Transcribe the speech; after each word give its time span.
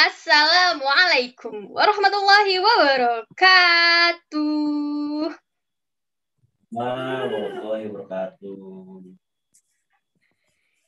Assalamualaikum 0.00 1.76
warahmatullahi 1.76 2.56
wabarakatuh. 2.56 3.28
Warahmatullahi 6.72 7.84
wabarakatuh. 7.92 9.12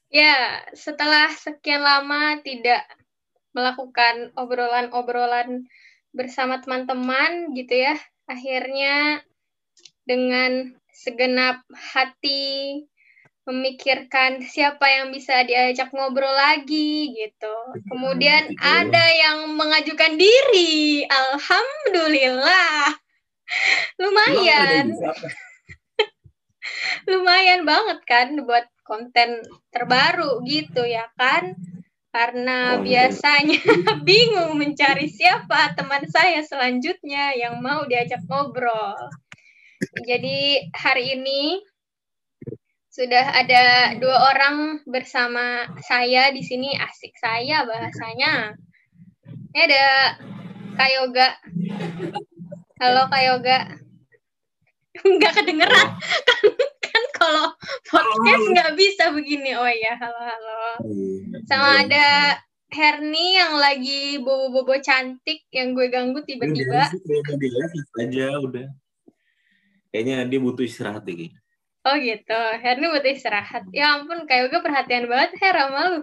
Ya, 0.09 0.65
setelah 0.73 1.29
sekian 1.29 1.85
lama 1.85 2.41
tidak 2.41 2.89
melakukan 3.53 4.33
obrolan-obrolan 4.33 5.69
bersama 6.17 6.65
teman-teman 6.65 7.53
gitu 7.53 7.85
ya, 7.85 8.01
akhirnya 8.25 9.21
dengan 10.09 10.73
segenap 10.89 11.61
hati 11.69 12.81
memikirkan 13.43 14.39
siapa 14.47 14.87
yang 14.87 15.11
bisa 15.11 15.43
diajak 15.43 15.91
ngobrol 15.91 16.31
lagi 16.31 17.11
gitu. 17.11 17.57
Kemudian 17.91 18.55
ada 18.63 19.03
yang 19.11 19.51
mengajukan 19.59 20.15
diri. 20.15 21.03
Alhamdulillah. 21.11 22.95
Lumayan. 23.99 24.95
Lumayan 27.11 27.67
banget 27.67 27.99
kan 28.07 28.29
buat 28.47 28.71
konten 28.87 29.43
terbaru 29.75 30.47
gitu 30.47 30.87
ya 30.87 31.11
kan. 31.19 31.59
Karena 32.13 32.77
biasanya 32.79 33.59
bingung 34.07 34.61
mencari 34.61 35.09
siapa 35.09 35.75
teman 35.75 36.05
saya 36.13 36.45
selanjutnya 36.45 37.35
yang 37.35 37.59
mau 37.59 37.89
diajak 37.89 38.23
ngobrol. 38.29 39.11
Jadi 40.07 40.71
hari 40.77 41.19
ini 41.19 41.59
sudah 42.93 43.25
ada 43.25 43.97
dua 43.97 44.37
orang 44.37 44.85
bersama 44.85 45.65
saya 45.81 46.29
di 46.29 46.45
sini 46.45 46.77
asik 46.77 47.17
saya 47.17 47.65
bahasanya. 47.65 48.53
Ini 49.57 49.61
ada 49.65 49.85
Kak 50.77 50.91
Yoga. 51.01 51.29
Halo 52.77 53.09
Kak 53.09 53.23
Yoga. 53.25 53.59
Enggak 55.09 55.41
kedengeran 55.41 55.89
kan 56.29 56.45
kan 56.85 57.05
kalau 57.17 57.49
podcast 57.89 58.45
nggak 58.53 58.77
bisa 58.77 59.09
begini. 59.17 59.57
Oh 59.57 59.65
ya, 59.65 59.97
halo 59.97 60.21
halo. 60.21 60.61
Sama 61.49 61.89
ada 61.89 62.37
Herni 62.69 63.41
yang 63.41 63.57
lagi 63.57 64.21
bobo-bobo 64.21 64.77
cantik 64.85 65.49
yang 65.49 65.73
gue 65.73 65.89
ganggu 65.89 66.21
tiba-tiba. 66.29 66.93
aja 68.05 68.37
udah. 68.37 68.69
Kayaknya 69.89 70.29
dia 70.29 70.41
butuh 70.45 70.65
istirahat 70.65 71.09
deh. 71.09 71.33
Oh 71.83 71.99
gitu, 71.99 72.43
Herni 72.63 72.87
butuh 72.87 73.11
istirahat. 73.11 73.67
Ya 73.75 73.99
ampun, 73.99 74.23
kayak 74.31 74.55
gue 74.55 74.61
perhatian 74.63 75.11
banget 75.11 75.35
Her 75.43 75.67
sama 75.67 75.81
lu. 75.91 76.01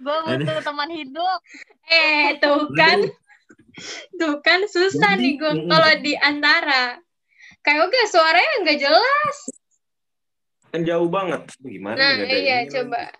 Gue 0.00 0.16
butuh 0.24 0.56
teman 0.64 0.88
hidup. 0.88 1.38
Eh, 1.88 2.40
tuh 2.40 2.72
kan. 2.72 3.04
Tuh 4.16 4.40
kan 4.40 4.64
susah 4.64 5.20
nih 5.20 5.36
gue 5.36 5.68
kalau 5.68 5.92
di 6.00 6.16
antara. 6.16 6.96
Kayak 7.60 7.92
gue 7.92 8.04
suaranya 8.08 8.54
nggak 8.64 8.78
jelas. 8.80 9.36
Kan 10.72 10.88
jauh 10.88 11.12
banget. 11.12 11.52
Gimana? 11.60 11.96
Nah, 12.00 12.24
iya 12.24 12.64
coba. 12.72 13.12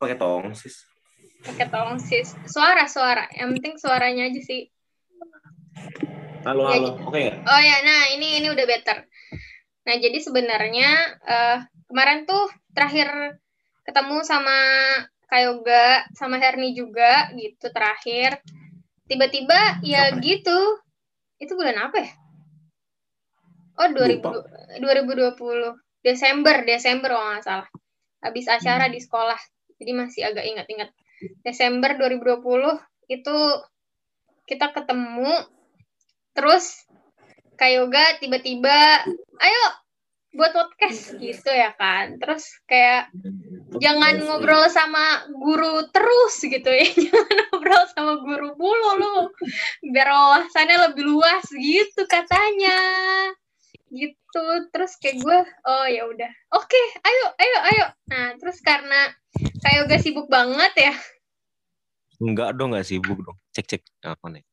Pakai 0.00 0.16
tongsis. 0.16 0.88
Pakai 1.44 1.68
tongsis. 1.68 2.32
Suara-suara. 2.48 3.28
Yang 3.36 3.60
penting 3.60 3.74
suaranya 3.76 4.32
aja 4.32 4.40
sih. 4.40 4.72
Halo, 6.44 6.68
Ya, 6.68 6.76
halo. 6.76 6.88
Oke 7.08 7.18
nggak? 7.24 7.36
Oh 7.40 7.60
ya, 7.60 7.76
nah 7.84 8.00
ini 8.12 8.40
ini 8.40 8.48
udah 8.52 8.64
better. 8.68 9.08
Nah 9.84 9.94
jadi 10.00 10.18
sebenarnya 10.20 10.90
eh, 11.24 11.58
kemarin 11.88 12.24
tuh 12.24 12.48
terakhir 12.72 13.38
ketemu 13.84 14.24
sama 14.24 14.58
Kayoga 15.24 16.04
sama 16.14 16.40
Herni 16.40 16.76
juga 16.76 17.32
gitu 17.36 17.68
terakhir. 17.72 18.40
Tiba-tiba 19.04 19.82
ya 19.84 20.14
Kapan? 20.14 20.24
gitu. 20.24 20.60
Itu 21.40 21.52
bulan 21.58 21.90
apa 21.90 21.96
ya? 22.00 22.12
Oh 23.74 23.90
2000, 23.90 24.78
2020 24.78 25.34
Desember 26.06 26.62
Desember 26.62 27.10
kalau 27.12 27.26
nggak 27.34 27.44
salah. 27.44 27.68
Habis 28.22 28.46
acara 28.48 28.86
di 28.88 29.02
sekolah. 29.02 29.40
Jadi 29.80 29.90
masih 29.92 30.22
agak 30.24 30.46
ingat-ingat. 30.46 30.88
Desember 31.42 31.98
2020 31.98 32.40
itu 33.10 33.36
kita 34.44 34.72
ketemu 34.72 35.44
terus 36.36 36.84
Kayoga 37.54 38.18
tiba-tiba 38.18 39.06
ayo 39.38 39.64
buat 40.34 40.52
podcast 40.52 41.16
gitu 41.16 41.50
ya 41.50 41.72
kan. 41.78 42.18
Terus 42.18 42.44
kayak 42.66 43.10
jangan 43.80 44.20
ngobrol 44.26 44.66
sama 44.68 45.26
guru 45.30 45.86
terus 45.90 46.34
gitu 46.42 46.68
ya. 46.68 46.86
Jangan 47.08 47.36
ngobrol 47.50 47.84
sama 47.94 48.14
guru 48.22 48.48
mulu. 48.58 48.90
Lu 48.98 49.14
biar 49.90 50.10
wawasannya 50.10 50.90
lebih 50.90 51.04
luas 51.06 51.46
gitu 51.54 52.02
katanya. 52.10 52.78
Gitu. 53.88 54.46
Terus 54.74 54.92
kayak 54.98 55.16
gue 55.22 55.38
oh 55.70 55.86
ya 55.86 56.02
udah. 56.06 56.30
Oke 56.54 56.82
ayo 57.02 57.24
ayo 57.38 57.58
ayo. 57.70 57.86
Nah 58.10 58.34
terus 58.38 58.58
karena 58.62 59.14
Kayoga 59.34 59.96
sibuk 59.98 60.30
banget 60.30 60.72
ya. 60.76 60.94
Enggak 62.22 62.54
dong, 62.54 62.70
enggak 62.70 62.86
sibuk 62.86 63.18
dong. 63.18 63.34
Cek 63.50 63.66
cek. 63.66 63.82
Apa 64.06 64.30
nih? 64.30 64.44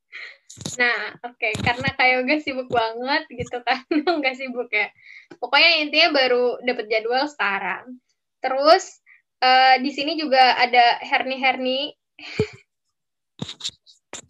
Nah, 0.77 1.15
oke, 1.23 1.49
karena 1.61 1.89
Kak 1.93 2.07
Yoga 2.07 2.35
sibuk 2.41 2.67
banget 2.67 3.23
gitu 3.31 3.57
kan, 3.63 3.81
nggak 4.19 4.35
sibuk 4.35 4.67
ya. 4.69 4.91
Pokoknya 5.39 5.71
intinya 5.83 6.09
baru 6.11 6.59
dapet 6.61 6.85
jadwal 6.91 7.27
sekarang. 7.29 7.97
Terus 8.41 8.99
eh, 9.39 9.75
di 9.79 9.91
sini 9.93 10.17
juga 10.17 10.57
ada 10.57 10.99
Herni-Herni, 11.01 11.95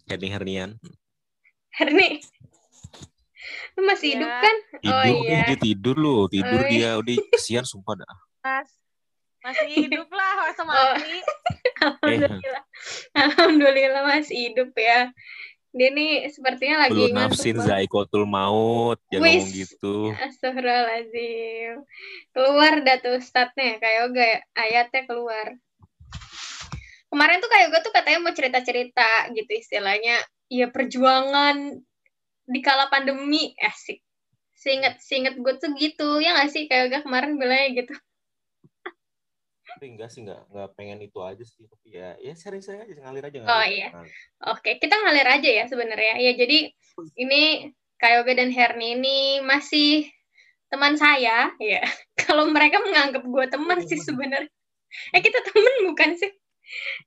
Herni 0.08 0.28
Hernian. 0.28 0.70
Herni. 1.72 2.20
Lu 3.76 3.88
masih 3.88 4.12
Iya. 4.12 4.16
hidup 4.20 4.32
kan? 4.44 4.56
Tidur 4.82 4.92
oh 4.92 5.04
iya. 5.24 5.40
dia 5.48 5.58
tidur 5.58 5.96
loh, 5.96 6.20
tidur 6.28 6.60
Oh, 6.60 6.68
dia. 6.68 6.90
Udah 7.00 7.16
kesian 7.32 7.64
sumpah 7.64 8.04
dah. 8.04 8.14
Mas. 8.44 8.68
Masih 9.42 9.68
hidup 9.74 10.06
lah 10.12 10.54
sama 10.54 10.70
Oh. 10.76 10.94
Alhamdulillah. 12.06 12.64
Alhamdulillah 13.16 14.02
masih 14.06 14.36
hidup 14.52 14.70
ya. 14.76 15.10
Dia 15.72 15.88
nih 15.88 16.28
sepertinya 16.28 16.84
lagi 16.84 17.08
Belum 17.08 17.16
nafsin 17.16 17.56
zaikotul 17.56 18.28
maut. 18.28 19.00
Jangan 19.08 19.24
Wis. 19.24 19.32
ngomong 19.40 19.56
gitu. 19.56 19.96
Astagfirullahaladzim. 20.20 21.74
Keluar 22.36 22.72
dah 22.84 22.96
tuh 23.00 23.16
statnya 23.24 23.80
kayak 23.80 23.96
yoga 24.04 24.24
ya. 24.24 24.40
Ayatnya 24.52 25.02
keluar. 25.08 25.46
Kemarin 27.08 27.40
tuh 27.40 27.48
kayak 27.48 27.64
yoga 27.72 27.78
tuh 27.80 27.92
katanya 27.96 28.18
mau 28.20 28.36
cerita-cerita 28.36 29.32
gitu 29.32 29.52
istilahnya. 29.56 30.20
Ya 30.52 30.68
perjuangan 30.68 31.80
di 32.44 32.60
kala 32.60 32.92
pandemi. 32.92 33.56
Asik. 33.56 34.04
Seinget, 34.52 35.00
seinget 35.00 35.40
gue 35.40 35.54
tuh 35.56 35.72
gitu. 35.80 36.20
Ya 36.20 36.36
gak 36.36 36.52
sih 36.52 36.68
kayak 36.68 36.92
yoga 36.92 36.98
kemarin 37.08 37.40
bilangnya 37.40 37.80
gitu. 37.80 37.96
Tapi 39.82 39.98
enggak 39.98 40.14
sih, 40.14 40.22
enggak, 40.22 40.46
enggak 40.46 40.68
pengen 40.78 41.02
itu 41.02 41.18
aja 41.18 41.42
sih. 41.42 41.66
Tapi 41.66 41.98
ya, 41.98 42.14
ya 42.22 42.38
sering-sering 42.38 42.86
aja, 42.86 43.02
ngalir 43.02 43.26
aja. 43.26 43.38
Oh, 43.42 43.50
ngalir. 43.50 43.66
iya. 43.74 43.88
Ngalir. 43.90 44.14
Oke, 44.54 44.70
kita 44.78 44.94
ngalir 44.94 45.26
aja 45.26 45.50
ya 45.58 45.64
sebenarnya. 45.66 46.22
Ya 46.22 46.38
jadi 46.38 46.70
ini 47.18 47.74
Kayoga 47.98 48.30
dan 48.38 48.54
Herni 48.54 48.94
ini 48.94 49.42
masih 49.42 50.06
teman 50.70 50.94
saya, 50.94 51.50
ya. 51.58 51.82
Kalau 52.22 52.46
mereka 52.54 52.78
menganggap 52.78 53.26
gue 53.26 53.44
teman 53.50 53.82
sih 53.82 53.98
sebenarnya. 53.98 54.54
Eh 55.10 55.18
kita 55.18 55.42
teman 55.50 55.74
bukan 55.90 56.14
sih? 56.14 56.30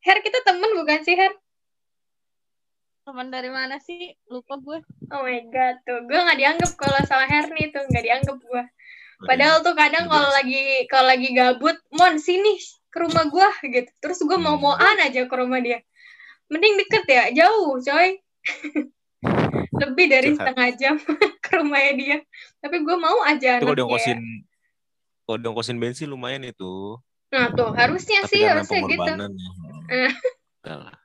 Her 0.03 0.19
kita 0.19 0.43
teman 0.43 0.75
bukan 0.75 0.99
sih 1.07 1.15
Her? 1.15 1.31
Teman 3.07 3.31
dari 3.31 3.55
mana 3.55 3.79
sih? 3.79 4.19
Lupa 4.27 4.59
gue. 4.59 4.83
Oh 5.15 5.23
my 5.23 5.47
god 5.47 5.79
tuh, 5.87 6.03
gue 6.11 6.19
nggak 6.19 6.39
dianggap 6.43 6.75
kalau 6.75 6.99
sama 7.07 7.23
Herni 7.23 7.71
tuh 7.71 7.87
nggak 7.87 8.03
dianggap 8.03 8.35
gue. 8.35 8.63
Padahal 9.25 9.65
tuh 9.65 9.75
kadang 9.75 10.05
kalau 10.07 10.29
lagi 10.31 10.85
kalau 10.87 11.07
lagi 11.09 11.29
gabut, 11.33 11.77
mon 11.91 12.15
sini 12.21 12.61
ke 12.93 12.97
rumah 13.03 13.27
gue 13.27 13.49
gitu. 13.73 13.91
Terus 13.99 14.19
gue 14.23 14.39
mau 14.39 14.55
moan 14.55 14.97
aja 15.01 15.27
ke 15.27 15.35
rumah 15.35 15.59
dia. 15.59 15.83
Mending 16.47 16.79
deket 16.85 17.03
ya, 17.09 17.23
jauh 17.33 17.81
coy. 17.81 18.09
Lebih 19.81 20.05
dari 20.07 20.29
Curhat. 20.31 20.39
setengah 20.39 20.69
jam 20.79 20.95
ke 21.45 21.51
rumahnya 21.57 21.93
dia. 21.97 22.17
Tapi 22.63 22.85
gue 22.85 22.95
mau 22.95 23.19
aja 23.25 23.59
Itu 23.59 23.67
kalau 23.67 23.77
diongkosin, 23.77 24.19
kalau 25.27 25.37
diongkosin 25.41 25.77
bensin 25.81 26.07
lumayan 26.07 26.45
itu. 26.47 27.01
Nah 27.33 27.51
tuh, 27.51 27.73
harusnya 27.75 28.23
Tapi 28.23 28.31
sih 28.31 28.39
karena 28.45 28.63
harusnya 28.63 28.81
gitu. 28.87 29.11
Udah 30.63 30.77
lah. 30.79 30.97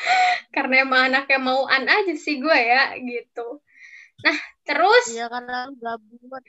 Karena 0.56 0.82
emang 0.82 1.12
anaknya 1.12 1.38
mauan 1.38 1.84
aja 1.84 2.14
sih 2.16 2.40
gue 2.40 2.56
ya 2.56 2.96
gitu. 2.96 3.60
Nah, 4.20 4.38
terus 4.64 5.04
Iya 5.12 5.28
karena 5.28 5.68
lu 5.68 5.76
gabut. 5.76 6.44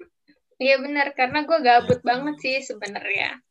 Iya 0.62 0.78
benar, 0.78 1.18
karena 1.18 1.42
gue 1.42 1.58
gabut 1.66 2.00
banget 2.06 2.36
sih 2.38 2.56
sebenarnya. 2.62 3.42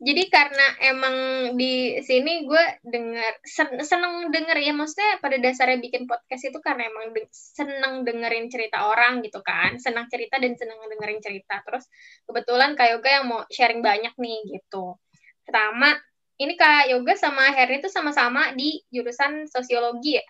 Jadi 0.00 0.32
karena 0.32 0.66
emang 0.80 1.16
di 1.60 2.00
sini 2.00 2.48
gue 2.48 2.64
denger 2.80 3.32
sen- 3.44 3.84
seneng 3.84 4.32
denger 4.32 4.56
ya 4.56 4.72
maksudnya 4.72 5.20
pada 5.20 5.36
dasarnya 5.36 5.76
bikin 5.76 6.08
podcast 6.08 6.40
itu 6.48 6.56
karena 6.64 6.88
emang 6.88 7.12
de- 7.12 7.28
seneng 7.34 8.06
dengerin 8.06 8.48
cerita 8.48 8.88
orang 8.88 9.20
gitu 9.26 9.44
kan, 9.44 9.76
senang 9.76 10.08
cerita 10.08 10.40
dan 10.40 10.56
seneng 10.56 10.80
dengerin 10.86 11.20
cerita. 11.20 11.60
Terus 11.66 11.84
kebetulan 12.24 12.78
Kak 12.78 12.88
Yoga 12.96 13.10
yang 13.20 13.26
mau 13.28 13.42
sharing 13.52 13.84
banyak 13.84 14.14
nih 14.16 14.38
gitu. 14.56 14.96
Pertama 15.44 15.98
ini 16.40 16.56
Kak 16.56 16.88
Yoga 16.88 17.12
sama 17.18 17.52
Herni 17.52 17.84
tuh 17.84 17.92
sama-sama 17.92 18.56
di 18.56 18.80
jurusan 18.88 19.50
sosiologi 19.52 20.16
ya? 20.16 20.24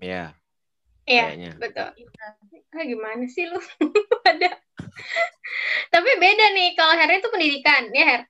Iya, 0.00 0.24
Iya, 1.06 1.24
kayaknya. 1.30 1.50
betul. 1.62 1.88
Ah, 2.74 2.84
gimana 2.84 3.24
sih 3.30 3.46
lu? 3.46 3.58
Ada. 4.30 4.50
Tapi 5.94 6.10
beda 6.18 6.46
nih, 6.50 6.74
kalau 6.74 6.98
Herni 6.98 7.22
tuh 7.22 7.30
pendidikan, 7.30 7.94
ya 7.94 8.04
Her? 8.04 8.22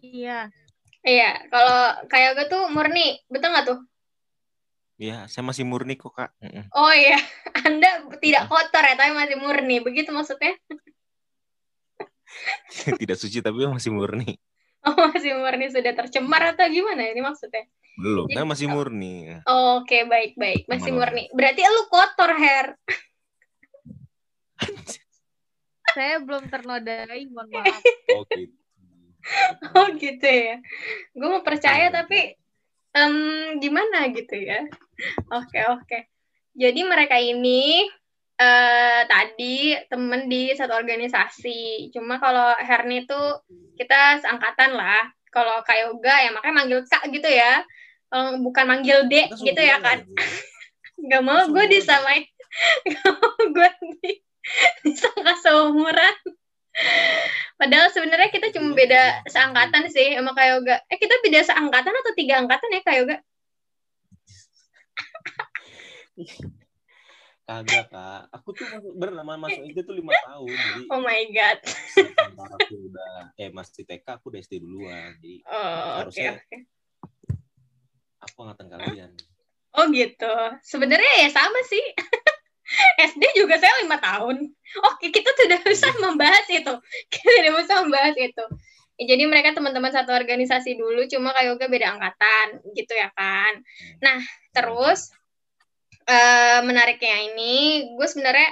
Iya. 0.00 0.38
Iya, 1.00 1.30
kalau 1.48 1.78
Kak 2.06 2.20
Yoga 2.20 2.42
tuh 2.46 2.62
murni, 2.70 3.18
betul 3.26 3.50
nggak 3.50 3.66
tuh? 3.66 3.80
Iya, 5.00 5.24
saya 5.32 5.42
masih 5.48 5.64
murni 5.64 5.96
kok, 5.96 6.12
Kak. 6.12 6.36
Oh 6.76 6.92
iya, 6.92 7.16
Anda 7.66 8.04
tidak 8.20 8.52
kotor 8.52 8.84
ya, 8.84 8.94
tapi 9.00 9.16
masih 9.16 9.40
murni. 9.40 9.80
Begitu 9.80 10.12
maksudnya? 10.12 10.54
Tidak 13.00 13.18
suci 13.18 13.42
tapi 13.42 13.66
masih 13.66 13.90
murni. 13.90 14.38
Oh, 14.80 14.94
masih 15.12 15.36
murni 15.36 15.68
sudah 15.68 15.92
tercemar 15.92 16.56
atau 16.56 16.64
gimana 16.72 17.04
ini 17.12 17.20
maksudnya? 17.20 17.68
Belum, 18.00 18.24
Jadi- 18.30 18.36
kan 18.40 18.46
masih 18.48 18.66
murni. 18.72 19.28
Oke, 19.44 20.08
baik-baik. 20.08 20.64
Masih 20.64 20.90
Aman, 20.94 21.04
murni. 21.04 21.24
Berarti 21.36 21.60
lu 21.68 21.82
kotor, 21.92 22.32
Her. 22.32 22.66
Saya 25.94 26.22
belum 26.22 26.46
ternodai, 26.48 27.26
mohon 27.28 27.48
maaf. 27.50 27.76
Oh, 28.16 28.24
gitu. 28.32 28.56
Oh 29.76 29.86
gitu 30.00 30.24
ya. 30.24 30.56
Gue 31.12 31.28
mau 31.28 31.44
percaya 31.44 31.92
Iya, 31.92 31.94
tapi 32.02 32.40
em, 32.96 33.14
gimana 33.60 34.08
gitu 34.16 34.32
ya. 34.32 34.64
Oke 35.28 35.60
oke. 35.68 35.98
Jadi 36.56 36.80
mereka 36.88 37.20
ini 37.20 37.84
eh 38.40 39.04
tadi 39.04 39.76
temen 39.92 40.24
di 40.32 40.56
satu 40.56 40.72
organisasi. 40.72 41.92
Cuma 41.92 42.16
kalau 42.16 42.56
Herni 42.56 43.04
tuh 43.04 43.44
kita 43.76 44.16
seangkatan 44.24 44.72
lah. 44.72 45.04
Kalau 45.28 45.60
Kak 45.62 45.76
Yoga 45.76 46.14
ya 46.24 46.30
makanya 46.32 46.56
manggil 46.64 46.80
Kak 46.88 47.04
gitu 47.12 47.28
ya. 47.28 47.60
Kalau 48.08 48.40
bukan 48.40 48.64
manggil 48.64 49.04
Dek 49.12 49.36
gitu 49.36 49.60
ya 49.60 49.76
kan. 49.84 50.00
aja. 50.00 50.24
Gak 51.00 51.22
mau 51.22 51.44
gue 51.52 51.64
disamain. 51.68 52.24
Gak 52.88 53.12
mau 53.20 53.36
gue 53.52 53.70
di, 54.00 54.12
disangka 54.88 55.36
seumuran. 55.44 56.16
Padahal 57.60 57.92
sebenarnya 57.92 58.32
kita 58.32 58.56
cuma 58.56 58.72
beda 58.72 59.20
seangkatan 59.28 59.92
sih 59.92 60.16
sama 60.16 60.32
Kak 60.32 60.46
Yoga. 60.48 60.76
Eh 60.88 60.96
kita 60.96 61.12
beda 61.20 61.44
seangkatan 61.44 61.92
atau 61.92 62.12
tiga 62.16 62.40
angkatan 62.40 62.72
ya 62.72 62.80
Kak 62.80 62.96
Yoga? 63.04 63.16
Kagak, 67.50 67.90
Kak. 67.90 68.22
Aku 68.30 68.54
tuh 68.54 68.62
masuk 68.70 68.94
beneran 68.94 69.26
masuk 69.26 69.62
itu 69.66 69.82
tuh 69.82 69.98
lima 69.98 70.14
tahun. 70.22 70.54
Jadi 70.54 70.82
Oh 70.86 71.02
my 71.02 71.18
god. 71.34 71.58
sementara 71.66 72.54
aku 72.54 72.74
udah 72.78 73.14
eh 73.34 73.50
masih 73.50 73.82
TK 73.82 74.06
aku 74.06 74.30
udah 74.30 74.38
SD 74.38 74.62
duluan. 74.62 75.18
Jadi 75.18 75.42
Oh, 75.50 75.58
oke 75.58 76.14
Harusnya- 76.14 76.38
oke. 76.38 76.56
aku 78.22 78.36
angkatan 78.46 78.66
kalian. 78.70 79.10
Oh 79.74 79.90
gitu. 79.90 80.34
Sebenarnya 80.62 81.26
ya 81.26 81.28
sama 81.34 81.58
sih. 81.66 81.82
SD 83.10 83.34
juga 83.34 83.58
saya 83.58 83.82
lima 83.82 83.98
tahun. 83.98 84.46
Oke 84.94 85.10
kita 85.10 85.34
sudah 85.34 85.58
bisa 85.66 85.90
membahas 85.98 86.46
itu. 86.46 86.74
Kita 87.10 87.28
sudah 87.34 87.52
bisa 87.58 87.74
membahas 87.82 88.14
itu. 88.14 88.44
Ya, 88.94 89.16
jadi 89.16 89.26
mereka 89.26 89.56
teman-teman 89.56 89.88
satu 89.90 90.12
organisasi 90.12 90.76
dulu, 90.76 91.08
cuma 91.08 91.32
Kak 91.32 91.48
Yoga 91.48 91.72
beda 91.72 91.96
angkatan, 91.96 92.60
gitu 92.76 92.92
ya 92.92 93.08
kan. 93.16 93.56
Nah, 94.04 94.20
terus 94.52 95.08
eh 96.10 96.58
menariknya 96.66 97.16
ini, 97.30 97.54
gue 97.94 98.06
sebenarnya 98.10 98.48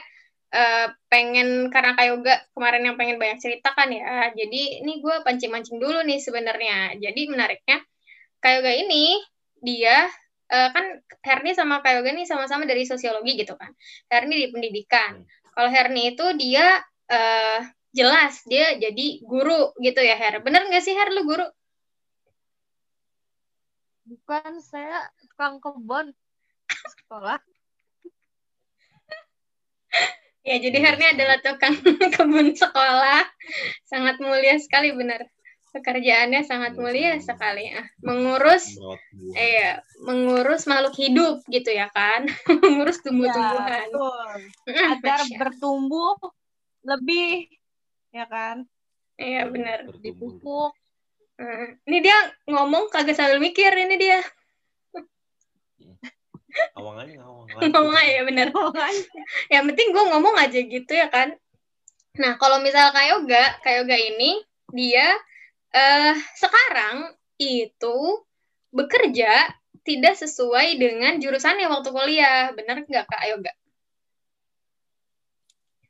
eh, 0.54 0.86
pengen 1.10 1.68
karena 1.74 1.92
Kak 1.98 2.06
Yoga 2.06 2.34
kemarin 2.54 2.82
yang 2.86 2.96
pengen 3.00 3.18
banyak 3.18 3.38
cerita 3.42 3.74
kan 3.74 3.90
ya. 3.90 4.30
Jadi 4.32 4.84
ini 4.84 5.02
gue 5.02 5.14
pancing-mancing 5.26 5.78
dulu 5.82 5.98
nih 6.06 6.22
sebenarnya. 6.22 6.96
Jadi 7.02 7.20
menariknya 7.32 7.82
Kak 8.38 8.52
Yoga 8.62 8.72
ini 8.78 9.18
dia 9.58 10.06
eh, 10.54 10.68
kan 10.70 10.84
Herni 11.26 11.52
sama 11.58 11.82
Kak 11.82 11.98
Yoga 11.98 12.10
ini 12.14 12.24
sama-sama 12.30 12.62
dari 12.64 12.86
sosiologi 12.86 13.34
gitu 13.34 13.58
kan. 13.58 13.74
Herni 14.06 14.46
di 14.46 14.48
pendidikan. 14.54 15.26
Kalau 15.54 15.70
Herni 15.74 16.14
itu 16.14 16.26
dia 16.38 16.78
eh, 17.10 17.60
jelas 17.90 18.44
dia 18.46 18.78
jadi 18.78 19.06
guru 19.26 19.74
gitu 19.82 19.98
ya 19.98 20.14
Her. 20.14 20.40
Bener 20.46 20.62
nggak 20.70 20.84
sih 20.84 20.94
Her 20.94 21.10
lu 21.10 21.26
guru? 21.26 21.46
Bukan 24.08 24.62
saya 24.64 25.04
tukang 25.20 25.60
kebun 25.60 26.14
sekolah. 26.88 27.38
Ya, 30.48 30.56
jadi 30.64 30.80
Herni 30.80 31.04
sekali. 31.04 31.14
adalah 31.20 31.38
tukang 31.44 31.74
kebun 32.16 32.56
sekolah. 32.56 33.20
Sangat 33.84 34.16
mulia 34.16 34.56
sekali 34.56 34.96
benar. 34.96 35.28
Pekerjaannya 35.68 36.40
sangat 36.48 36.72
mulia 36.80 37.12
Mulia 37.12 37.20
sekali. 37.20 37.68
Ah, 37.68 37.84
mengurus 38.00 38.72
iya, 39.36 39.84
mengurus 40.00 40.64
makhluk 40.64 40.96
hidup 40.96 41.44
gitu 41.52 41.68
ya 41.68 41.92
kan. 41.92 42.24
mengurus 42.64 43.04
tumbuh-tumbuhan. 43.04 43.92
Ya, 44.64 44.96
Agar 44.96 45.20
bertumbuh 45.36 46.16
lebih, 46.80 47.52
ya 48.16 48.24
kan? 48.24 48.64
Iya 49.20 49.52
benar. 49.52 49.84
Dipupuk. 50.00 50.72
Ini 51.84 51.98
dia 52.00 52.16
ngomong 52.48 52.88
kagak 52.88 53.20
sambil 53.20 53.36
mikir 53.36 53.68
ini 53.76 54.00
dia. 54.00 54.24
Awang 56.78 56.96
aja 57.02 57.12
ngawang. 57.18 57.46
ngomong 57.74 57.96
aja 57.96 58.20
benar. 58.26 58.46
Yang 59.52 59.64
penting 59.72 59.88
gue 59.90 60.04
ngomong 60.10 60.36
aja 60.38 60.60
gitu 60.60 60.92
ya 60.92 61.08
kan. 61.10 61.34
Nah, 62.18 62.34
kalau 62.38 62.58
misal 62.58 62.90
Kak 62.90 63.06
Yoga, 63.08 63.44
Kak 63.62 63.74
Yoga 63.82 63.94
ini 63.94 64.42
dia 64.74 65.06
eh 65.70 66.14
sekarang 66.34 67.14
itu 67.38 67.96
bekerja 68.74 69.48
tidak 69.86 70.14
sesuai 70.18 70.76
dengan 70.76 71.16
jurusannya 71.22 71.66
waktu 71.70 71.88
kuliah. 71.94 72.50
Benar 72.52 72.84
nggak 72.84 73.06
Kak 73.06 73.24
Yoga? 73.30 73.52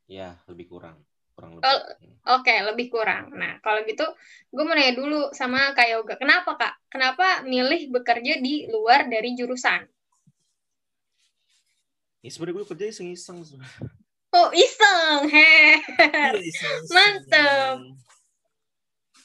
Ya, 0.09 0.41
lebih 0.49 0.69
kurang. 0.73 1.05
Kurang 1.37 1.59
lebih. 1.59 1.65
Kalau- 1.65 1.87
Oke, 2.29 2.53
lebih 2.61 2.93
kurang. 2.93 3.33
Nah, 3.33 3.57
kalau 3.65 3.81
gitu 3.89 4.05
gue 4.53 4.65
mau 4.65 4.77
nanya 4.77 4.93
dulu 4.93 5.33
sama 5.33 5.73
Kak 5.73 5.89
Yoga. 5.89 6.15
Kenapa 6.21 6.61
Kak? 6.61 6.75
Kenapa 6.93 7.41
milih 7.45 7.89
bekerja 7.89 8.37
di 8.37 8.69
luar 8.69 9.09
dari 9.09 9.33
jurusan? 9.33 9.81
Ya, 12.19 12.29
sebenarnya 12.35 12.57
gue 12.59 12.67
kerja 12.75 12.87
iseng-iseng. 12.91 13.47
Oh, 14.35 14.49
iseng. 14.51 15.31
Heh. 15.31 15.79
Iya. 16.35 16.71
Mantep. 16.91 17.79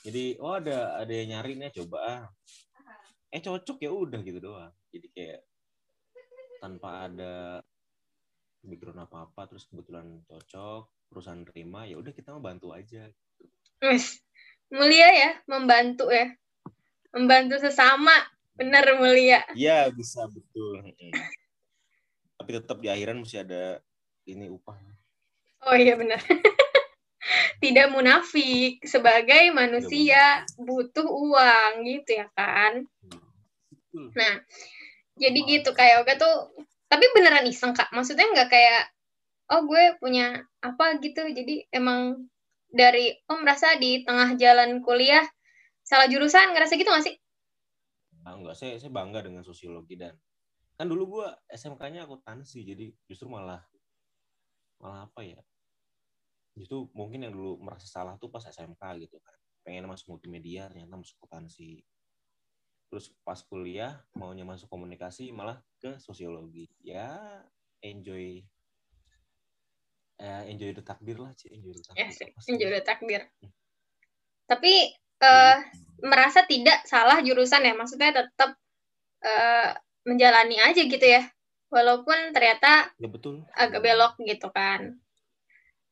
Jadi, 0.03 0.37
oh 0.37 0.59
ada 0.59 0.99
ada 0.99 1.13
yang 1.13 1.39
nyari 1.39 1.57
nih 1.57 1.73
coba 1.83 1.97
ah. 2.05 2.23
Eh 3.33 3.41
cocok 3.41 3.81
ya 3.81 3.89
udah 3.89 4.21
gitu 4.21 4.37
doang. 4.37 4.69
Jadi 4.93 5.07
kayak 5.09 5.41
tanpa 6.61 7.09
ada 7.09 7.59
background 8.63 9.03
apa-apa 9.03 9.51
terus 9.51 9.67
kebetulan 9.67 10.23
cocok, 10.29 10.87
perusahaan 11.11 11.43
terima, 11.43 11.83
ya 11.83 11.99
udah 11.99 12.15
kita 12.15 12.31
mau 12.31 12.45
bantu 12.45 12.71
aja. 12.71 13.09
Wes, 13.83 14.23
mulia 14.71 15.09
ya, 15.11 15.31
membantu 15.49 16.07
ya. 16.13 16.31
Membantu 17.11 17.59
sesama, 17.59 18.15
benar 18.55 18.85
mulia. 18.95 19.43
Iya, 19.51 19.91
bisa 19.91 20.23
betul. 20.31 20.79
Tapi 22.43 22.59
tetap 22.59 22.83
di 22.83 22.91
akhiran 22.91 23.23
mesti 23.23 23.39
ada 23.39 23.79
ini 24.27 24.51
upah. 24.51 24.75
Oh 25.63 25.79
iya 25.79 25.95
benar. 25.95 26.19
Tidak 27.63 27.87
munafik 27.95 28.83
sebagai 28.83 29.47
manusia 29.55 30.43
butuh 30.59 31.07
uang 31.07 31.87
gitu 31.87 32.19
ya 32.19 32.27
kan. 32.35 32.83
Betul. 33.71 34.11
Nah, 34.11 34.43
jadi 35.15 35.39
gitu 35.47 35.71
kayak 35.71 36.03
Yoga 36.03 36.19
tuh 36.19 36.35
tapi 36.91 37.07
beneran 37.15 37.47
iseng 37.47 37.71
Kak. 37.71 37.95
Maksudnya 37.95 38.27
nggak 38.27 38.51
kayak 38.51 38.91
oh 39.55 39.63
gue 39.63 39.95
punya 40.03 40.43
apa 40.59 40.99
gitu. 40.99 41.23
Jadi 41.31 41.63
emang 41.71 42.27
dari 42.67 43.15
oh 43.31 43.39
merasa 43.39 43.79
di 43.79 44.03
tengah 44.03 44.35
jalan 44.35 44.83
kuliah 44.83 45.23
salah 45.79 46.11
jurusan 46.11 46.51
ngerasa 46.51 46.75
gitu 46.75 46.91
gak 46.91 47.07
sih? 47.07 47.15
Nah, 48.27 48.35
enggak, 48.35 48.55
saya 48.59 48.75
saya 48.75 48.91
bangga 48.91 49.23
dengan 49.23 49.47
sosiologi 49.47 49.95
dan 49.95 50.15
kan 50.73 50.85
dulu 50.89 51.19
gua 51.19 51.27
SMK-nya 51.49 52.05
akuntansi, 52.05 52.65
jadi 52.65 52.89
justru 53.05 53.29
malah 53.29 53.61
malah 54.81 55.05
apa 55.07 55.21
ya? 55.23 55.39
Justru 56.53 56.89
mungkin 56.93 57.25
yang 57.25 57.33
dulu 57.33 57.57
merasa 57.61 57.85
salah 57.89 58.17
tuh 58.21 58.29
pas 58.29 58.43
SMK 58.45 58.81
gitu 59.05 59.17
kan. 59.21 59.33
Pengen 59.63 59.87
masuk 59.87 60.17
multimedia, 60.17 60.67
ternyata 60.69 60.99
masuk 60.99 61.15
akuntansi. 61.23 61.81
Terus 62.91 63.09
pas 63.25 63.39
kuliah 63.41 63.97
maunya 64.13 64.45
masuk 64.45 64.69
komunikasi 64.69 65.33
malah 65.33 65.57
ke 65.81 65.97
sosiologi. 65.97 66.69
Ya 66.83 67.17
enjoy 67.81 68.43
eh, 70.21 70.43
enjoy 70.51 70.71
the 70.77 70.83
takdir 70.85 71.17
lah, 71.17 71.33
Ci. 71.33 71.49
enjoy 71.49 71.73
the 71.73 71.81
takdir. 71.83 72.05
Ya 72.05 72.07
sih, 72.13 72.27
Apa 72.29 72.39
sih? 72.43 72.49
menjadi 72.53 72.81
takdir. 72.85 73.21
Tapi 74.45 74.73
eh 75.23 75.57
merasa 76.03 76.43
tidak 76.43 76.83
salah 76.85 77.23
jurusan 77.23 77.63
ya, 77.63 77.73
maksudnya 77.73 78.11
tetap 78.13 78.53
eh, 79.23 79.71
menjalani 80.03 80.59
aja 80.59 80.81
gitu 80.83 81.03
ya, 81.03 81.27
walaupun 81.71 82.35
ternyata 82.35 82.91
Ya 82.99 83.07
betul. 83.07 83.43
agak 83.55 83.81
belok 83.83 84.13
gitu 84.23 84.47
kan. 84.51 84.99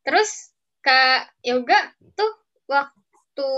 Terus 0.03 0.51
Kak 0.81 1.29
Yoga 1.45 1.93
tuh 2.17 2.31
waktu 2.65 3.49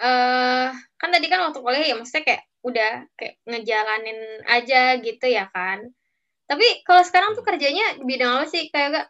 eh 0.00 0.70
kan 0.72 1.08
tadi 1.12 1.26
kan 1.28 1.44
waktu 1.44 1.60
kuliah 1.60 1.84
ya 1.84 1.94
maksudnya 1.98 2.24
kayak 2.24 2.42
udah 2.64 2.92
kayak 3.16 3.34
ngejalanin 3.48 4.20
aja 4.48 4.96
gitu 5.00 5.26
ya 5.28 5.48
kan. 5.52 5.92
Tapi 6.50 6.82
kalau 6.82 7.02
sekarang 7.06 7.38
tuh 7.38 7.46
kerjanya 7.46 8.00
di 8.00 8.04
bidang 8.06 8.42
apa 8.42 8.46
sih 8.50 8.66
kayak 8.74 8.88
gak? 8.90 9.06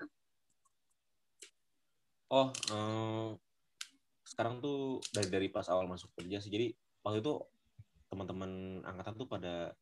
Oh, 2.30 2.52
eh, 2.52 3.28
sekarang 4.22 4.62
tuh 4.62 5.02
dari 5.10 5.28
dari 5.32 5.48
pas 5.50 5.66
awal 5.72 5.90
masuk 5.90 6.14
kerja 6.14 6.38
sih. 6.38 6.52
Jadi 6.52 6.70
waktu 7.02 7.24
itu 7.24 7.32
teman-teman 8.12 8.82
angkatan 8.86 9.14
tuh 9.18 9.26
pada 9.26 9.74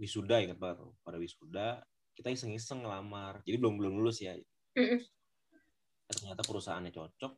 wisuda 0.00 0.42
ingat 0.42 0.58
banget 0.58 0.82
tuh. 0.82 0.92
pada 1.06 1.16
wisuda 1.18 1.82
kita 2.14 2.30
iseng-iseng 2.30 2.86
ngelamar. 2.86 3.42
Jadi 3.42 3.56
belum 3.58 3.74
belum 3.78 3.92
lulus 3.98 4.22
ya. 4.22 4.34
Mm-mm. 4.78 5.02
Ternyata 6.06 6.42
perusahaannya 6.46 6.94
cocok, 6.94 7.32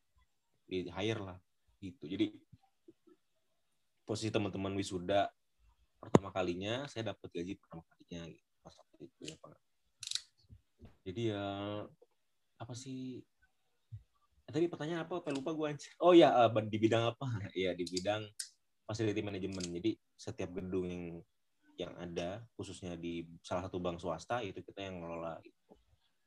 di 0.69 0.89
hire 0.89 1.23
lah 1.23 1.39
gitu. 1.81 2.05
Jadi 2.05 2.33
posisi 4.05 4.29
teman-teman 4.29 4.77
wisuda 4.77 5.29
pertama 5.97 6.31
kalinya 6.31 6.85
saya 6.87 7.11
dapat 7.11 7.27
gaji 7.33 7.59
pertama 7.59 7.83
kalinya 7.89 8.29
gitu, 8.31 8.51
pas 8.63 8.75
waktu 8.77 9.03
itu 9.09 9.21
ya 9.33 9.37
Pak. 9.41 9.59
Jadi 11.07 11.23
ya 11.33 11.45
apa 12.57 12.75
sih 12.77 13.25
Eh, 14.47 14.53
tadi 14.55 14.71
pertanyaan 14.71 15.03
apa? 15.03 15.19
Apa 15.19 15.35
lupa 15.35 15.51
gue 15.51 15.67
anjir. 15.67 15.91
Oh 15.99 16.15
ya, 16.15 16.31
di 16.71 16.79
bidang 16.79 17.11
apa? 17.11 17.27
Iya, 17.59 17.75
di 17.75 17.83
bidang 17.83 18.23
facility 18.87 19.21
management. 19.21 19.69
Jadi 19.75 19.91
setiap 20.15 20.55
gedung 20.55 20.87
yang 20.87 21.03
yang 21.76 21.92
ada 22.00 22.40
khususnya 22.56 22.97
di 22.97 23.25
salah 23.45 23.68
satu 23.68 23.76
bank 23.76 24.00
swasta 24.00 24.40
itu 24.40 24.64
kita 24.64 24.88
yang 24.88 25.00
ngelola 25.00 25.37
gitu. 25.45 25.73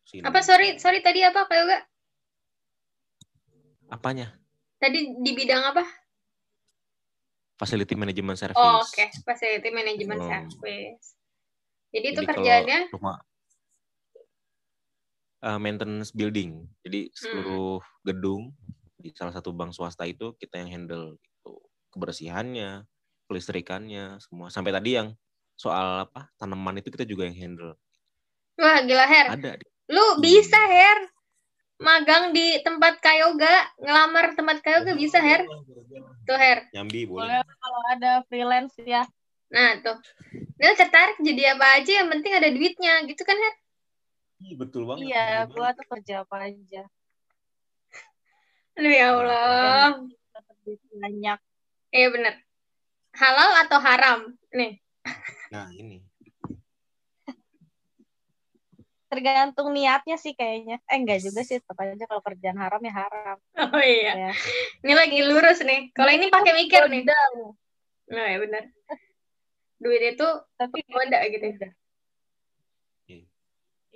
Si 0.06 0.22
Apa 0.22 0.42
sorry 0.46 0.78
sorry 0.78 1.02
tadi 1.02 1.26
apa 1.26 1.46
kayak 1.50 1.66
gak? 1.66 1.84
Apanya? 3.90 4.38
Tadi 4.78 5.18
di 5.20 5.32
bidang 5.34 5.74
apa? 5.74 5.84
Facility 7.60 7.98
management 7.98 8.40
service. 8.40 8.56
Oh, 8.56 8.80
oke, 8.80 9.06
facility 9.28 9.70
management 9.74 10.22
Oh. 10.24 10.30
service. 10.30 11.18
Jadi 11.90 12.06
itu 12.14 12.22
Jadi 12.22 12.28
kalau 12.30 12.46
kerjaannya 12.46 12.80
rumah 12.94 13.18
eh, 15.40 15.60
maintenance 15.60 16.12
building. 16.14 16.64
Jadi 16.86 17.10
seluruh 17.12 17.82
gedung 18.06 18.54
di 19.00 19.10
salah 19.16 19.32
satu 19.32 19.56
bank 19.56 19.72
swasta 19.72 20.04
itu 20.06 20.36
kita 20.38 20.60
yang 20.60 20.70
handle 20.70 21.16
gitu. 21.20 21.54
Kebersihannya, 21.90 22.86
kelistrikannya, 23.26 24.20
semua. 24.22 24.52
Sampai 24.52 24.76
tadi 24.76 25.00
yang 25.00 25.16
soal 25.60 26.08
apa? 26.08 26.32
Tanaman 26.40 26.80
itu 26.80 26.88
kita 26.88 27.04
juga 27.04 27.28
yang 27.28 27.36
handle. 27.36 27.76
wah 28.56 28.80
gila 28.80 29.04
Her. 29.04 29.28
Ada. 29.36 29.60
Lu 29.92 30.24
bisa 30.24 30.56
Her. 30.56 31.12
Magang 31.80 32.36
di 32.36 32.60
tempat 32.60 33.00
kayoga, 33.00 33.72
ngelamar 33.80 34.36
tempat 34.36 34.64
kayoga 34.64 34.96
bisa 34.96 35.20
Her. 35.20 35.44
Tuh 36.24 36.40
Her. 36.40 36.68
Nyambi 36.72 37.08
boleh. 37.08 37.28
Boleh 37.28 37.40
kalau 37.44 37.82
ada 37.92 38.12
freelance 38.32 38.76
ya. 38.84 39.04
Nah, 39.52 39.80
tuh. 39.84 40.00
Dia 40.60 40.76
tertarik 40.76 41.20
jadi 41.24 41.56
apa 41.56 41.80
aja 41.80 41.92
yang 42.04 42.08
penting 42.12 42.32
ada 42.36 42.52
duitnya, 42.52 43.04
gitu 43.08 43.24
kan 43.24 43.36
Her? 43.36 43.56
Ih, 44.44 44.56
betul 44.56 44.88
banget. 44.88 45.12
Iya, 45.12 45.48
banget. 45.52 45.76
tuh 45.76 45.88
kerja 45.88 46.14
apa 46.24 46.36
aja. 46.52 46.84
Aduh 48.80 48.94
ya 48.96 49.08
Allah. 49.12 50.04
Dapat 50.36 50.56
duit 50.64 50.80
banyak. 50.96 51.40
Iya 51.96 52.08
bener. 52.12 52.36
Halal 53.16 53.52
atau 53.68 53.80
haram? 53.84 54.20
Nih. 54.56 54.80
Nah, 55.50 55.74
ini. 55.74 55.98
Tergantung 59.10 59.74
niatnya 59.74 60.22
sih 60.22 60.38
kayaknya. 60.38 60.78
Eh 60.86 60.98
enggak 61.02 61.26
juga 61.26 61.42
sih, 61.42 61.58
tetap 61.58 61.82
aja 61.82 62.06
kalau 62.06 62.22
kerjaan 62.22 62.62
haram 62.62 62.82
ya 62.86 62.94
haram. 62.94 63.38
Oh 63.74 63.82
iya. 63.82 64.30
Ya. 64.30 64.32
Ini 64.86 64.94
lagi 64.94 65.20
lurus 65.26 65.66
nih. 65.66 65.90
Kalau 65.98 66.14
ini 66.14 66.30
pakai 66.30 66.54
mikir 66.54 66.86
nih. 66.86 67.10
Nah, 68.14 68.26
ya 68.30 68.38
bener. 68.38 68.70
Duit 69.82 70.14
itu 70.14 70.28
Tapi 70.54 70.86
goda 70.86 71.20
gitu. 71.26 71.46
ya. 71.58 71.70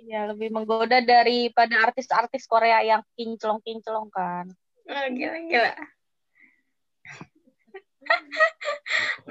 Iya, 0.04 0.20
lebih 0.34 0.52
menggoda 0.52 1.00
daripada 1.00 1.88
artis-artis 1.88 2.44
Korea 2.44 2.82
yang 2.84 3.00
kinclong-kinclong 3.16 4.10
kan. 4.12 4.50
Oh, 4.84 5.06
gila, 5.14 5.38
gila. 5.48 5.72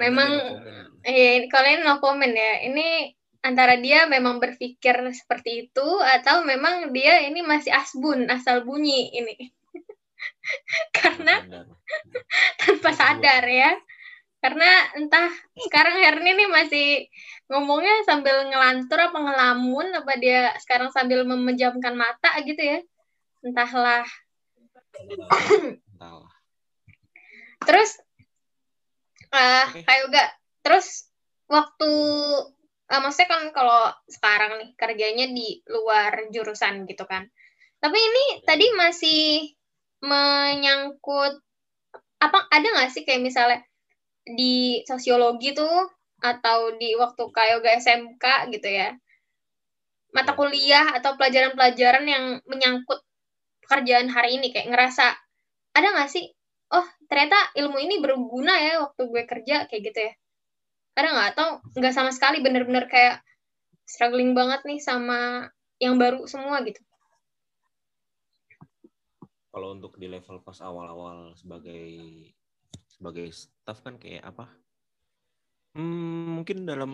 Memang- 0.00 0.60
Iya, 1.04 1.30
ini- 1.42 1.50
kalau 1.52 1.68
ini 1.68 1.82
no 1.84 2.00
comment 2.00 2.32
ya. 2.32 2.64
Ini 2.64 3.12
antara 3.44 3.76
dia 3.76 4.08
memang 4.08 4.40
berpikir 4.40 4.96
seperti 5.12 5.68
itu 5.68 5.88
atau 6.00 6.48
memang 6.48 6.96
dia 6.96 7.20
ini 7.28 7.44
masih 7.44 7.76
asbun, 7.76 8.24
asal 8.32 8.64
bunyi 8.64 9.12
ini. 9.12 9.36
Karena 10.96 11.44
tanpa 12.56 12.90
sadar 12.96 13.44
ya. 13.44 13.76
Karena 14.40 14.68
entah 14.96 15.28
sekarang 15.56 16.04
Herni 16.04 16.36
nih 16.36 16.48
masih 16.48 16.88
ngomongnya 17.48 18.04
sambil 18.04 18.44
ngelantur 18.48 19.00
apa 19.00 19.16
ngelamun 19.16 19.92
apa 19.92 20.12
dia 20.20 20.52
sekarang 20.60 20.92
sambil 20.92 21.24
memejamkan 21.24 21.96
mata 21.96 22.32
gitu 22.44 22.60
ya. 22.60 22.80
Entahlah. 23.44 24.04
Entahlah. 25.96 26.32
Terus 27.64 28.03
eh 29.34 29.66
Oke. 29.68 29.80
kayak 29.82 30.30
terus 30.64 31.10
waktu 31.50 31.90
eh, 32.88 33.00
maksudnya 33.02 33.28
kan 33.28 33.42
kalau 33.50 33.90
sekarang 34.06 34.52
nih 34.62 34.70
kerjanya 34.78 35.26
di 35.34 35.60
luar 35.68 36.30
jurusan 36.30 36.86
gitu 36.86 37.04
kan. 37.04 37.26
Tapi 37.82 37.98
ini 37.98 38.24
tadi 38.48 38.66
masih 38.72 39.22
menyangkut 40.04 41.40
apa 42.20 42.38
ada 42.48 42.64
nggak 42.64 42.90
sih 42.92 43.04
kayak 43.04 43.20
misalnya 43.20 43.60
di 44.24 44.80
sosiologi 44.88 45.52
tuh 45.52 45.92
atau 46.24 46.72
di 46.80 46.96
waktu 46.96 47.28
kayoga 47.28 47.76
SMK 47.76 48.48
gitu 48.56 48.68
ya 48.72 48.96
mata 50.14 50.32
Ya. 50.32 50.38
kuliah 50.38 50.86
atau 50.94 51.18
pelajaran-pelajaran 51.18 52.06
yang 52.06 52.24
menyangkut 52.46 53.02
pekerjaan 53.66 54.08
hari 54.08 54.38
ini 54.38 54.54
kayak 54.54 54.70
ngerasa 54.70 55.10
ada 55.74 55.88
nggak 55.90 56.08
sih 56.08 56.30
oh 56.74 56.86
ternyata 57.06 57.38
ilmu 57.54 57.78
ini 57.78 58.02
berguna 58.02 58.54
ya 58.58 58.82
waktu 58.82 59.02
gue 59.06 59.22
kerja 59.24 59.70
kayak 59.70 59.82
gitu 59.92 60.00
ya 60.10 60.12
ada 60.94 61.08
nggak 61.10 61.28
atau 61.34 61.48
nggak 61.78 61.94
sama 61.94 62.10
sekali 62.10 62.42
bener-bener 62.42 62.86
kayak 62.90 63.22
struggling 63.86 64.34
banget 64.34 64.62
nih 64.66 64.80
sama 64.82 65.50
yang 65.78 65.98
baru 65.98 66.26
semua 66.26 66.62
gitu 66.66 66.82
Kalau 69.54 69.70
untuk 69.70 69.94
di 70.02 70.10
level 70.10 70.42
pas 70.42 70.58
awal-awal 70.58 71.30
sebagai 71.38 71.86
sebagai 72.90 73.30
staff 73.30 73.86
kan 73.86 74.02
kayak 74.02 74.26
apa? 74.26 74.50
Hmm, 75.78 76.42
mungkin 76.42 76.66
dalam 76.66 76.90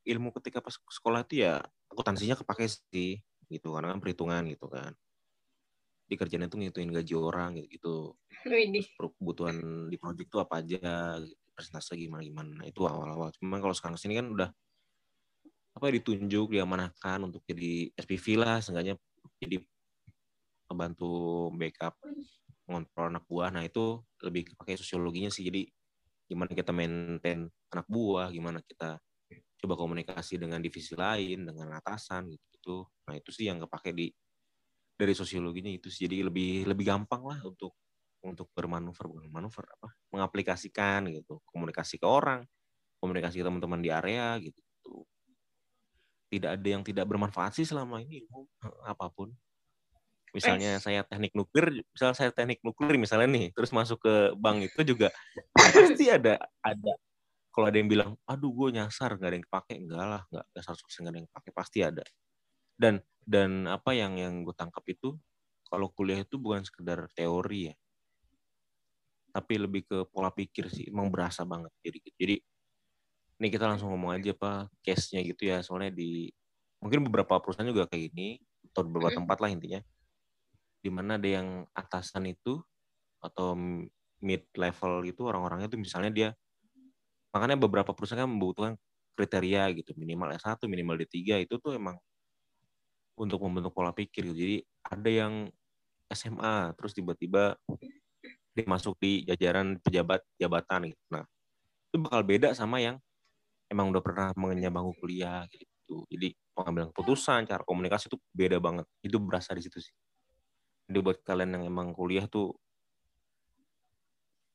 ilmu 0.00 0.32
ketika 0.40 0.64
pas 0.64 0.72
sekolah 0.72 1.20
itu 1.28 1.44
ya 1.44 1.60
akuntansinya 1.92 2.40
kepake 2.40 2.64
sih 2.64 3.20
gitu 3.52 3.76
karena 3.76 3.92
kan 3.92 4.00
perhitungan 4.00 4.40
gitu 4.48 4.72
kan. 4.72 4.96
Di 6.12 6.20
kerjaan 6.20 6.44
itu 6.44 6.60
ngitungin 6.60 6.92
gaji 6.92 7.14
orang 7.16 7.56
gitu, 7.56 7.68
gitu. 7.72 7.96
Terus 9.00 9.16
kebutuhan 9.16 9.56
di 9.88 9.96
project 9.96 10.28
itu 10.28 10.38
apa 10.44 10.60
aja, 10.60 11.16
presentase 11.56 11.96
gimana 11.96 12.20
gimana. 12.20 12.60
Itu 12.68 12.84
awal-awal. 12.84 13.32
Cuman 13.40 13.64
kalau 13.64 13.72
sekarang 13.72 13.96
sini 13.96 14.20
kan 14.20 14.28
udah 14.28 14.52
apa 15.72 15.84
ya, 15.88 15.96
ditunjuk, 15.96 16.52
diamanahkan 16.52 17.24
untuk 17.24 17.40
jadi 17.48 17.88
SPV 17.96 18.36
lah, 18.36 18.60
seenggaknya 18.60 19.00
jadi 19.40 19.64
membantu 20.68 21.48
backup 21.56 21.96
ngontrol 22.68 23.08
anak 23.08 23.24
buah. 23.24 23.48
Nah 23.48 23.64
itu 23.64 24.04
lebih 24.20 24.52
pakai 24.60 24.76
sosiologinya 24.76 25.32
sih. 25.32 25.48
Jadi 25.48 25.64
gimana 26.28 26.52
kita 26.52 26.76
maintain 26.76 27.48
anak 27.72 27.88
buah, 27.88 28.28
gimana 28.28 28.60
kita 28.60 29.00
coba 29.64 29.74
komunikasi 29.80 30.36
dengan 30.36 30.60
divisi 30.60 30.92
lain, 30.92 31.48
dengan 31.48 31.72
atasan 31.80 32.28
gitu. 32.28 32.52
-gitu. 32.62 32.86
Nah 33.10 33.14
itu 33.18 33.30
sih 33.34 33.50
yang 33.50 33.58
kepake 33.66 33.90
di 33.90 34.06
dari 35.02 35.14
sosiologinya 35.18 35.72
itu 35.74 35.90
sih. 35.90 36.06
Jadi 36.06 36.22
lebih 36.22 36.70
lebih 36.70 36.84
gampang 36.86 37.26
lah 37.26 37.42
untuk 37.42 37.74
untuk 38.22 38.46
bermanuver 38.54 39.10
bukan 39.10 39.26
manuver 39.26 39.66
apa 39.66 39.90
mengaplikasikan 40.14 41.10
gitu. 41.10 41.42
Komunikasi 41.50 41.98
ke 41.98 42.06
orang 42.06 42.46
komunikasi 43.02 43.42
ke 43.42 43.44
teman-teman 43.44 43.82
di 43.82 43.90
area 43.90 44.38
gitu. 44.38 44.62
Tidak 46.30 46.48
ada 46.54 46.68
yang 46.70 46.86
tidak 46.86 47.04
bermanfaat 47.10 47.58
sih 47.58 47.66
selama 47.66 47.98
ini 47.98 48.22
ilmu 48.22 48.46
apa 48.86 49.10
pun. 49.10 49.34
Misalnya 50.32 50.80
saya 50.80 51.04
teknik 51.04 51.34
nuklir 51.36 51.84
misal 51.92 52.16
saya 52.16 52.32
teknik 52.32 52.62
nuklir 52.64 52.96
misalnya 52.96 53.28
nih 53.28 53.46
terus 53.52 53.68
masuk 53.68 54.00
ke 54.00 54.14
bank 54.40 54.64
itu 54.64 54.94
juga 54.94 55.12
pasti 55.76 56.08
ada 56.08 56.38
ada. 56.62 56.94
Kalau 57.52 57.68
ada 57.68 57.76
yang 57.76 57.90
bilang 57.90 58.16
aduh 58.24 58.48
gue 58.48 58.80
nyasar 58.80 59.18
nggak 59.18 59.28
ada 59.28 59.36
yang 59.36 59.46
kepake. 59.50 59.74
Enggak 59.76 60.06
lah 60.08 60.22
nggak 60.30 60.44
nggak 60.54 60.62
seratus 60.62 60.82
persen 60.86 61.00
nggak 61.04 61.12
ada 61.12 61.18
yang 61.20 61.28
kepake 61.28 61.50
pasti 61.52 61.78
ada 61.84 62.04
dan 62.76 63.00
dan 63.22 63.70
apa 63.70 63.94
yang 63.94 64.18
yang 64.18 64.42
gue 64.42 64.54
tangkap 64.54 64.82
itu 64.90 65.14
kalau 65.72 65.88
kuliah 65.88 66.20
itu 66.20 66.36
bukan 66.36 66.60
sekedar 66.66 67.08
teori 67.16 67.72
ya. 67.72 67.74
Tapi 69.32 69.54
lebih 69.56 69.88
ke 69.88 70.04
pola 70.12 70.28
pikir 70.28 70.68
sih 70.68 70.92
emang 70.92 71.08
berasa 71.08 71.48
banget. 71.48 71.72
Jadi 71.80 71.98
jadi 72.20 72.36
ini 73.40 73.48
kita 73.48 73.64
langsung 73.64 73.88
ngomong 73.90 74.12
aja 74.20 74.36
apa 74.36 74.68
case-nya 74.84 75.24
gitu 75.24 75.48
ya. 75.48 75.64
Soalnya 75.64 75.96
di 75.96 76.28
mungkin 76.82 77.08
beberapa 77.08 77.40
perusahaan 77.40 77.64
juga 77.64 77.88
kayak 77.88 78.12
gini 78.12 78.36
atau 78.68 78.84
beberapa 78.84 79.16
tempat 79.16 79.38
lah 79.40 79.48
intinya. 79.48 79.80
Di 80.82 80.90
mana 80.92 81.16
ada 81.16 81.28
yang 81.30 81.64
atasan 81.72 82.28
itu 82.28 82.60
atau 83.22 83.56
mid 84.22 84.44
level 84.52 85.08
itu 85.08 85.24
orang-orangnya 85.24 85.72
tuh 85.72 85.80
misalnya 85.80 86.10
dia 86.12 86.28
makanya 87.32 87.56
beberapa 87.56 87.96
perusahaan 87.96 88.28
kan 88.28 88.30
membutuhkan 88.30 88.74
kriteria 89.16 89.72
gitu. 89.80 89.96
Minimal 89.96 90.36
S1 90.36 90.60
minimal 90.68 91.00
D3 91.00 91.48
itu 91.48 91.56
tuh 91.56 91.72
emang 91.80 91.96
untuk 93.16 93.38
membentuk 93.44 93.72
pola 93.76 93.92
pikir 93.92 94.32
gitu. 94.32 94.36
Jadi 94.36 94.56
ada 94.88 95.10
yang 95.10 95.34
SMA 96.12 96.76
terus 96.76 96.92
tiba-tiba 96.92 97.56
dia 98.52 98.64
masuk 98.68 99.00
di 99.00 99.24
jajaran 99.24 99.80
pejabat 99.80 100.20
jabatan 100.36 100.92
gitu. 100.92 101.04
Nah, 101.08 101.24
itu 101.88 101.96
bakal 102.00 102.20
beda 102.24 102.52
sama 102.52 102.80
yang 102.84 103.00
emang 103.72 103.88
udah 103.88 104.04
pernah 104.04 104.28
mengenyam 104.36 104.72
bangku 104.76 104.92
kuliah 105.00 105.48
gitu. 105.48 106.04
Jadi 106.12 106.36
pengambilan 106.52 106.92
keputusan, 106.92 107.48
cara 107.48 107.64
komunikasi 107.64 108.12
itu 108.12 108.20
beda 108.36 108.60
banget. 108.60 108.84
Itu 109.00 109.16
berasa 109.16 109.56
di 109.56 109.64
situ 109.64 109.80
sih. 109.80 109.94
Jadi 110.88 110.98
buat 111.00 111.24
kalian 111.24 111.56
yang 111.56 111.64
emang 111.72 111.96
kuliah 111.96 112.28
tuh 112.28 112.52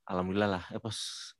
alhamdulillah 0.05 0.61
lah, 0.61 0.63
ya 0.69 0.79
pas 0.79 0.97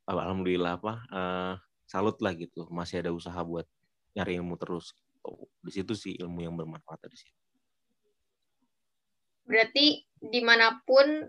alhamdulillah 0.10 0.82
apa 0.82 0.94
uh, 1.14 1.54
salut 1.86 2.18
lah 2.20 2.34
gitu. 2.34 2.66
Masih 2.74 3.06
ada 3.06 3.14
usaha 3.14 3.38
buat 3.46 3.70
nyari 4.18 4.42
ilmu 4.42 4.58
terus. 4.58 4.98
Di 5.64 5.72
situ 5.72 5.94
sih 5.96 6.14
ilmu 6.20 6.44
yang 6.44 6.56
bermanfaat 6.56 7.08
di 7.10 7.18
situ. 7.18 7.40
Berarti 9.48 10.04
di 10.20 10.42
mana 10.44 10.84
pun 10.84 11.24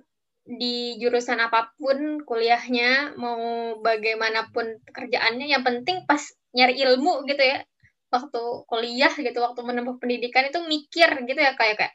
di 0.49 0.97
jurusan 0.97 1.45
apa 1.45 1.77
pun 1.77 2.25
kuliahnya 2.25 3.21
mau 3.21 3.77
bagaimanapun 3.85 4.81
pekerjaannya 4.89 5.53
yang 5.53 5.63
penting 5.63 6.09
pas 6.09 6.25
nyari 6.57 6.81
ilmu 6.83 7.29
gitu 7.29 7.43
ya. 7.43 7.63
Waktu 8.09 8.65
kuliah 8.65 9.13
gitu 9.13 9.39
waktu 9.45 9.61
menempuh 9.61 10.01
pendidikan 10.01 10.49
itu 10.49 10.65
mikir 10.65 11.13
gitu 11.29 11.41
ya 11.41 11.53
kayak 11.55 11.77
kayak. 11.77 11.95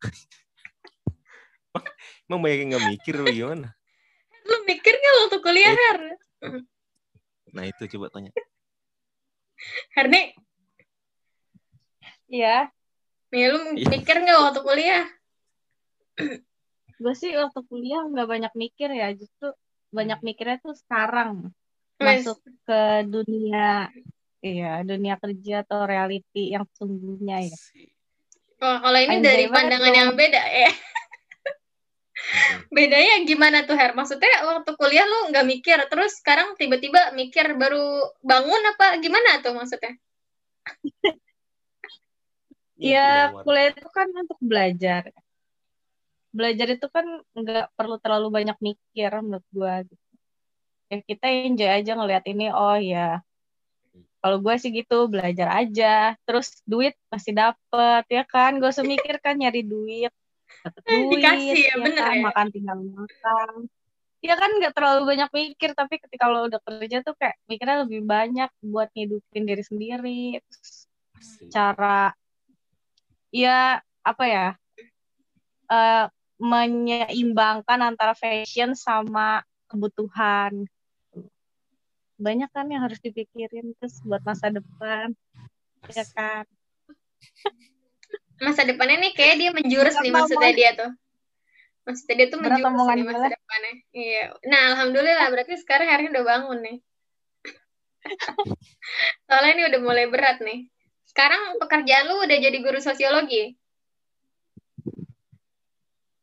Emang 2.30 2.46
banyak 2.46 2.70
nggak 2.70 2.86
mikir 2.94 3.18
lu 3.18 3.26
gimana? 3.26 3.74
Lu 4.46 4.62
mikir 4.70 4.94
nggak 4.94 5.14
waktu 5.26 5.38
kuliah 5.42 5.74
Her 5.74 6.00
nah 7.50 7.66
itu 7.66 7.82
coba 7.98 8.14
tanya. 8.14 8.30
Herni 9.94 10.34
iya. 12.30 12.70
Ya 13.30 13.46
lu 13.54 13.78
iya. 13.78 13.86
mikir 13.86 14.16
nggak 14.22 14.38
waktu 14.42 14.60
kuliah? 14.66 15.04
Gue 16.98 17.14
sih 17.14 17.30
waktu 17.38 17.60
kuliah 17.70 18.02
nggak 18.10 18.28
banyak 18.28 18.52
mikir 18.58 18.90
ya 18.90 19.14
justru 19.14 19.54
banyak 19.94 20.18
mikirnya 20.22 20.58
tuh 20.58 20.74
sekarang. 20.74 21.54
Masuk 22.00 22.40
ke 22.64 23.04
dunia 23.06 23.92
iya 24.40 24.80
dunia 24.80 25.20
kerja 25.20 25.62
atau 25.68 25.84
reality 25.84 26.56
yang 26.56 26.64
sungguhnya 26.74 27.44
ya. 27.44 27.58
Oh 28.60 28.76
kalau 28.82 28.98
ini 28.98 29.20
Anjay 29.20 29.24
dari 29.24 29.44
pandangan 29.46 29.92
yang 29.94 30.10
beda 30.16 30.42
ya. 30.42 30.72
Bedanya 32.76 33.24
gimana 33.24 33.64
tuh 33.64 33.76
Her? 33.78 33.92
Maksudnya 33.96 34.44
waktu 34.44 34.74
kuliah 34.76 35.06
lu 35.06 35.30
nggak 35.32 35.46
mikir 35.46 35.78
terus 35.86 36.18
sekarang 36.18 36.58
tiba-tiba 36.58 37.14
mikir 37.14 37.54
baru 37.56 38.10
bangun 38.20 38.62
apa 38.76 38.98
gimana 39.00 39.40
tuh 39.40 39.56
maksudnya 39.56 39.96
ya 42.80 43.36
kuliah 43.44 43.70
itu 43.76 43.88
kan 43.92 44.08
untuk 44.10 44.40
belajar. 44.40 45.02
Belajar 46.32 46.66
itu 46.72 46.86
kan 46.88 47.06
nggak 47.36 47.76
perlu 47.76 47.96
terlalu 48.00 48.28
banyak 48.32 48.56
mikir 48.58 49.10
menurut 49.20 49.46
gue 49.52 49.74
gitu. 49.92 50.04
ya 50.90 50.98
kita 51.06 51.26
enjoy 51.46 51.70
aja 51.70 51.92
ngeliat 51.94 52.24
ini 52.26 52.50
oh 52.50 52.74
ya 52.74 53.22
kalau 54.20 54.36
gue 54.44 54.54
sih 54.60 54.70
gitu 54.70 55.08
belajar 55.08 55.48
aja. 55.64 56.14
Terus 56.28 56.60
duit 56.68 56.94
masih 57.08 57.32
dapet 57.32 58.04
ya 58.12 58.22
kan? 58.28 58.60
Gak 58.60 58.76
usah 58.76 58.84
mikir 58.84 59.16
kan 59.24 59.40
nyari 59.40 59.64
duit. 59.64 60.12
Dapet 60.60 60.82
duit 60.92 61.24
Dikasih, 61.24 61.56
ya, 61.56 61.72
ya 61.72 61.76
bener 61.80 62.04
kan? 62.04 62.16
ya? 62.16 62.22
makan 62.28 62.46
tinggal 62.52 62.78
makan. 62.84 63.52
Ya 64.20 64.34
kan 64.36 64.50
nggak 64.60 64.72
terlalu 64.76 65.02
banyak 65.08 65.30
mikir. 65.32 65.70
Tapi 65.72 65.94
ketika 66.04 66.28
lo 66.28 66.52
udah 66.52 66.60
kerja 66.60 67.00
tuh 67.00 67.16
kayak 67.16 67.40
mikirnya 67.48 67.88
lebih 67.88 68.04
banyak 68.04 68.50
buat 68.60 68.92
ngidupin 68.92 69.42
diri 69.48 69.64
sendiri. 69.64 70.24
Cara 71.48 72.12
ya 73.30 73.78
apa 74.02 74.24
ya 74.26 74.46
uh, 75.70 76.06
menyeimbangkan 76.40 77.78
antara 77.80 78.16
fashion 78.16 78.74
sama 78.74 79.44
kebutuhan. 79.70 80.66
Banyak 82.20 82.50
kan 82.52 82.66
yang 82.68 82.84
harus 82.84 83.00
dipikirin 83.00 83.72
terus 83.78 84.00
buat 84.04 84.20
masa 84.26 84.50
depan. 84.50 85.14
Ya 85.92 86.04
kan? 86.12 86.44
Masa 88.44 88.64
depannya 88.64 88.96
nih 89.04 89.12
kayak 89.12 89.36
dia 89.36 89.50
menjurus 89.52 90.00
nih 90.00 90.12
maksudnya 90.16 90.52
dia 90.56 90.70
tuh. 90.72 90.90
Maksudnya 91.84 92.14
dia 92.24 92.28
tuh 92.32 92.40
menjurus 92.40 92.88
nih 92.96 93.04
masa 93.04 93.28
depannya. 93.36 93.74
Iya. 93.92 94.24
Nah, 94.48 94.62
alhamdulillah 94.72 95.28
berarti 95.28 95.60
sekarang 95.60 95.88
hari 95.92 96.08
udah 96.08 96.24
bangun 96.24 96.58
nih. 96.64 96.78
Soalnya 99.28 99.52
ini 99.52 99.62
udah 99.68 99.80
mulai 99.84 100.04
berat 100.08 100.40
nih. 100.40 100.72
Sekarang 101.10 101.58
pekerjaan 101.58 102.06
lu 102.06 102.22
udah 102.22 102.38
jadi 102.38 102.58
guru 102.62 102.78
sosiologi. 102.78 103.58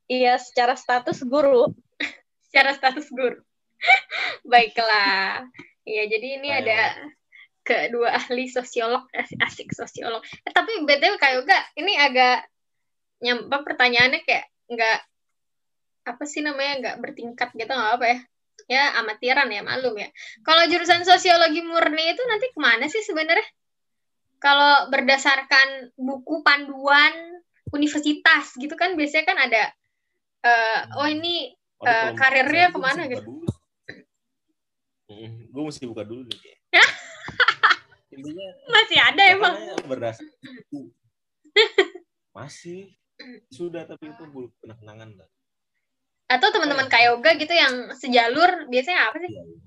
Iya, 0.07 0.39
secara 0.39 0.79
status 0.79 1.27
guru. 1.27 1.75
secara 2.47 2.71
status 2.71 3.11
guru. 3.11 3.35
Baiklah. 4.51 5.43
Iya, 5.83 6.03
jadi 6.07 6.27
ini 6.39 6.49
Ayo. 6.55 6.59
ada 6.63 6.79
kedua 7.67 8.15
ahli 8.15 8.47
sosiolog, 8.47 9.11
asik 9.43 9.75
sosiolog. 9.75 10.23
Eh, 10.23 10.55
tapi 10.55 10.87
BTW 10.87 11.19
kayak 11.19 11.43
Yoga, 11.43 11.59
ini 11.75 11.99
agak 11.99 12.47
nyampe 13.19 13.51
pertanyaannya 13.67 14.23
kayak 14.23 14.47
nggak 14.71 14.99
apa 16.07 16.23
sih 16.23 16.39
namanya 16.39 16.73
nggak 16.79 16.97
bertingkat 17.03 17.49
gitu 17.57 17.67
nggak 17.67 17.93
apa 17.99 18.05
ya 18.07 18.19
ya 18.67 18.83
amatiran 19.03 19.49
ya 19.51 19.61
malum 19.65 19.95
ya 19.95 20.09
kalau 20.45 20.63
jurusan 20.69 21.03
sosiologi 21.03 21.65
murni 21.65 22.13
itu 22.13 22.23
nanti 22.29 22.47
ke 22.51 22.59
mana 22.61 22.85
sih 22.87 23.03
sebenarnya 23.03 23.43
kalau 24.47 24.87
berdasarkan 24.87 25.91
buku 25.99 26.39
panduan 26.39 27.43
universitas 27.75 28.55
gitu 28.55 28.79
kan 28.79 28.95
biasanya 28.95 29.25
kan 29.27 29.37
ada 29.43 29.63
uh, 30.47 31.03
oh 31.03 31.07
ini 31.11 31.51
uh, 31.83 32.15
karirnya 32.15 32.71
ke 32.71 32.79
mana 32.79 33.11
gitu? 33.11 33.27
Hmm, 35.11 35.51
gue 35.51 35.63
mesti 35.67 35.83
buka 35.83 36.07
dulu 36.07 36.23
nih. 36.31 36.39
Intinya 38.15 38.47
masih 38.71 38.99
ada 39.03 39.23
emang. 39.35 39.55
Berdasar 39.83 40.23
Masih 42.37 42.95
sudah 43.51 43.83
tapi 43.83 44.13
itu 44.15 44.23
belum 44.31 44.51
pernah 44.63 44.79
kenangan 44.79 45.09
lah. 45.11 45.29
Atau 46.31 46.55
teman-teman 46.55 46.87
kayoga 46.87 47.35
gitu 47.35 47.51
yang 47.51 47.91
sejalur 47.99 48.67
biasanya 48.71 49.11
apa 49.11 49.17
sih? 49.19 49.31
Iya, 49.31 49.43
iya. 49.43 49.59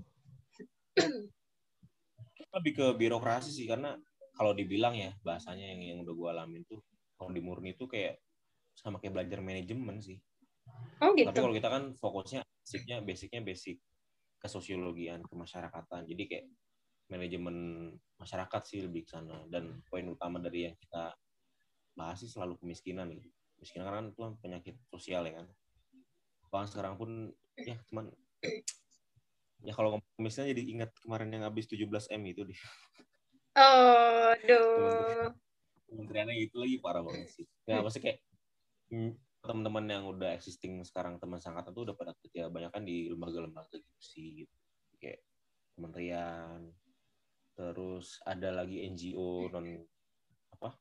Lebih 2.50 2.72
ke 2.80 2.86
birokrasi 2.96 3.50
sih 3.52 3.66
karena 3.68 3.96
kalau 4.40 4.57
dibilang 4.57 4.96
ya 4.96 5.12
bahasanya 5.20 5.68
yang 5.68 5.81
yang 5.85 5.98
udah 6.00 6.16
gue 6.16 6.29
alamin 6.33 6.64
tuh 6.64 6.81
kalau 7.20 7.29
di 7.29 7.44
murni 7.44 7.76
tuh 7.76 7.92
kayak 7.92 8.16
sama 8.72 8.96
kayak 8.96 9.20
belajar 9.20 9.44
manajemen 9.44 10.00
sih. 10.00 10.16
Oh 11.05 11.12
gitu. 11.12 11.29
Tapi 11.29 11.44
kalau 11.44 11.53
kita 11.53 11.68
kan 11.68 11.85
fokusnya 11.92 12.40
basicnya 12.40 12.96
basicnya 13.05 13.40
basic 13.44 13.76
kesosiologian 14.40 15.20
kemasyarakatan. 15.29 16.09
Jadi 16.09 16.22
kayak 16.24 16.46
manajemen 17.12 17.57
masyarakat 18.16 18.62
sih 18.64 18.81
lebih 18.81 19.05
ke 19.05 19.12
sana 19.12 19.44
dan 19.53 19.85
poin 19.85 20.09
utama 20.09 20.40
dari 20.40 20.72
yang 20.72 20.76
kita 20.81 21.12
bahas 21.92 22.24
sih 22.24 22.33
selalu 22.33 22.57
kemiskinan 22.64 23.12
gitu. 23.12 23.29
Kemiskinan 23.61 23.92
kan 23.92 24.05
itu 24.09 24.22
penyakit 24.40 24.81
sosial 24.88 25.29
ya 25.29 25.44
kan. 25.44 25.46
Bahkan 26.48 26.68
sekarang 26.72 26.96
pun 26.96 27.29
ya 27.61 27.76
cuman 27.92 28.09
ya 29.61 29.76
kalau 29.76 30.00
kemiskinan 30.16 30.48
jadi 30.57 30.62
ingat 30.64 30.90
kemarin 31.05 31.29
yang 31.29 31.44
habis 31.44 31.68
17 31.68 32.09
M 32.09 32.24
itu 32.24 32.48
deh. 32.48 32.57
Oh, 33.61 34.33
aduh. 34.33 35.37
Kementeriannya 35.92 36.35
itu 36.40 36.57
lagi 36.57 36.77
parah 36.81 37.05
banget 37.05 37.29
sih. 37.29 37.46
Ya 37.68 37.85
maksudnya 37.85 38.05
kayak 38.09 38.18
hmm, 38.88 39.12
teman-teman 39.44 39.85
yang 39.88 40.05
udah 40.09 40.37
existing 40.37 40.81
sekarang 40.85 41.16
teman 41.16 41.40
sangkatan 41.40 41.73
tuh 41.73 41.92
udah 41.92 41.96
pada 41.96 42.12
kerja 42.20 42.53
banyak 42.53 42.70
kan 42.73 42.85
di 42.85 43.09
lembaga-lembaga 43.09 43.77
gitu 43.81 44.01
sih 44.01 44.44
gitu. 44.44 44.55
kayak 45.01 45.25
kementerian 45.77 46.68
terus 47.57 48.20
ada 48.29 48.53
lagi 48.53 48.85
NGO 48.85 49.49
non 49.49 49.81
apa 50.53 50.77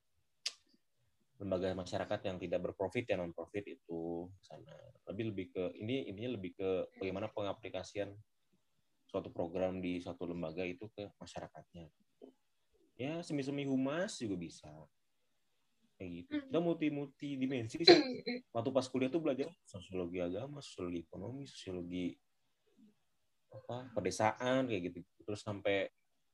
lembaga 1.40 1.72
masyarakat 1.72 2.20
yang 2.28 2.36
tidak 2.36 2.60
berprofit 2.68 3.08
ya 3.08 3.16
non 3.16 3.32
profit 3.32 3.64
itu 3.64 4.28
sana 4.44 4.76
lebih 5.08 5.32
lebih 5.32 5.46
ke 5.56 5.64
ini 5.80 6.12
intinya 6.12 6.36
lebih 6.36 6.52
ke 6.60 6.70
bagaimana 7.00 7.32
pengaplikasian 7.32 8.12
suatu 9.08 9.32
program 9.32 9.80
di 9.80 10.04
suatu 10.04 10.28
lembaga 10.28 10.68
itu 10.68 10.92
ke 10.92 11.16
masyarakatnya 11.16 11.88
ya 13.00 13.24
semi-semi 13.24 13.64
humas 13.64 14.20
juga 14.20 14.36
bisa. 14.36 14.68
Kayak 15.96 16.10
gitu. 16.12 16.32
Kita 16.52 16.60
hmm. 16.60 16.68
multi 16.68 16.88
multi 16.92 17.30
dimensi 17.40 17.80
sih. 17.80 17.88
Waktu 18.56 18.70
pas 18.76 18.86
kuliah 18.92 19.08
tuh 19.08 19.24
belajar 19.24 19.48
sosiologi 19.64 20.20
agama 20.20 20.60
sosiologi 20.60 21.08
ekonomi 21.08 21.48
sosiologi 21.48 22.12
apa 23.56 23.88
pedesaan 23.96 24.68
kayak 24.68 24.92
gitu. 24.92 25.00
Terus 25.24 25.40
sampai 25.40 25.88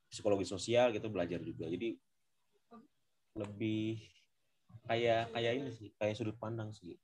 psikologi 0.10 0.49
sosial 0.49 0.89
gitu 0.89 1.06
belajar 1.13 1.38
juga. 1.45 1.69
Jadi 1.69 1.93
lebih 3.38 4.01
kayak 4.89 5.34
kayak 5.34 5.54
ini 5.54 5.71
sih 5.75 5.89
kayak 6.01 6.17
sudut 6.17 6.38
pandang 6.41 6.73
sih. 6.73 6.97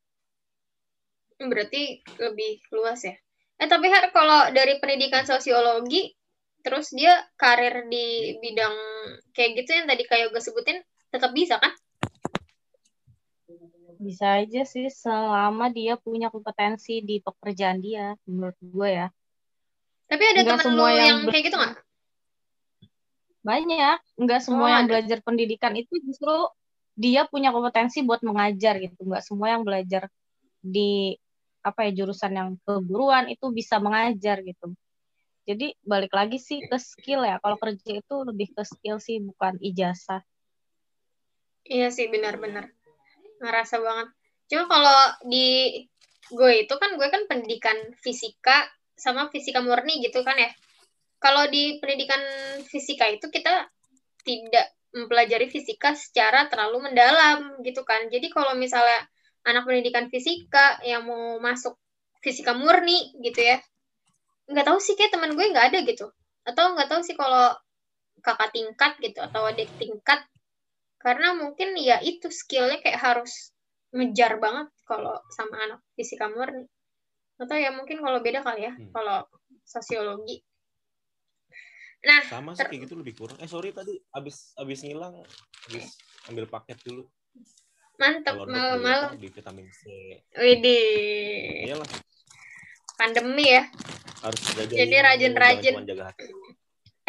Berarti 1.38 2.02
lebih 2.18 2.62
luas 2.74 3.02
ya? 3.06 3.14
Eh 3.62 3.70
tapi 3.70 3.94
Har, 3.94 4.10
kalau 4.10 4.50
dari 4.54 4.82
pendidikan 4.82 5.22
sosiologi, 5.22 6.14
terus 6.62 6.94
dia 6.94 7.14
karir 7.36 7.90
di 7.90 8.38
bidang 8.38 8.76
kayak 9.34 9.62
gitu 9.62 9.70
yang 9.76 9.86
tadi 9.90 10.04
kayak 10.06 10.30
gue 10.32 10.42
sebutin, 10.42 10.78
tetap 11.10 11.34
bisa 11.34 11.58
kan? 11.58 11.74
Bisa 14.02 14.42
aja 14.42 14.66
sih 14.66 14.90
selama 14.90 15.70
dia 15.70 15.94
punya 15.98 16.34
kompetensi 16.34 17.06
di 17.06 17.22
pekerjaan 17.22 17.82
dia, 17.82 18.18
menurut 18.26 18.58
gue 18.62 18.90
ya. 18.90 19.08
Tapi 20.10 20.24
ada 20.36 20.42
temen 20.44 20.64
semua 20.66 20.90
lu 20.90 20.98
yang 20.98 21.08
yang 21.08 21.20
kayak 21.30 21.44
gitu 21.50 21.58
nggak? 21.58 21.76
Banyak, 23.42 23.98
nggak 24.22 24.42
semua 24.42 24.66
Oh, 24.66 24.70
yang 24.70 24.86
ada. 24.86 24.90
belajar 24.90 25.18
pendidikan 25.26 25.74
itu 25.74 25.98
justru 26.02 26.34
dia 26.94 27.26
punya 27.26 27.50
kompetensi 27.50 28.06
buat 28.06 28.22
mengajar 28.22 28.78
gitu. 28.78 29.02
Nggak 29.02 29.24
semua 29.26 29.54
yang 29.54 29.64
belajar 29.66 30.12
di 30.62 31.18
apa 31.62 31.86
ya 31.90 31.92
jurusan 32.04 32.34
yang 32.34 32.50
keguruan 32.66 33.30
itu 33.30 33.50
bisa 33.54 33.78
mengajar 33.78 34.42
gitu. 34.42 34.74
Jadi 35.46 35.74
balik 35.82 36.14
lagi 36.14 36.38
sih 36.38 36.62
ke 36.62 36.78
skill 36.78 37.26
ya. 37.26 37.42
Kalau 37.42 37.58
kerja 37.58 37.98
itu 37.98 38.16
lebih 38.26 38.54
ke 38.54 38.64
skill 38.66 39.02
sih 39.02 39.18
bukan 39.20 39.58
ijazah. 39.58 40.22
Iya 41.66 41.90
sih 41.94 42.10
benar-benar 42.10 42.70
ngerasa 43.42 43.82
banget. 43.82 44.08
Cuma 44.50 44.70
kalau 44.70 45.00
di 45.26 45.78
gue 46.32 46.52
itu 46.64 46.74
kan 46.78 46.96
gue 46.96 47.08
kan 47.10 47.26
pendidikan 47.26 47.78
fisika 48.00 48.70
sama 48.94 49.28
fisika 49.34 49.60
murni 49.66 50.02
gitu 50.06 50.22
kan 50.22 50.38
ya. 50.38 50.52
Kalau 51.22 51.50
di 51.50 51.78
pendidikan 51.78 52.22
fisika 52.66 53.10
itu 53.10 53.30
kita 53.30 53.70
tidak 54.22 54.74
mempelajari 54.92 55.48
fisika 55.48 55.96
secara 55.96 56.52
terlalu 56.52 56.92
mendalam 56.92 57.62
gitu 57.66 57.82
kan. 57.82 58.10
Jadi 58.12 58.30
kalau 58.30 58.54
misalnya 58.58 59.08
anak 59.48 59.66
pendidikan 59.66 60.12
fisika 60.12 60.78
yang 60.86 61.08
mau 61.08 61.42
masuk 61.42 61.78
fisika 62.22 62.54
murni 62.54 63.16
gitu 63.26 63.42
ya, 63.42 63.58
nggak 64.52 64.68
tahu 64.68 64.80
sih 64.84 65.00
kayak 65.00 65.16
teman 65.16 65.34
gue 65.34 65.46
nggak 65.48 65.68
ada 65.72 65.80
gitu. 65.88 66.12
Atau 66.44 66.76
nggak 66.76 66.90
tahu 66.92 67.02
sih 67.02 67.16
kalau 67.16 67.56
kakak 68.22 68.54
tingkat 68.54 68.94
gitu 69.02 69.20
atau 69.20 69.50
adik 69.50 69.68
tingkat 69.82 70.22
karena 71.02 71.34
mungkin 71.34 71.74
ya 71.82 71.98
itu 72.06 72.30
skillnya 72.30 72.78
kayak 72.78 73.02
harus 73.02 73.50
ngejar 73.92 74.38
banget 74.38 74.70
kalau 74.86 75.18
sama 75.34 75.58
anak 75.66 75.80
fisika 75.98 76.30
murni 76.30 76.70
atau 77.42 77.58
ya 77.58 77.74
mungkin 77.74 77.98
kalau 78.00 78.22
beda 78.22 78.46
kali 78.46 78.70
ya 78.70 78.74
Hmm. 78.78 78.94
kalau 78.94 79.26
sosiologi 79.66 80.46
nah 82.06 82.22
Sama 82.30 82.54
sih 82.54 82.66
kayak 82.66 82.90
gitu 82.90 82.98
lebih 82.98 83.14
kurang. 83.14 83.38
Eh 83.38 83.46
sorry 83.46 83.70
tadi 83.74 83.94
abis 84.18 84.58
abis 84.58 84.82
ngilang, 84.82 85.22
abis 85.70 86.02
ambil 86.30 86.50
paket 86.50 86.82
dulu. 86.82 87.06
dok 88.02 88.50
malam-malam 88.50 89.14
di 89.22 89.30
vitamin 89.30 89.70
C. 89.70 89.82
widih 90.34 91.70
Iyalah, 91.70 91.86
pandemi 93.02 93.50
ya 93.50 93.66
harus 94.22 94.42
jaga. 94.54 94.70
Jadi 94.78 94.96
rajin-rajin. 95.02 95.74
hati. 95.82 96.26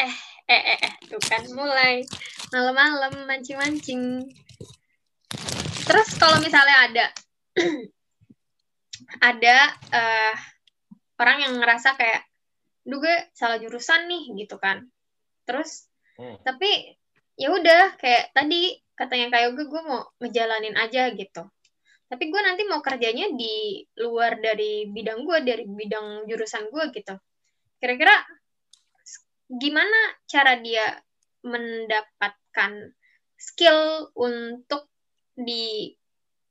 eh 0.00 0.14
eh 0.48 0.78
eh 0.80 0.94
tuh 1.12 1.20
kan 1.20 1.44
mulai 1.52 2.00
malam-malam 2.50 3.28
mancing-mancing 3.28 4.24
terus 5.84 6.08
kalau 6.16 6.40
misalnya 6.40 6.76
ada 6.88 7.06
ada 9.30 9.56
eh, 9.92 10.34
orang 11.20 11.38
yang 11.44 11.54
ngerasa 11.60 11.94
kayak 12.00 12.24
duh 12.82 12.98
gue 12.98 13.16
salah 13.36 13.60
jurusan 13.60 14.08
nih 14.08 14.32
gitu 14.42 14.56
kan 14.56 14.88
terus 15.44 15.92
Hmm. 16.12 16.36
tapi 16.44 16.68
ya 17.40 17.48
udah 17.48 17.96
kayak 17.96 18.36
tadi 18.36 18.76
katanya 18.92 19.32
kayak 19.32 19.56
gue 19.56 19.64
gue 19.64 19.82
mau 19.82 20.04
ngejalanin 20.20 20.76
aja 20.76 21.08
gitu 21.16 21.48
tapi 22.12 22.28
gue 22.28 22.42
nanti 22.44 22.68
mau 22.68 22.84
kerjanya 22.84 23.32
di 23.32 23.80
luar 24.04 24.36
dari 24.36 24.84
bidang 24.84 25.24
gue 25.24 25.38
dari 25.40 25.64
bidang 25.64 26.28
jurusan 26.28 26.68
gue 26.68 26.92
gitu. 26.92 27.16
Kira-kira 27.80 28.12
gimana 29.48 30.20
cara 30.28 30.60
dia 30.60 31.00
mendapatkan 31.40 32.92
skill 33.40 34.12
untuk 34.12 34.92
di 35.32 35.96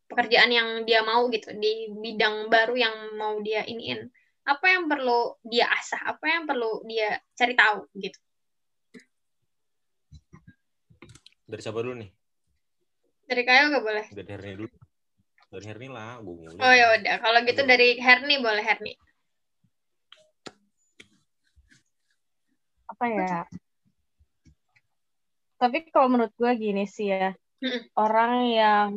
pekerjaan 0.09 0.49
yang 0.49 0.69
dia 0.89 1.05
mau 1.05 1.29
gitu 1.29 1.53
di 1.53 1.93
bidang 1.93 2.49
baru 2.49 2.73
yang 2.73 2.95
mau 3.13 3.37
dia 3.45 3.61
iniin? 3.61 4.09
Apa 4.49 4.65
yang 4.65 4.89
perlu 4.89 5.37
dia 5.45 5.69
asah? 5.77 6.09
Apa 6.09 6.25
yang 6.25 6.49
perlu 6.49 6.81
dia 6.89 7.21
cari 7.37 7.53
tahu 7.53 7.85
gitu? 8.01 8.17
Dari 11.45 11.61
siapa 11.61 11.85
dulu 11.85 12.01
nih? 12.01 12.09
dari 13.31 13.47
kayo 13.47 13.71
gak 13.71 13.85
boleh? 13.87 14.05
Dari 14.11 14.27
Herni 14.27 14.53
dulu. 14.59 14.80
Dari 15.51 15.65
Herni 15.67 15.91
lah, 15.91 16.23
gue 16.23 16.31
ngulur. 16.31 16.63
oh 16.63 16.73
ya 16.73 16.85
udah 16.95 17.15
kalau 17.19 17.39
gitu 17.43 17.61
Aduh. 17.67 17.69
dari 17.75 17.99
Herni 17.99 18.39
boleh 18.39 18.63
Herni 18.63 18.93
Apa 22.87 23.05
ya? 23.07 23.43
Tapi 25.59 25.77
kalau 25.91 26.07
menurut 26.11 26.33
gue 26.35 26.51
gini 26.59 26.83
sih 26.89 27.11
ya, 27.11 27.31
Mm-mm. 27.63 27.87
orang 27.95 28.33
yang 28.51 28.87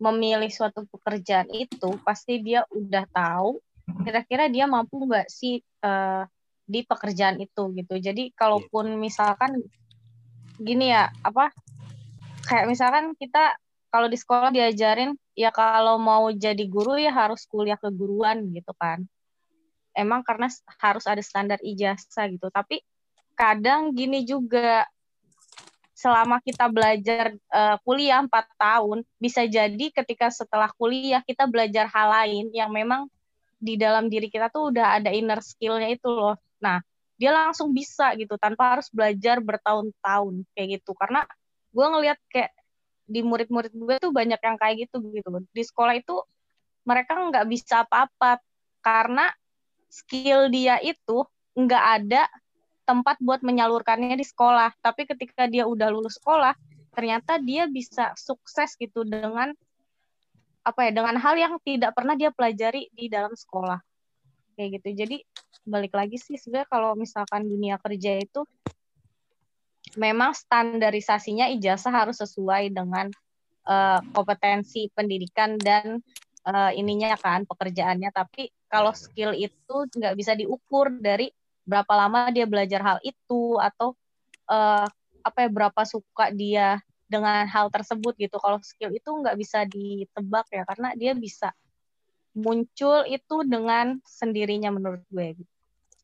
memilih 0.00 0.48
suatu 0.48 0.86
pekerjaan 0.88 1.50
itu 1.52 1.98
pasti 2.06 2.40
dia 2.40 2.64
udah 2.72 3.04
tahu 3.12 3.60
kira-kira 4.06 4.48
dia 4.48 4.64
mampu 4.64 5.02
nggak 5.02 5.28
sih 5.28 5.60
eh, 5.60 6.22
di 6.64 6.80
pekerjaan 6.86 7.42
itu 7.42 7.74
gitu. 7.74 7.94
Jadi 7.98 8.30
kalaupun 8.32 8.96
misalkan 8.96 9.60
gini 10.60 10.92
ya 10.92 11.10
apa 11.24 11.50
kayak 12.46 12.68
misalkan 12.70 13.12
kita 13.18 13.56
kalau 13.90 14.06
di 14.06 14.16
sekolah 14.16 14.54
diajarin 14.54 15.18
ya 15.34 15.50
kalau 15.50 15.98
mau 15.98 16.30
jadi 16.30 16.62
guru 16.70 16.94
ya 16.96 17.10
harus 17.10 17.44
kuliah 17.50 17.76
keguruan 17.76 18.46
gitu 18.54 18.70
kan. 18.78 19.02
Emang 19.90 20.22
karena 20.22 20.46
harus 20.78 21.04
ada 21.10 21.20
standar 21.20 21.58
ijazah 21.60 22.30
gitu. 22.30 22.46
Tapi 22.54 22.80
kadang 23.34 23.90
gini 23.90 24.22
juga 24.22 24.86
selama 26.00 26.40
kita 26.40 26.70
belajar 26.72 27.36
eh, 27.36 27.76
kuliah 27.84 28.24
4 28.24 28.46
tahun, 28.56 29.04
bisa 29.20 29.44
jadi 29.44 29.86
ketika 29.92 30.32
setelah 30.32 30.72
kuliah 30.78 31.20
kita 31.20 31.44
belajar 31.44 31.90
hal 31.90 32.08
lain 32.08 32.48
yang 32.56 32.72
memang 32.72 33.10
di 33.60 33.76
dalam 33.76 34.08
diri 34.08 34.32
kita 34.32 34.48
tuh 34.48 34.72
udah 34.72 34.96
ada 34.96 35.12
inner 35.12 35.44
skill-nya 35.44 35.92
itu 35.92 36.08
loh. 36.08 36.40
Nah, 36.64 36.80
dia 37.20 37.36
langsung 37.36 37.76
bisa 37.76 38.16
gitu 38.16 38.40
tanpa 38.40 38.78
harus 38.78 38.88
belajar 38.88 39.44
bertahun-tahun 39.44 40.48
kayak 40.56 40.80
gitu. 40.80 40.96
Karena 40.96 41.28
gue 41.68 41.86
ngelihat 41.92 42.18
kayak 42.32 42.50
di 43.10 43.26
murid-murid 43.26 43.74
gue 43.74 43.94
tuh 43.98 44.14
banyak 44.14 44.38
yang 44.38 44.56
kayak 44.56 44.86
gitu 44.86 45.02
gitu. 45.10 45.28
Di 45.50 45.62
sekolah 45.66 45.98
itu 45.98 46.22
mereka 46.86 47.18
nggak 47.18 47.46
bisa 47.50 47.82
apa-apa 47.82 48.38
karena 48.80 49.26
skill 49.90 50.46
dia 50.48 50.78
itu 50.78 51.26
nggak 51.58 51.84
ada 52.00 52.30
tempat 52.86 53.18
buat 53.18 53.42
menyalurkannya 53.42 54.14
di 54.14 54.22
sekolah. 54.22 54.70
Tapi 54.78 55.10
ketika 55.10 55.50
dia 55.50 55.66
udah 55.66 55.90
lulus 55.90 56.22
sekolah, 56.22 56.54
ternyata 56.94 57.42
dia 57.42 57.66
bisa 57.66 58.14
sukses 58.14 58.78
gitu 58.78 59.02
dengan 59.02 59.50
apa 60.60 60.86
ya 60.86 60.90
dengan 60.92 61.16
hal 61.16 61.34
yang 61.40 61.56
tidak 61.64 61.96
pernah 61.96 62.14
dia 62.14 62.28
pelajari 62.30 62.92
di 62.92 63.08
dalam 63.08 63.32
sekolah 63.32 63.80
kayak 64.60 64.76
gitu 64.76 64.88
jadi 64.92 65.16
balik 65.64 65.96
lagi 65.96 66.20
sih 66.20 66.36
sebenarnya 66.36 66.68
kalau 66.68 66.92
misalkan 66.92 67.48
dunia 67.48 67.80
kerja 67.80 68.20
itu 68.20 68.44
memang 69.98 70.34
standarisasinya 70.36 71.50
ijazah 71.56 71.90
harus 71.90 72.20
sesuai 72.20 72.70
dengan 72.70 73.10
eh, 73.66 74.00
kompetensi 74.14 74.90
pendidikan 74.94 75.56
dan 75.58 75.98
eh, 76.46 76.72
ininya 76.76 77.16
kan 77.18 77.46
pekerjaannya 77.46 78.10
tapi 78.14 78.50
kalau 78.70 78.94
skill 78.94 79.34
itu 79.34 79.76
nggak 79.90 80.14
bisa 80.14 80.38
diukur 80.38 80.94
dari 80.94 81.30
berapa 81.66 81.90
lama 81.94 82.30
dia 82.34 82.46
belajar 82.46 82.82
hal 82.82 82.98
itu 83.02 83.58
atau 83.58 83.94
eh, 84.50 84.86
apa 85.20 85.38
ya 85.46 85.50
berapa 85.52 85.82
suka 85.84 86.32
dia 86.32 86.80
dengan 87.10 87.42
hal 87.50 87.68
tersebut 87.74 88.14
gitu. 88.16 88.38
Kalau 88.38 88.62
skill 88.62 88.94
itu 88.94 89.10
nggak 89.10 89.34
bisa 89.34 89.66
ditebak 89.66 90.46
ya 90.54 90.62
karena 90.62 90.94
dia 90.94 91.12
bisa 91.18 91.50
muncul 92.30 93.02
itu 93.10 93.36
dengan 93.42 93.98
sendirinya 94.06 94.70
menurut 94.70 95.02
gue. 95.10 95.42
Gitu. 95.42 95.52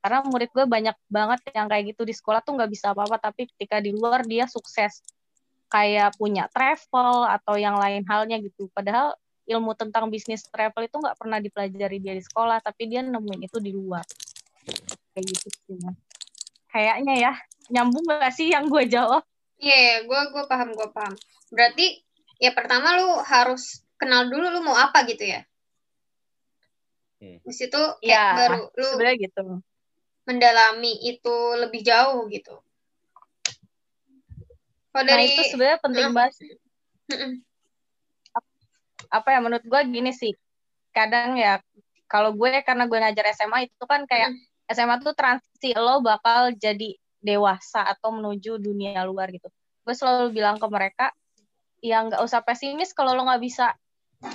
Karena 0.01 0.23
murid 0.27 0.51
gue 0.53 0.65
banyak 0.67 0.97
banget 1.11 1.41
yang 1.55 1.67
kayak 1.67 1.97
gitu 1.97 2.03
di 2.07 2.15
sekolah 2.15 2.41
tuh 2.43 2.55
nggak 2.55 2.71
bisa 2.71 2.95
apa-apa 2.95 3.19
tapi 3.19 3.51
ketika 3.51 3.83
di 3.83 3.91
luar 3.91 4.23
dia 4.23 4.47
sukses 4.47 5.03
kayak 5.67 6.15
punya 6.15 6.47
travel 6.53 7.27
atau 7.27 7.59
yang 7.59 7.77
lain 7.77 8.07
halnya 8.07 8.39
gitu. 8.39 8.71
Padahal 8.71 9.19
ilmu 9.47 9.75
tentang 9.79 10.11
bisnis 10.11 10.47
travel 10.51 10.87
itu 10.87 10.97
nggak 10.99 11.17
pernah 11.19 11.39
dipelajari 11.39 11.99
dia 12.03 12.15
di 12.15 12.23
sekolah 12.23 12.59
tapi 12.63 12.91
dia 12.91 13.03
nemuin 13.03 13.47
itu 13.47 13.59
di 13.63 13.75
luar. 13.75 14.07
Kayak 15.15 15.25
gitu 15.31 15.49
sih. 15.51 15.77
Mas. 15.83 15.97
Kayaknya 16.71 17.15
ya 17.17 17.33
nyambung 17.73 18.05
gak 18.07 18.35
sih 18.35 18.53
yang 18.53 18.69
gue 18.69 18.85
jawab? 18.87 19.25
Iya, 19.57 19.73
yeah, 19.73 19.95
gue 20.05 20.21
gue 20.37 20.45
paham, 20.45 20.77
gue 20.77 20.89
paham. 20.93 21.17
Berarti 21.49 22.05
ya 22.37 22.53
pertama 22.53 23.01
lu 23.01 23.17
harus 23.25 23.81
kenal 23.97 24.29
dulu 24.29 24.53
lu 24.53 24.61
mau 24.61 24.77
apa 24.77 25.09
gitu 25.09 25.25
ya. 25.25 25.41
Hmm. 27.17 27.41
Di 27.41 27.55
situ 27.55 27.81
kayak 28.05 28.05
Ya, 28.05 28.25
baru 28.37 28.69
lu 28.77 28.87
sebenarnya 28.93 29.17
gitu. 29.25 29.45
Mendalami 30.27 30.93
itu 31.07 31.37
lebih 31.57 31.87
jauh 31.87 32.27
gitu. 32.29 32.59
Kalau 34.91 35.05
Nah 35.05 35.13
dari 35.17 35.31
itu 35.31 35.43
sebenarnya 35.55 35.79
penting 35.81 36.07
Heeh. 36.11 36.17
banget. 36.17 36.35
Apa 39.13 39.29
ya 39.33 39.39
menurut 39.39 39.65
gue 39.65 39.81
gini 39.87 40.11
sih. 40.11 40.35
Kadang 40.91 41.39
ya 41.39 41.63
kalau 42.11 42.35
gue 42.35 42.63
karena 42.63 42.87
gue 42.87 42.99
ngajar 42.99 43.27
SMA 43.35 43.71
itu 43.71 43.85
kan 43.87 44.07
kayak 44.07 44.35
hmm. 44.35 44.75
SMA 44.75 44.99
tuh 45.03 45.15
transisi 45.15 45.75
lo 45.79 46.03
bakal 46.03 46.55
jadi 46.55 46.99
dewasa 47.23 47.83
atau 47.83 48.15
menuju 48.15 48.63
dunia 48.63 49.03
luar 49.03 49.31
gitu 49.35 49.51
gue 49.87 49.95
selalu 49.95 50.35
bilang 50.35 50.59
ke 50.59 50.67
mereka 50.67 51.15
ya 51.79 52.03
nggak 52.03 52.23
usah 52.23 52.43
pesimis 52.43 52.91
kalau 52.91 53.15
lo 53.15 53.23
nggak 53.27 53.43
bisa 53.43 53.75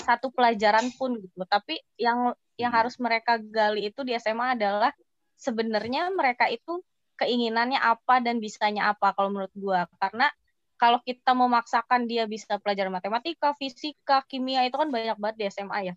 satu 0.08 0.32
pelajaran 0.32 0.88
pun 0.96 1.20
gitu 1.20 1.44
tapi 1.48 1.80
yang 2.00 2.32
yang 2.56 2.72
harus 2.72 2.96
mereka 3.00 3.36
gali 3.40 3.92
itu 3.92 4.04
di 4.08 4.16
SMA 4.16 4.56
adalah 4.56 4.96
sebenarnya 5.42 6.14
mereka 6.14 6.46
itu 6.46 6.86
keinginannya 7.18 7.82
apa 7.82 8.22
dan 8.22 8.38
bisanya 8.38 8.94
apa 8.94 9.18
kalau 9.18 9.34
menurut 9.34 9.54
gue 9.58 9.80
karena 9.98 10.30
kalau 10.78 10.98
kita 11.06 11.38
memaksakan 11.38 12.10
dia 12.10 12.26
bisa 12.26 12.58
pelajaran 12.58 12.90
matematika, 12.90 13.54
fisika, 13.54 14.26
kimia 14.26 14.66
itu 14.66 14.74
kan 14.82 14.90
banyak 14.90 15.14
banget 15.22 15.38
di 15.38 15.46
SMA 15.54 15.80
ya. 15.94 15.96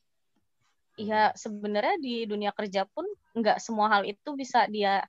Iya 1.00 1.22
sebenarnya 1.32 1.96
di 1.96 2.28
dunia 2.28 2.52
kerja 2.52 2.84
pun 2.84 3.08
nggak 3.32 3.64
semua 3.64 3.88
hal 3.88 4.04
itu 4.04 4.36
bisa 4.36 4.68
dia 4.68 5.00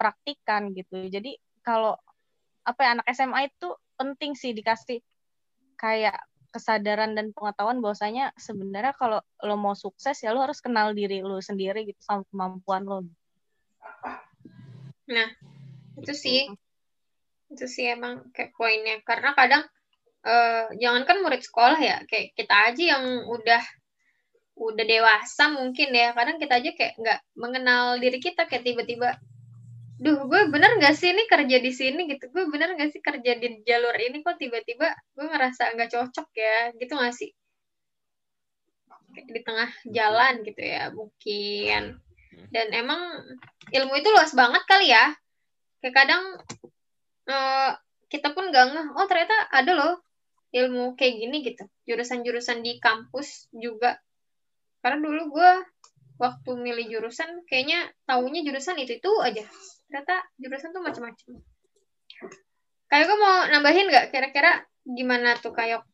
praktikan 0.00 0.72
gitu. 0.72 0.96
Jadi 1.12 1.36
kalau 1.60 1.92
apa 2.64 2.80
ya 2.80 2.90
anak 2.96 3.06
SMA 3.12 3.52
itu 3.52 3.68
penting 4.00 4.32
sih 4.32 4.56
dikasih 4.56 5.04
kayak 5.76 6.16
kesadaran 6.48 7.12
dan 7.12 7.36
pengetahuan 7.36 7.84
bahwasanya 7.84 8.32
sebenarnya 8.40 8.96
kalau 8.96 9.20
lo 9.44 9.56
mau 9.60 9.76
sukses 9.76 10.16
ya 10.24 10.32
lo 10.32 10.40
harus 10.40 10.64
kenal 10.64 10.96
diri 10.96 11.20
lo 11.20 11.36
sendiri 11.40 11.84
gitu 11.84 12.00
sama 12.00 12.24
kemampuan 12.32 12.82
lo. 12.88 12.98
Nah, 15.12 15.28
itu 15.98 16.12
sih. 16.16 16.48
Itu 17.52 17.68
sih 17.68 17.90
emang 17.90 18.32
kayak 18.32 18.56
poinnya. 18.56 19.02
Karena 19.04 19.36
kadang 19.36 19.62
uh, 20.24 20.72
jangankan 20.78 21.20
murid 21.20 21.42
sekolah 21.42 21.78
ya 21.78 21.96
kayak 22.06 22.32
kita 22.38 22.54
aja 22.72 22.84
yang 22.96 23.04
udah 23.28 23.62
udah 24.56 24.84
dewasa 24.84 25.52
mungkin 25.52 25.92
ya. 25.92 26.16
Kadang 26.16 26.40
kita 26.40 26.54
aja 26.62 26.70
kayak 26.72 26.94
nggak 26.98 27.20
mengenal 27.36 27.98
diri 27.98 28.18
kita 28.22 28.48
kayak 28.48 28.64
tiba-tiba 28.64 29.18
duh 30.02 30.26
gue 30.26 30.50
bener 30.50 30.82
gak 30.82 30.98
sih 30.98 31.14
ini 31.14 31.30
kerja 31.30 31.56
di 31.62 31.72
sini? 31.74 32.10
Gitu. 32.10 32.26
Gue 32.34 32.50
bener 32.50 32.74
gak 32.74 32.90
sih 32.90 32.98
kerja 32.98 33.38
di 33.38 33.62
jalur 33.62 33.94
ini 33.94 34.24
kok 34.24 34.34
tiba-tiba 34.40 34.90
gue 35.14 35.26
ngerasa 35.30 35.78
nggak 35.78 35.90
cocok 35.94 36.28
ya? 36.34 36.58
Gitu 36.74 36.92
gak 36.94 37.14
sih? 37.14 37.30
Kayak 39.12 39.28
di 39.28 39.40
tengah 39.44 39.70
jalan 39.92 40.34
gitu 40.42 40.62
ya 40.64 40.88
mungkin 40.90 42.00
dan 42.52 42.68
emang 42.72 43.00
ilmu 43.72 43.92
itu 43.96 44.08
luas 44.12 44.32
banget 44.36 44.62
kali 44.68 44.92
ya. 44.92 45.12
Kayak 45.80 45.94
kadang 46.04 46.22
uh, 47.28 47.70
kita 48.12 48.36
pun 48.36 48.52
gak 48.52 48.76
ngeh 48.76 48.86
oh 48.92 49.06
ternyata 49.08 49.34
ada 49.48 49.72
loh 49.72 49.94
ilmu 50.52 50.94
kayak 50.94 51.14
gini 51.16 51.36
gitu. 51.42 51.64
Jurusan-jurusan 51.88 52.60
di 52.60 52.76
kampus 52.76 53.48
juga. 53.56 53.96
Karena 54.84 55.00
dulu 55.00 55.32
gue 55.32 55.52
waktu 56.20 56.50
milih 56.54 56.86
jurusan 56.92 57.42
kayaknya 57.48 57.88
taunya 58.04 58.44
jurusan 58.44 58.76
itu 58.78 59.00
itu 59.00 59.10
aja. 59.24 59.44
Ternyata 59.88 60.14
jurusan 60.36 60.70
tuh 60.76 60.82
macam-macam. 60.84 61.28
Kayak 62.92 63.04
gue 63.08 63.18
mau 63.18 63.36
nambahin 63.48 63.88
nggak 63.88 64.06
kira-kira 64.12 64.68
gimana 64.84 65.40
tuh 65.40 65.56
kayak 65.56 65.86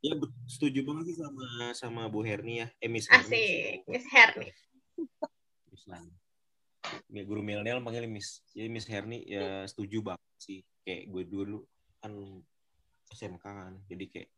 Ya 0.00 0.16
setuju 0.48 0.80
banget 0.88 1.12
sih 1.12 1.16
sama 1.20 1.44
sama 1.76 2.02
Bu 2.08 2.24
Herni 2.24 2.64
ya. 2.64 2.72
Eh 2.80 2.88
Miss 2.88 3.04
Herni. 3.04 3.36
Asik, 3.36 3.78
Miss 3.84 4.08
Herni. 4.08 4.48
Miss 5.70 5.84
ya, 7.10 7.22
guru 7.22 7.40
milenial 7.44 7.82
panggil 7.84 8.08
Miss 8.10 8.42
jadi 8.50 8.68
Miss 8.70 8.88
Herni 8.88 9.22
ya 9.26 9.64
setuju 9.66 10.02
banget 10.02 10.38
sih. 10.40 10.60
Kayak 10.82 11.12
gue 11.12 11.22
dulu 11.28 11.58
kan 12.00 12.12
SMK 13.12 13.44
kan 13.44 13.74
jadi 13.86 14.04
kayak 14.08 14.30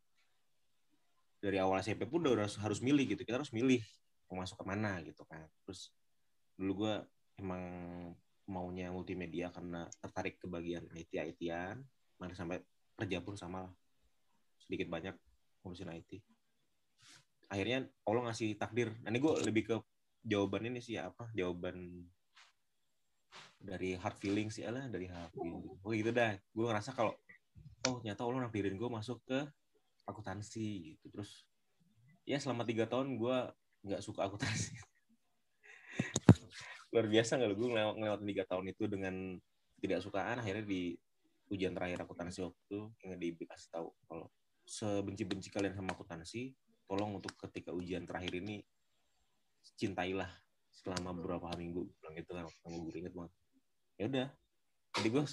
dari 1.43 1.57
awal 1.59 1.83
SMP 1.83 2.07
pun 2.07 2.23
udah 2.23 2.47
harus, 2.47 2.55
harus 2.59 2.79
milih 2.79 3.03
gitu 3.15 3.27
kita 3.27 3.39
harus 3.39 3.51
milih 3.51 3.83
mau 4.31 4.43
masuk 4.43 4.59
ke 4.61 4.65
mana 4.65 5.01
gitu 5.03 5.23
kan. 5.27 5.47
Terus 5.65 5.91
dulu 6.55 6.85
gue 6.85 6.93
emang 7.41 7.63
maunya 8.43 8.91
multimedia 8.91 9.47
karena 9.49 9.87
tertarik 10.03 10.35
ke 10.37 10.45
bagian 10.51 10.83
IT 10.93 11.15
ITan 11.15 11.79
mana 12.19 12.35
sampai 12.35 12.59
kerja 12.99 13.23
pun 13.23 13.35
sama 13.39 13.67
lah. 13.67 13.73
Sedikit 14.61 14.87
banyak 14.91 15.15
ngurusin 15.63 15.91
IT 15.95 16.23
akhirnya 17.53 17.85
Allah 18.09 18.33
ngasih 18.33 18.57
takdir. 18.57 18.89
Nah 19.05 19.13
ini 19.13 19.21
gue 19.21 19.33
lebih 19.45 19.63
ke 19.69 19.75
jawaban 20.23 20.71
ini 20.71 20.79
sih 20.79 20.95
apa 20.95 21.27
jawaban 21.35 22.07
dari 23.63 23.95
hard 23.95 24.17
feeling 24.19 24.51
sih 24.51 24.67
lah 24.67 24.87
dari 24.91 25.07
hard 25.07 25.31
feeling. 25.31 25.63
Oh 25.83 25.91
gitu 25.91 26.11
dah. 26.11 26.35
Gue 26.51 26.65
ngerasa 26.67 26.91
kalau 26.95 27.15
oh 27.87 27.99
nyata 28.03 28.23
Allah 28.23 28.47
nakdirin 28.47 28.75
gue 28.75 28.89
masuk 28.91 29.23
ke 29.23 29.39
akuntansi 30.07 30.95
gitu. 30.95 31.05
Terus 31.11 31.47
ya 32.27 32.39
selama 32.39 32.67
tiga 32.67 32.87
tahun 32.87 33.15
gue 33.15 33.37
nggak 33.87 34.01
suka 34.03 34.27
akuntansi. 34.27 34.75
Luar 36.91 37.07
biasa 37.07 37.39
nggak 37.39 37.55
gue 37.55 37.67
ngelewat, 37.71 37.95
ngelewat 37.99 38.21
tiga 38.27 38.43
tahun 38.47 38.65
itu 38.71 38.83
dengan 38.87 39.15
tidak 39.83 39.99
sukaan 39.99 40.39
akhirnya 40.39 40.63
di 40.63 40.95
ujian 41.51 41.75
terakhir 41.75 42.07
akuntansi 42.07 42.39
waktu 42.39 42.77
yang 43.03 43.19
dikasih 43.19 43.67
tahu 43.67 43.91
kalau 44.07 44.31
sebenci-benci 44.63 45.51
kalian 45.51 45.75
sama 45.75 45.91
akuntansi 45.91 46.55
tolong 46.87 47.19
untuk 47.19 47.35
ketika 47.35 47.75
ujian 47.75 48.07
terakhir 48.07 48.39
ini 48.39 48.63
cintailah 49.79 50.29
selama 50.73 51.15
beberapa 51.15 51.47
minggu 51.55 51.87
bilang 51.99 52.15
gitu 52.19 52.31
kan 52.35 52.43
waktu 52.49 52.67
gue 52.75 52.99
inget 52.99 53.13
banget. 53.15 53.33
Ya 53.97 54.05
udah 54.09 54.27
jadi 54.93 55.07
gue 55.09 55.23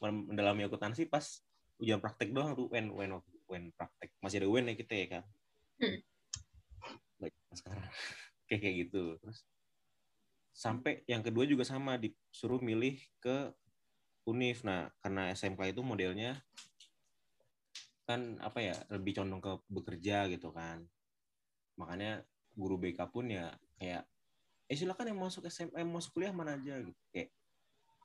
mendalami 0.00 0.64
akuntansi 0.64 1.04
pas 1.10 1.44
ujian 1.76 2.00
praktek 2.00 2.32
doang 2.32 2.56
tuh 2.56 2.70
when 2.72 2.92
when 2.94 3.10
when 3.50 3.64
praktek. 3.76 4.14
Masih 4.24 4.44
ada 4.44 4.48
when 4.48 4.70
ya 4.70 4.74
kita 4.78 4.94
ya 4.94 5.06
kan 5.18 5.22
hmm. 5.82 5.98
baik 7.20 7.34
sekarang. 7.52 7.84
Kayak 8.46 8.60
kayak 8.68 8.76
gitu. 8.86 9.02
Terus 9.16 9.38
sampai 10.52 11.00
yang 11.08 11.24
kedua 11.24 11.48
juga 11.48 11.64
sama 11.64 11.96
disuruh 11.96 12.60
milih 12.60 13.00
ke 13.16 13.48
univ 14.28 14.60
nah 14.62 14.92
karena 15.00 15.32
SMK 15.32 15.72
itu 15.74 15.80
modelnya 15.82 16.38
kan 18.04 18.36
apa 18.44 18.60
ya 18.60 18.76
lebih 18.92 19.16
condong 19.16 19.40
ke 19.40 19.52
bekerja 19.72 20.28
gitu 20.28 20.52
kan. 20.52 20.84
Makanya 21.80 22.20
guru 22.52 22.76
BK 22.76 23.08
pun 23.08 23.32
ya 23.32 23.48
kayak 23.82 24.06
eh 24.70 24.78
silakan 24.78 25.10
yang 25.10 25.18
masuk 25.18 25.42
SMA 25.50 25.82
yang 25.82 25.90
masuk 25.90 26.14
kuliah 26.14 26.30
mana 26.30 26.54
aja 26.54 26.78
gitu. 26.78 27.02
Kayak 27.10 27.34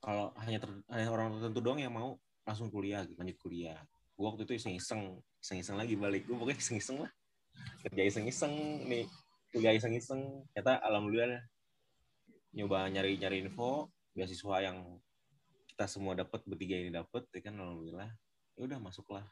kalau 0.02 0.34
hanya, 0.42 0.58
ter, 0.58 0.72
hanya 0.90 1.08
orang 1.14 1.38
tertentu 1.38 1.60
doang 1.62 1.78
yang 1.78 1.94
mau 1.94 2.18
langsung 2.42 2.74
kuliah 2.74 3.06
gitu, 3.06 3.14
lanjut 3.22 3.38
kuliah. 3.38 3.78
Gue 4.18 4.26
waktu 4.26 4.50
itu 4.50 4.54
iseng-iseng 4.58 5.22
iseng-iseng 5.38 5.78
lagi 5.78 5.94
balik. 5.94 6.26
Gue 6.26 6.34
pokoknya 6.34 6.58
iseng-iseng 6.58 7.06
lah. 7.06 7.12
Kerja 7.86 8.02
iseng-iseng 8.10 8.54
nih 8.90 9.06
kuliah 9.54 9.78
iseng-iseng. 9.78 10.42
Ternyata 10.58 10.82
alhamdulillah 10.82 11.46
nyoba 12.58 12.90
nyari-nyari 12.90 13.46
info 13.46 13.94
beasiswa 14.18 14.66
yang 14.66 14.98
kita 15.70 15.86
semua 15.86 16.18
dapat 16.18 16.42
bertiga 16.50 16.74
ini 16.74 16.90
dapat 16.90 17.30
ya 17.30 17.42
kan 17.46 17.54
alhamdulillah. 17.54 18.10
Ya 18.58 18.62
udah 18.66 18.82
masuklah 18.82 19.26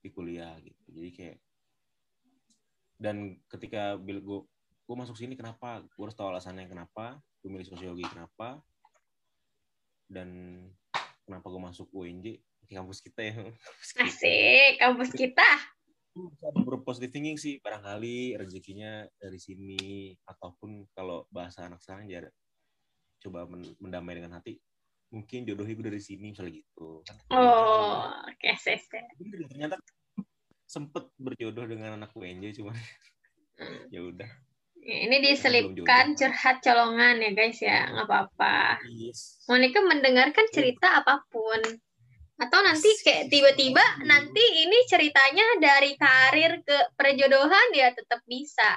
di 0.00 0.08
kuliah 0.08 0.56
gitu. 0.64 0.80
Jadi 0.88 1.10
kayak 1.12 1.36
dan 3.00 3.36
ketika 3.48 3.96
bil 4.00 4.20
gue 4.20 4.40
gue 4.90 4.98
masuk 4.98 5.14
sini 5.14 5.38
kenapa? 5.38 5.86
Gue 5.94 6.10
harus 6.10 6.18
tahu 6.18 6.34
alasannya 6.34 6.66
kenapa. 6.66 7.22
Gue 7.38 7.54
milih 7.54 7.62
sosiologi 7.62 8.02
kenapa? 8.10 8.58
Dan 10.10 10.58
kenapa 11.22 11.46
gue 11.46 11.62
masuk 11.62 11.86
UNJ 11.94 12.42
di 12.42 12.74
kampus 12.74 12.98
kita 12.98 13.22
ya. 13.22 13.38
Asik 14.02 14.82
kampus 14.82 15.14
kita. 15.14 15.46
Berpositif 16.66 17.14
thinking 17.14 17.38
sih 17.38 17.62
barangkali 17.62 18.34
rezekinya 18.34 19.06
dari 19.14 19.38
sini. 19.38 20.10
Ataupun 20.26 20.90
kalau 20.90 21.22
bahasa 21.30 21.70
anak 21.70 21.78
sekarang 21.86 22.10
ya 22.10 22.26
coba 23.22 23.46
mendamai 23.78 24.18
dengan 24.18 24.42
hati. 24.42 24.58
Mungkin 25.14 25.46
jodohnya 25.46 25.78
gue 25.78 25.86
dari 25.86 26.02
sini 26.02 26.34
misalnya 26.34 26.66
gitu. 26.66 27.06
Oh 27.30 28.10
oke 28.26 28.42
okay, 28.58 28.74
ternyata 29.54 29.78
sempet 30.66 31.14
berjodoh 31.14 31.70
dengan 31.70 31.94
anak 31.94 32.10
UNJ 32.10 32.58
cuma 32.58 32.74
hmm. 32.74 33.90
ya 33.94 34.02
udah 34.02 34.49
ini 34.90 35.16
diselipkan 35.22 36.18
curhat 36.18 36.58
colongan 36.60 37.22
ya 37.22 37.30
guys 37.30 37.58
ya, 37.62 37.86
nggak 37.94 38.06
apa-apa. 38.06 38.82
Yes. 38.90 39.40
Monica 39.46 39.80
mendengarkan 39.86 40.46
cerita 40.50 41.00
apa 41.00 41.22
pun. 41.30 41.62
Atau 42.40 42.58
nanti 42.64 42.88
kayak 43.04 43.28
tiba-tiba 43.28 43.84
nanti 44.08 44.40
ini 44.64 44.88
ceritanya 44.88 45.60
dari 45.60 45.92
karir 45.94 46.64
ke 46.64 46.78
perjodohan 46.96 47.68
ya 47.76 47.92
tetap 47.92 48.24
bisa. 48.24 48.72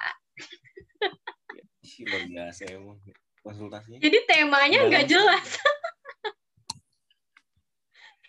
Luar 2.04 2.24
biasa 2.28 2.62
emang 2.70 3.00
konsultasinya. 3.40 4.04
Jadi 4.04 4.18
temanya 4.28 4.80
nggak 4.88 5.08
jelas. 5.08 5.48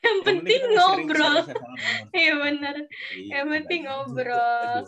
Yang 0.05 0.19
penting 0.23 0.63
ngobrol. 0.77 1.37
Iya 2.15 2.33
benar. 2.39 2.77
Yang 3.17 3.47
iya, 3.49 3.53
penting 3.59 3.81
ngobrol. 3.89 4.85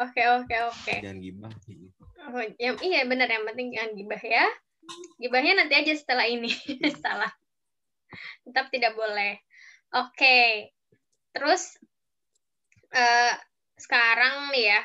Oke 0.00 0.22
oke 0.24 0.56
oke. 0.70 0.94
Jangan 1.00 1.18
gibah. 1.20 1.52
Oh, 2.30 2.44
yang, 2.62 2.78
iya 2.80 3.02
benar 3.10 3.26
yang 3.26 3.42
penting 3.42 3.74
jangan 3.74 3.92
gibah 3.98 4.22
ya. 4.22 4.46
Gibahnya 5.18 5.52
nanti 5.58 5.74
aja 5.74 5.92
setelah 5.98 6.26
ini. 6.30 6.50
Salah. 7.02 7.30
Tetap 8.46 8.70
tidak 8.70 8.94
boleh. 8.94 9.42
Oke. 9.98 10.70
Terus 11.34 11.74
uh, 12.94 13.34
sekarang 13.74 14.54
nih 14.54 14.78
ya. 14.78 14.82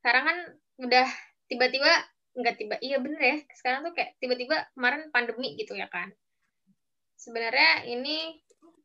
Sekarang 0.00 0.24
kan 0.24 0.38
udah 0.80 1.06
tiba-tiba 1.50 1.92
nggak 2.30 2.56
tiba 2.56 2.76
iya 2.78 3.02
bener 3.02 3.20
ya 3.20 3.36
sekarang 3.58 3.90
tuh 3.90 3.92
kayak 3.92 4.14
tiba-tiba 4.22 4.70
kemarin 4.72 5.10
pandemi 5.10 5.58
gitu 5.58 5.74
ya 5.74 5.90
kan 5.90 6.14
sebenarnya 7.18 7.90
ini 7.90 8.38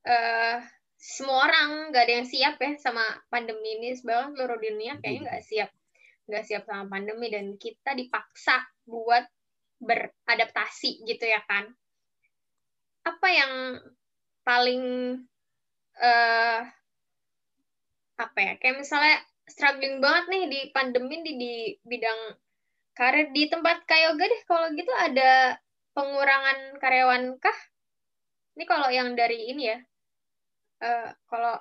uh, 0.04 0.60
semua 0.98 1.46
orang 1.46 1.94
nggak 1.94 2.04
ada 2.10 2.14
yang 2.20 2.28
siap 2.28 2.58
ya 2.58 2.74
sama 2.82 3.06
pandemi 3.30 3.78
ini 3.78 3.94
sebenarnya 3.94 4.34
seluruh 4.34 4.58
dunia 4.58 4.94
kayaknya 5.00 5.22
nggak 5.30 5.44
siap 5.46 5.70
nggak 6.26 6.46
siap 6.46 6.64
sama 6.66 6.90
pandemi 6.90 7.30
dan 7.30 7.54
kita 7.58 7.94
dipaksa 7.94 8.66
buat 8.86 9.26
beradaptasi 9.82 11.06
gitu 11.06 11.26
ya 11.26 11.42
kan. 11.46 11.70
Apa 13.06 13.28
yang 13.30 13.54
paling 14.42 14.84
uh, 16.02 16.60
apa 18.16 18.40
ya 18.40 18.54
kayak 18.58 18.80
misalnya 18.80 19.20
struggling 19.46 20.00
banget 20.00 20.26
nih 20.32 20.44
di 20.48 20.60
pandemi 20.72 21.22
di, 21.22 21.34
di 21.38 21.54
bidang 21.84 22.34
karir 22.96 23.30
di 23.36 23.52
tempat 23.52 23.84
kayak 23.84 24.16
yoga 24.16 24.26
deh 24.26 24.42
kalau 24.48 24.68
gitu 24.74 24.94
ada 24.96 25.60
pengurangan 25.94 26.80
karyawan 26.82 27.24
kah? 27.38 27.60
Ini 28.56 28.64
kalau 28.64 28.88
yang 28.88 29.14
dari 29.20 29.52
ini 29.52 29.64
ya 29.68 29.78
uh, 30.82 31.10
kalau 31.28 31.56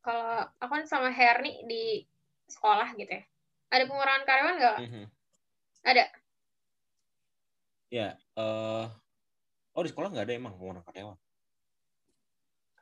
kalau 0.00 0.48
aku 0.60 0.72
kan 0.80 0.84
sama 0.88 1.08
Herni 1.12 1.64
di 1.68 2.04
sekolah 2.48 2.92
gitu 2.96 3.12
ya 3.14 3.24
ada 3.70 3.82
pengurangan 3.86 4.24
karyawan 4.26 4.54
nggak 4.58 4.78
mm 4.78 4.88
-hmm. 4.90 5.04
ada 5.86 6.04
ya 7.90 8.08
uh, 8.38 8.86
oh 9.74 9.82
di 9.82 9.90
sekolah 9.90 10.08
nggak 10.10 10.26
ada 10.26 10.34
emang 10.34 10.54
pengurangan 10.58 10.86
karyawan 10.90 11.18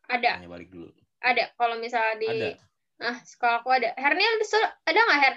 ada 0.09 0.31
Hanya 0.41 0.49
balik 0.49 0.69
dulu 0.73 0.89
ada 1.21 1.45
kalau 1.61 1.77
misalnya 1.77 2.17
di 2.17 2.29
ada. 2.29 2.49
ah 3.05 3.17
sekolah 3.21 3.61
aku 3.63 3.71
ada 3.71 3.93
Herni 3.95 4.25
ada 4.25 5.01
nggak 5.05 5.21
Her 5.23 5.37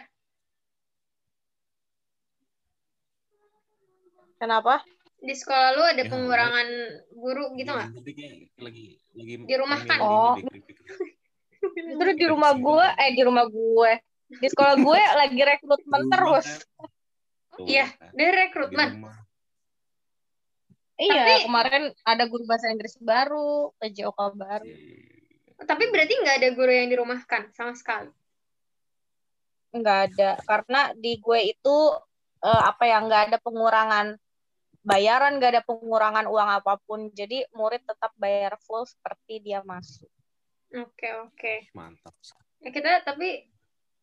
Kenapa? 4.41 4.81
Di 5.21 5.37
sekolah 5.37 5.77
lu 5.77 5.85
ada 5.85 6.01
ya, 6.01 6.09
pengurangan 6.09 6.67
guru 7.13 7.53
gitu 7.61 7.69
nggak? 7.69 7.93
Lagi, 7.93 8.97
lagi 9.13 9.33
di 9.45 9.55
rumah 9.61 9.79
kan? 9.85 9.99
Oh. 10.01 10.33
Terus 12.01 12.15
di 12.17 12.25
rumah 12.25 12.57
gue, 12.57 12.85
eh 12.97 13.13
di 13.13 13.21
rumah 13.21 13.45
gue, 13.45 13.91
di 14.39 14.47
sekolah 14.47 14.75
gue 14.79 15.01
lagi 15.21 15.41
rekrutmen 15.41 16.03
terus. 16.07 16.47
Iya, 17.67 17.87
dari 18.15 18.31
rekrutmen. 18.47 18.89
Iya, 21.01 21.23
Tapi, 21.25 21.33
kemarin 21.49 21.83
ada 22.05 22.23
guru 22.29 22.45
bahasa 22.45 22.69
Inggris 22.69 22.95
baru, 23.01 23.73
PJOK 23.81 24.19
baru. 24.37 24.69
Tapi 25.61 25.83
berarti 25.89 26.13
nggak 26.13 26.35
ada 26.41 26.49
guru 26.53 26.71
yang 26.71 26.89
dirumahkan 26.93 27.49
sama 27.57 27.73
sekali? 27.73 28.09
Nggak 29.73 29.99
ada, 30.13 30.29
karena 30.45 30.81
di 30.93 31.17
gue 31.17 31.39
itu 31.51 31.77
uh, 32.45 32.61
apa 32.69 32.83
ya 32.85 33.01
nggak 33.01 33.21
ada 33.33 33.37
pengurangan 33.41 34.15
bayaran 34.81 35.37
gak 35.37 35.51
ada 35.57 35.63
pengurangan 35.63 36.25
uang 36.25 36.49
apa 36.57 36.73
pun 36.89 37.13
jadi 37.13 37.45
murid 37.53 37.85
tetap 37.85 38.09
bayar 38.17 38.57
full 38.65 38.81
seperti 38.81 39.37
dia 39.37 39.61
masuk 39.61 40.09
oke 40.73 40.89
okay, 40.97 41.11
oke 41.21 41.37
okay. 41.37 41.57
mantap 41.77 42.17
ya 42.65 42.69
kita 42.73 43.05
tapi 43.05 43.45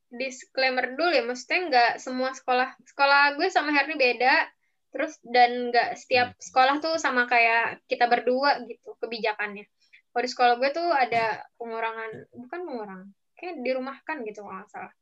disclaimer 0.09 0.97
dulu 0.97 1.13
ya 1.13 1.23
maksudnya 1.25 1.61
nggak 1.69 1.93
semua 2.01 2.33
sekolah 2.33 2.73
sekolah 2.85 3.37
gue 3.37 3.49
sama 3.53 3.73
Herni 3.73 3.97
beda. 3.97 4.49
Terus 4.89 5.21
dan 5.21 5.69
nggak 5.69 6.01
setiap 6.01 6.33
hmm. 6.33 6.41
sekolah 6.41 6.75
tuh 6.81 6.97
sama 6.97 7.29
kayak 7.29 7.85
kita 7.87 8.09
berdua 8.09 8.65
gitu 8.65 8.97
kebijakannya. 8.99 9.69
Kalau 10.09 10.25
di 10.25 10.31
sekolah 10.33 10.55
gue 10.57 10.71
tuh 10.73 10.89
ada 10.89 11.45
pengurangan 11.61 12.11
bukan 12.33 12.61
pengurangan 12.65 13.09
kayak 13.37 13.61
dirumahkan 13.63 14.17
gitu 14.25 14.43
kalau 14.43 14.57
nggak 14.65 14.71
salah. 14.73 14.95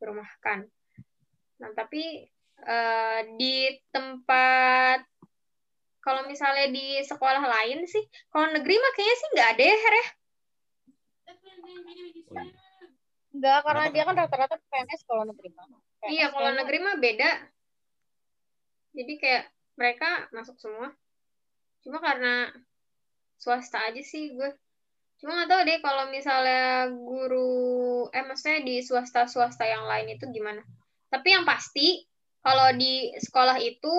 Dirumahkan. 0.00 0.58
Nah 1.60 1.70
tapi 1.76 2.24
uh, 2.64 3.20
di 3.36 3.76
tempat 3.92 5.04
kalau 6.06 6.22
misalnya 6.30 6.70
di 6.70 7.02
sekolah 7.02 7.42
lain 7.42 7.82
sih, 7.90 8.06
kalau 8.30 8.54
negeri 8.54 8.78
mah 8.78 8.92
kayaknya 8.94 9.16
sih 9.18 9.28
nggak 9.34 9.50
ada 9.58 9.64
ya, 9.66 9.74
Her 9.74 9.94
ya? 9.98 10.06
Enggak, 13.36 13.68
karena 13.68 13.84
dia 13.92 14.02
kan 14.08 14.16
rata-rata 14.16 14.56
PNS 14.56 15.02
kalau 15.04 15.28
negeri 15.28 15.52
mah. 15.52 15.68
Iya, 16.08 16.32
kalau 16.32 16.50
negeri 16.56 16.78
mah 16.80 16.96
beda. 16.96 17.30
Jadi 18.96 19.12
kayak 19.20 19.44
mereka 19.76 20.08
masuk 20.32 20.56
semua. 20.56 20.88
Cuma 21.84 22.00
karena 22.00 22.48
swasta 23.36 23.84
aja 23.92 24.00
sih 24.00 24.32
gue. 24.32 24.50
Cuma 25.20 25.36
nggak 25.36 25.48
tahu 25.52 25.60
deh 25.68 25.78
kalau 25.84 26.04
misalnya 26.08 26.88
guru, 26.92 28.08
eh 28.12 28.24
maksudnya 28.24 28.64
di 28.64 28.80
swasta-swasta 28.80 29.68
yang 29.68 29.84
lain 29.84 30.16
itu 30.16 30.24
gimana. 30.32 30.64
Tapi 31.12 31.36
yang 31.36 31.44
pasti 31.44 32.08
kalau 32.40 32.72
di 32.72 33.12
sekolah 33.20 33.60
itu 33.60 33.94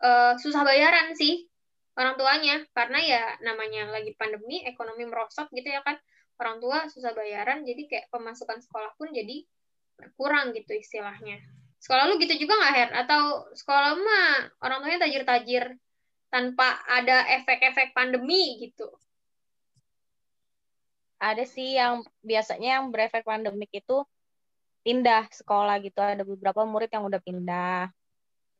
uh, 0.00 0.32
susah 0.40 0.64
bayaran 0.64 1.12
sih 1.12 1.44
orang 1.92 2.16
tuanya 2.16 2.56
karena 2.72 2.98
ya 3.04 3.22
namanya 3.44 3.92
lagi 3.92 4.16
pandemi 4.16 4.64
ekonomi 4.64 5.04
merosot 5.04 5.48
gitu 5.52 5.68
ya 5.68 5.84
kan 5.84 6.00
orang 6.42 6.58
tua 6.58 6.90
susah 6.90 7.14
bayaran 7.14 7.62
jadi 7.62 7.86
kayak 7.86 8.06
pemasukan 8.10 8.58
sekolah 8.58 8.98
pun 8.98 9.14
jadi 9.14 9.46
berkurang 9.94 10.50
gitu 10.58 10.74
istilahnya. 10.74 11.38
Sekolah 11.78 12.10
lu 12.10 12.18
gitu 12.18 12.34
juga 12.42 12.58
nggak 12.58 12.74
Her? 12.74 12.90
Atau 13.06 13.22
sekolah 13.54 13.94
mah 13.94 14.30
orang 14.62 14.82
tuanya 14.82 15.06
tajir-tajir 15.06 15.78
tanpa 16.30 16.82
ada 16.90 17.26
efek-efek 17.38 17.94
pandemi 17.94 18.58
gitu? 18.62 18.90
Ada 21.22 21.46
sih 21.46 21.78
yang 21.78 22.02
biasanya 22.22 22.82
yang 22.82 22.90
berefek 22.90 23.22
pandemik 23.22 23.70
itu 23.70 24.02
pindah 24.82 25.30
sekolah 25.30 25.78
gitu. 25.82 26.02
Ada 26.02 26.26
beberapa 26.26 26.66
murid 26.66 26.90
yang 26.90 27.06
udah 27.06 27.22
pindah. 27.22 27.90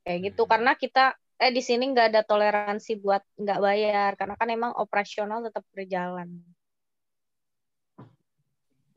Kayak 0.06 0.18
gitu. 0.30 0.42
Hmm. 0.46 0.50
karena 0.50 0.72
kita 0.78 1.14
eh 1.42 1.50
di 1.50 1.58
sini 1.58 1.90
nggak 1.90 2.14
ada 2.14 2.22
toleransi 2.22 3.02
buat 3.02 3.22
nggak 3.38 3.58
bayar. 3.58 4.10
Karena 4.14 4.34
kan 4.38 4.48
emang 4.50 4.72
operasional 4.78 5.42
tetap 5.42 5.66
berjalan. 5.74 6.30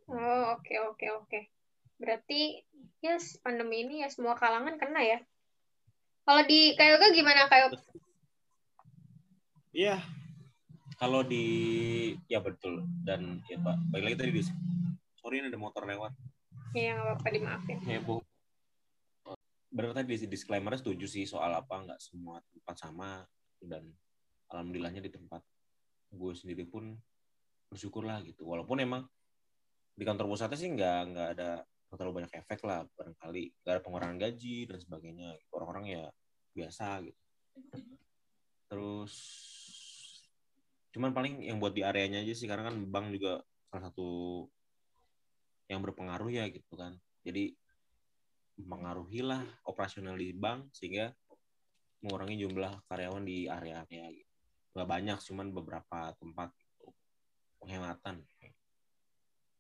Oh 0.06 0.58
oke 0.58 0.62
okay, 0.62 0.78
oke 0.82 0.96
okay, 0.98 1.10
oke. 1.12 1.28
Okay. 1.30 1.44
Berarti 1.98 2.42
yes 3.02 3.40
pandemi 3.42 3.88
ini 3.88 4.06
ya 4.06 4.10
semua 4.12 4.38
kalangan 4.38 4.78
kena 4.78 5.02
ya. 5.02 5.20
Kalau 6.26 6.42
di 6.46 6.74
Kayoga 6.74 7.14
gimana 7.14 7.46
Kayoga? 7.50 7.78
Iya. 9.74 10.02
Kalau 10.96 11.22
di 11.28 11.46
ya 12.32 12.40
betul 12.40 12.86
dan 13.04 13.44
ya 13.50 13.58
Pak. 13.62 13.76
Baik 13.92 14.04
lagi 14.10 14.18
tadi 14.18 14.32
di 14.32 14.44
sorry 15.20 15.42
ini 15.42 15.50
ada 15.50 15.60
motor 15.60 15.84
lewat. 15.84 16.14
Iya 16.78 16.98
nggak 16.98 17.06
apa-apa 17.06 17.28
dimaafin. 17.34 17.78
Heboh 17.84 18.22
benar 19.76 19.92
tadi 19.92 20.16
di 20.16 20.32
disclaimer 20.32 20.72
setuju 20.80 21.04
sih 21.04 21.28
soal 21.28 21.52
apa 21.52 21.84
nggak 21.84 22.00
semua 22.00 22.40
tempat 22.48 22.80
sama 22.80 23.28
dan 23.60 23.84
alhamdulillahnya 24.48 25.04
di 25.04 25.12
tempat 25.12 25.44
gue 26.16 26.32
sendiri 26.32 26.64
pun 26.64 26.96
bersyukur 27.68 28.08
lah 28.08 28.24
gitu 28.24 28.48
walaupun 28.48 28.80
emang 28.80 29.04
di 29.96 30.04
kantor 30.04 30.28
pusatnya 30.28 30.60
sih 30.60 30.70
nggak 30.72 31.00
nggak 31.12 31.28
ada 31.40 31.50
terlalu 31.96 32.22
banyak 32.22 32.34
efek 32.44 32.60
lah 32.68 32.84
barangkali 33.00 33.44
nggak 33.64 33.74
ada 33.80 33.82
pengurangan 33.84 34.18
gaji 34.20 34.68
dan 34.68 34.78
sebagainya 34.84 35.30
orang-orang 35.56 35.86
ya 35.88 36.04
biasa 36.52 37.08
gitu 37.08 37.22
terus 38.68 39.14
cuman 40.92 41.16
paling 41.16 41.44
yang 41.48 41.60
buat 41.60 41.72
di 41.72 41.84
areanya 41.84 42.20
aja 42.20 42.36
sih 42.36 42.48
karena 42.48 42.68
kan 42.68 42.76
bank 42.92 43.16
juga 43.16 43.40
salah 43.72 43.92
satu 43.92 44.08
yang 45.72 45.80
berpengaruh 45.80 46.28
ya 46.32 46.48
gitu 46.52 46.76
kan 46.76 47.00
jadi 47.24 47.56
mengaruhi 48.60 49.20
lah 49.20 49.44
operasional 49.68 50.16
di 50.16 50.32
bank 50.32 50.72
sehingga 50.72 51.12
mengurangi 52.06 52.46
jumlah 52.46 52.86
karyawan 52.86 53.26
di 53.26 53.50
area-area 53.50 54.06
gitu. 54.14 54.32
Gak 54.78 54.88
banyak, 54.88 55.18
cuman 55.26 55.48
beberapa 55.50 56.14
tempat 56.22 56.54
gitu. 56.54 56.94
penghematan. 57.58 58.22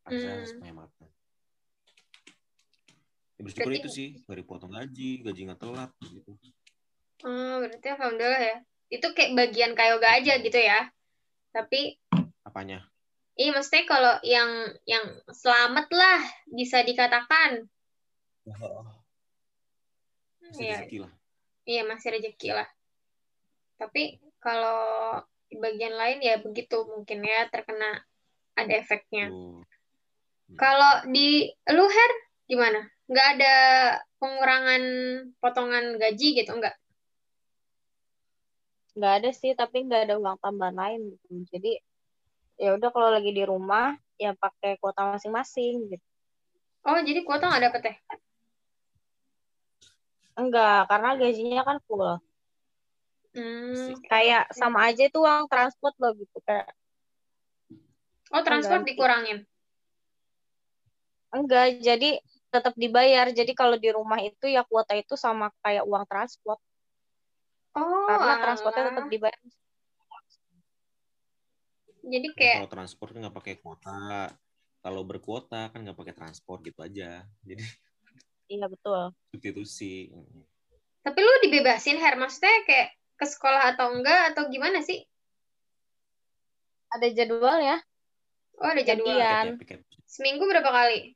Akses 0.05 0.53
hmm. 0.53 0.59
penghematan. 0.61 1.09
Ya, 3.35 3.41
bersyukur 3.43 3.71
berarti, 3.73 3.83
itu 3.83 3.89
sih, 3.91 4.07
nggak 4.23 4.37
dipotong 4.45 4.71
gaji, 4.71 5.11
gaji 5.25 5.41
nggak 5.49 5.59
telat 5.59 5.91
gitu. 6.05 6.31
Oh, 7.25 7.55
berarti 7.59 7.87
alhamdulillah 7.91 8.43
ya. 8.43 8.57
Itu 8.87 9.11
kayak 9.11 9.35
bagian 9.35 9.73
kayoga 9.73 10.07
aja 10.15 10.39
gitu 10.39 10.55
ya. 10.55 10.87
Tapi 11.51 11.99
apanya? 12.45 12.85
Iya, 13.35 13.51
maksudnya 13.51 13.83
kalau 13.83 14.15
yang 14.23 14.51
yang 14.87 15.05
selamat 15.27 15.91
lah 15.91 16.21
bisa 16.47 16.79
dikatakan 16.87 17.67
masih 20.39 20.63
iya. 20.63 20.77
rezeki 20.79 20.97
lah. 21.03 21.11
Iya, 21.65 21.81
masih 21.83 22.09
rezeki 22.15 22.49
lah. 22.55 22.69
Tapi 23.75 24.23
kalau 24.39 25.19
di 25.51 25.59
bagian 25.59 25.99
lain 25.99 26.23
ya 26.23 26.39
begitu 26.39 26.87
mungkin 26.87 27.25
ya 27.25 27.51
terkena 27.51 28.05
ada 28.55 28.73
efeknya. 28.79 29.27
Uh. 29.27 29.59
Kalau 30.53 31.09
di 31.09 31.49
luher 31.73 32.11
gimana? 32.45 32.85
Nggak 33.09 33.27
ada 33.37 33.55
pengurangan 34.21 34.83
potongan 35.41 35.97
gaji 35.97 36.27
gitu 36.37 36.53
enggak? 36.53 36.77
Nggak 38.93 39.13
ada 39.19 39.29
sih, 39.33 39.51
tapi 39.57 39.89
nggak 39.89 40.09
ada 40.09 40.15
uang 40.21 40.37
tambahan 40.37 40.77
lain 40.77 41.01
gitu. 41.17 41.27
Jadi 41.49 41.71
ya 42.61 42.77
udah 42.77 42.89
kalau 42.93 43.09
lagi 43.09 43.33
di 43.33 43.43
rumah 43.43 43.97
ya 44.15 44.37
pakai 44.37 44.77
kuota 44.79 45.17
masing-masing 45.17 45.91
gitu. 45.91 46.05
Oh, 46.85 47.01
jadi 47.01 47.25
kuota 47.25 47.49
nggak 47.49 47.63
dapet 47.65 47.81
ya? 47.81 47.95
Enggak, 50.35 50.91
karena 50.91 51.09
gajinya 51.17 51.61
kan 51.65 51.77
full. 51.89 52.21
Hmm, 53.35 53.99
kayak 54.07 54.47
sama 54.55 54.87
aja 54.87 55.11
itu 55.11 55.19
uang 55.19 55.51
transport 55.51 55.91
loh 55.99 56.15
gitu 56.15 56.39
kayak. 56.47 56.71
Oh, 58.31 58.43
transport 58.43 58.87
dikurangin. 58.87 59.43
Enggak, 61.35 61.83
jadi 61.83 62.23
tetap 62.47 62.71
dibayar. 62.79 63.27
Jadi 63.35 63.51
kalau 63.51 63.75
di 63.75 63.91
rumah 63.91 64.23
itu 64.23 64.47
ya 64.47 64.63
kuota 64.63 64.95
itu 64.95 65.19
sama 65.19 65.51
kayak 65.59 65.83
uang 65.83 66.07
transport. 66.07 66.59
Oh, 67.75 68.07
karena 68.07 68.39
transportnya 68.39 68.83
tetap 68.87 69.07
dibayar. 69.11 69.39
Jadi 72.05 72.27
kayak 72.37 72.55
kalau 72.63 72.71
transport 72.71 73.09
kan 73.11 73.19
nggak 73.27 73.35
pakai 73.35 73.55
kuota. 73.59 74.31
Kalau 74.79 75.01
berkuota 75.03 75.73
kan 75.73 75.83
nggak 75.83 75.97
pakai 75.97 76.15
transport 76.15 76.63
gitu 76.63 76.79
aja. 76.79 77.27
Jadi 77.43 77.65
Iya 78.45 78.69
betul. 78.69 79.09
Substitusi. 79.33 80.13
Tapi 81.01 81.17
lu 81.17 81.33
dibebasin 81.49 81.97
Her, 81.97 82.13
maksudnya 82.17 82.61
kayak 82.69 82.93
ke 83.17 83.25
sekolah 83.25 83.73
atau 83.73 83.89
enggak 83.89 84.33
atau 84.33 84.45
gimana 84.53 84.85
sih? 84.85 85.01
Ada 86.93 87.09
jadwal 87.09 87.57
ya? 87.59 87.77
Oh 88.61 88.69
ada 88.69 88.81
jadwal. 88.85 89.17
Seminggu 90.05 90.45
berapa 90.45 90.69
kali? 90.69 91.14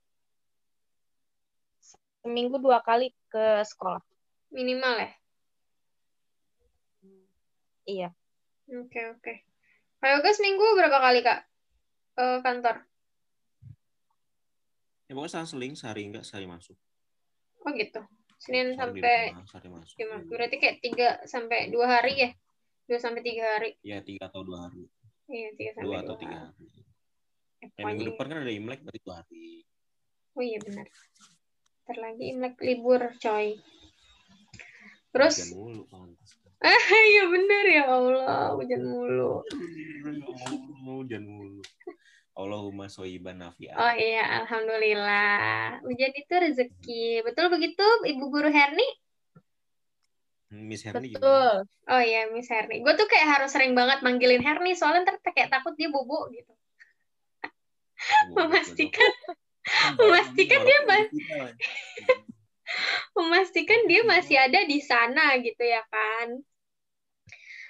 Seminggu 2.30 2.62
dua 2.62 2.78
kali 2.86 3.10
ke 3.34 3.66
sekolah. 3.66 4.06
Minimal 4.54 5.02
ya? 5.02 5.12
Iya. 7.90 8.10
Oke 8.70 8.86
okay, 8.86 9.04
oke. 9.10 9.34
Okay. 9.98 10.14
Yoga 10.14 10.30
seminggu 10.38 10.62
berapa 10.78 10.94
kali 11.02 11.26
kak 11.26 11.42
ke 12.14 12.26
kantor? 12.46 12.86
Ya 15.10 15.18
pokoknya 15.18 15.42
seling 15.42 15.74
sehari 15.74 16.06
enggak 16.06 16.22
sehari 16.22 16.46
masuk. 16.46 16.78
Oh 17.66 17.74
gitu. 17.74 18.06
Senin 18.38 18.78
sampai 18.78 19.34
gimana? 19.66 20.22
Berarti 20.30 20.62
kayak 20.62 20.86
tiga 20.86 21.18
sampai 21.26 21.74
dua 21.74 21.98
hari 21.98 22.14
ya? 22.14 22.30
Dua 22.86 23.02
sampai 23.02 23.26
tiga 23.26 23.58
hari. 23.58 23.74
Iya 23.82 24.06
tiga 24.06 24.30
atau 24.30 24.46
dua 24.46 24.70
hari. 24.70 24.86
Iya 25.34 25.50
tiga 25.58 25.82
sampai 25.82 25.86
dua, 25.90 25.98
dua 25.98 26.06
atau 26.06 26.16
tiga 26.22 26.38
hari. 26.46 26.66
Ya, 27.74 27.84
minggu 27.90 28.14
depan 28.14 28.26
kan 28.30 28.38
ada 28.46 28.54
Imlek 28.54 28.86
berarti 28.86 29.02
dua 29.02 29.16
hari. 29.26 29.66
Oh 30.38 30.46
iya 30.46 30.62
benar. 30.62 30.86
Ntar 31.90 32.06
lagi 32.06 32.30
Imlek 32.30 32.62
libur 32.62 33.02
coy. 33.18 33.58
Terus. 35.10 35.42
Ah 36.62 36.70
iya 37.10 37.24
benar 37.26 37.66
ya 37.66 37.84
Allah 37.90 38.54
hujan 38.54 38.86
mulu. 38.86 39.42
hujan 40.86 41.26
mulu. 41.26 41.66
Allahumma 42.38 42.94
soiban 42.94 43.42
nafi'ah. 43.42 43.74
Oh 43.74 43.94
iya, 43.98 44.22
alhamdulillah. 44.46 45.82
Hujan 45.82 46.14
itu 46.14 46.30
rezeki. 46.30 47.26
Betul 47.26 47.50
begitu, 47.50 47.82
Ibu 48.06 48.26
Guru 48.30 48.54
Herni? 48.54 48.86
Miss 50.54 50.86
Herni 50.86 51.18
Betul. 51.18 51.66
Gimana? 51.66 51.90
Oh 51.90 52.02
iya, 52.06 52.30
Miss 52.30 52.54
Herni. 52.54 52.86
Gue 52.86 52.94
tuh 52.94 53.10
kayak 53.10 53.42
harus 53.42 53.50
sering 53.50 53.74
banget 53.74 54.06
manggilin 54.06 54.46
Herni, 54.46 54.78
soalnya 54.78 55.10
ntar 55.10 55.18
kayak 55.34 55.50
takut 55.50 55.74
dia 55.74 55.90
bobo 55.90 56.30
gitu. 56.30 56.54
memastikan 58.38 59.12
memastikan 60.00 60.62
dia 60.66 60.80
masih 60.88 61.22
memastikan 63.18 63.82
dia 63.90 64.02
masih 64.06 64.38
ada 64.38 64.60
di 64.66 64.80
sana 64.80 65.38
gitu 65.42 65.64
ya 65.64 65.82
kan. 65.90 66.42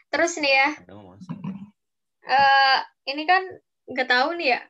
Terus 0.09 0.37
nih 0.41 0.53
ya. 0.53 0.69
Uh, 2.29 2.77
ini 3.09 3.23
kan 3.25 3.41
nggak 3.89 4.09
tahu 4.09 4.37
nih 4.37 4.59
ya 4.59 4.61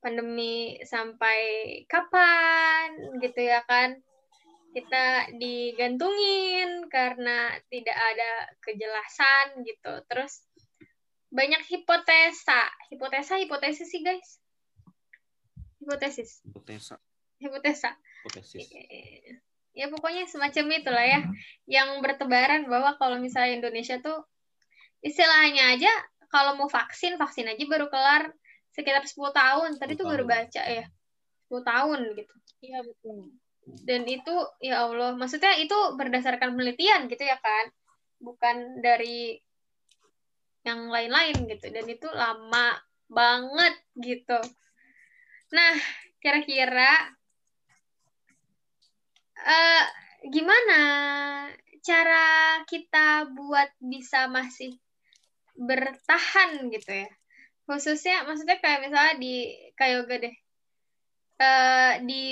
pandemi 0.00 0.78
sampai 0.86 1.38
kapan 1.90 3.18
gitu 3.20 3.40
ya 3.42 3.60
kan. 3.66 3.98
Kita 4.74 5.30
digantungin 5.38 6.90
karena 6.90 7.54
tidak 7.70 7.94
ada 7.94 8.30
kejelasan 8.62 9.62
gitu. 9.62 9.92
Terus 10.10 10.42
banyak 11.34 11.66
hipotesa 11.66 12.70
hipotesa 12.94 13.34
hipotesis 13.42 13.90
sih 13.90 14.06
guys 14.06 14.38
hipotesis 15.84 16.40
hipotesa 16.48 16.96
hipotesa 17.38 17.92
hipotesis 18.24 18.64
ya 19.74 19.90
pokoknya 19.92 20.24
semacam 20.24 20.64
itulah 20.80 21.04
ya 21.04 21.20
yang 21.68 22.00
bertebaran 22.00 22.64
bahwa 22.66 22.96
kalau 22.96 23.20
misalnya 23.20 23.60
Indonesia 23.60 24.00
tuh 24.00 24.24
istilahnya 25.04 25.76
aja 25.76 25.92
kalau 26.32 26.56
mau 26.58 26.66
vaksin 26.66 27.20
vaksin 27.20 27.46
aja 27.46 27.62
baru 27.68 27.86
kelar 27.92 28.32
sekitar 28.74 29.06
10 29.06 29.30
tahun. 29.30 29.70
Tadi 29.78 29.94
tuh 29.94 30.06
baru 30.10 30.26
baca 30.26 30.62
ya. 30.66 30.84
10 31.46 31.62
tahun 31.62 32.00
gitu. 32.18 32.34
Iya 32.66 32.78
betul. 32.82 33.30
Dan 33.86 34.02
itu 34.04 34.34
ya 34.60 34.84
Allah, 34.84 35.14
maksudnya 35.16 35.56
itu 35.56 35.76
berdasarkan 35.94 36.58
penelitian 36.58 37.06
gitu 37.06 37.22
ya 37.22 37.38
kan. 37.38 37.70
Bukan 38.18 38.82
dari 38.82 39.38
yang 40.66 40.90
lain-lain 40.90 41.46
gitu. 41.46 41.70
Dan 41.70 41.86
itu 41.86 42.10
lama 42.10 42.74
banget 43.06 43.74
gitu. 44.02 44.40
Nah, 45.52 45.74
kira-kira 46.22 47.12
uh, 49.44 49.84
gimana 50.32 50.80
cara 51.84 52.64
kita 52.64 53.28
buat 53.36 53.68
bisa 53.76 54.24
masih 54.32 54.72
bertahan 55.52 56.72
gitu 56.72 57.04
ya? 57.04 57.08
Khususnya 57.68 58.24
maksudnya 58.24 58.56
kayak 58.60 58.88
misalnya 58.88 59.14
di 59.20 59.34
Kayoga 59.76 60.16
deh. 60.20 60.36
Uh, 61.34 61.98
di 62.06 62.26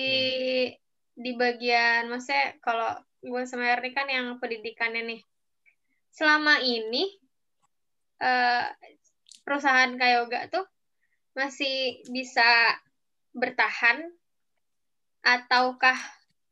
di 1.13 1.31
bagian 1.35 2.07
maksudnya 2.07 2.57
kalau 2.63 2.95
gue 3.21 3.43
sama 3.45 3.69
Erni 3.69 3.93
kan 3.93 4.09
yang 4.09 4.41
pendidikannya 4.41 5.03
nih. 5.05 5.23
Selama 6.13 6.61
ini 6.65 7.13
uh, 8.21 8.67
perusahaan 9.45 9.93
Kayoga 10.01 10.49
tuh 10.49 10.65
masih 11.33 12.05
bisa 12.13 12.77
bertahan? 13.33 14.13
Ataukah 15.23 15.97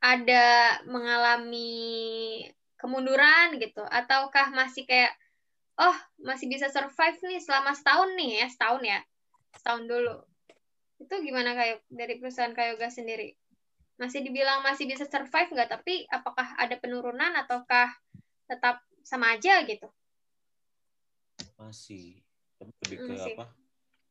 ada 0.01 0.79
mengalami 0.89 2.47
kemunduran 2.81 3.61
gitu? 3.61 3.85
Ataukah 3.85 4.49
masih 4.55 4.89
kayak 4.89 5.13
oh 5.81 5.97
masih 6.21 6.49
bisa 6.49 6.69
survive 6.69 7.17
nih 7.25 7.41
selama 7.41 7.73
setahun 7.73 8.11
nih 8.17 8.45
ya 8.45 8.47
setahun 8.53 8.83
ya 8.85 8.99
setahun 9.57 9.85
dulu. 9.89 10.17
Itu 11.01 11.15
gimana 11.25 11.57
kayak 11.57 11.85
dari 11.89 12.21
perusahaan 12.21 12.53
Kayoga 12.53 12.93
sendiri? 12.93 13.33
Masih 13.97 14.25
dibilang 14.25 14.65
masih 14.65 14.89
bisa 14.89 15.05
survive 15.09 15.53
nggak? 15.53 15.71
Tapi 15.81 16.09
apakah 16.09 16.57
ada 16.57 16.77
penurunan 16.77 17.33
ataukah 17.37 17.93
tetap 18.49 18.85
sama 19.05 19.37
aja 19.37 19.65
gitu? 19.65 19.89
Masih. 21.57 22.21
Lebih 22.61 22.97
ke 23.01 23.13
masih. 23.17 23.35
apa? 23.37 23.47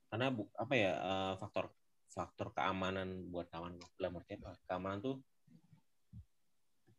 Karena 0.09 0.27
bu, 0.33 0.49
apa 0.57 0.73
ya 0.73 0.93
uh, 0.97 1.33
faktor 1.37 1.69
faktor 2.09 2.49
keamanan 2.51 3.29
buat 3.29 3.47
kawan 3.53 3.77
dalam 3.97 4.17
arti 4.17 4.35
apa 4.41 4.57
keamanan 4.65 4.99
tuh 4.99 5.15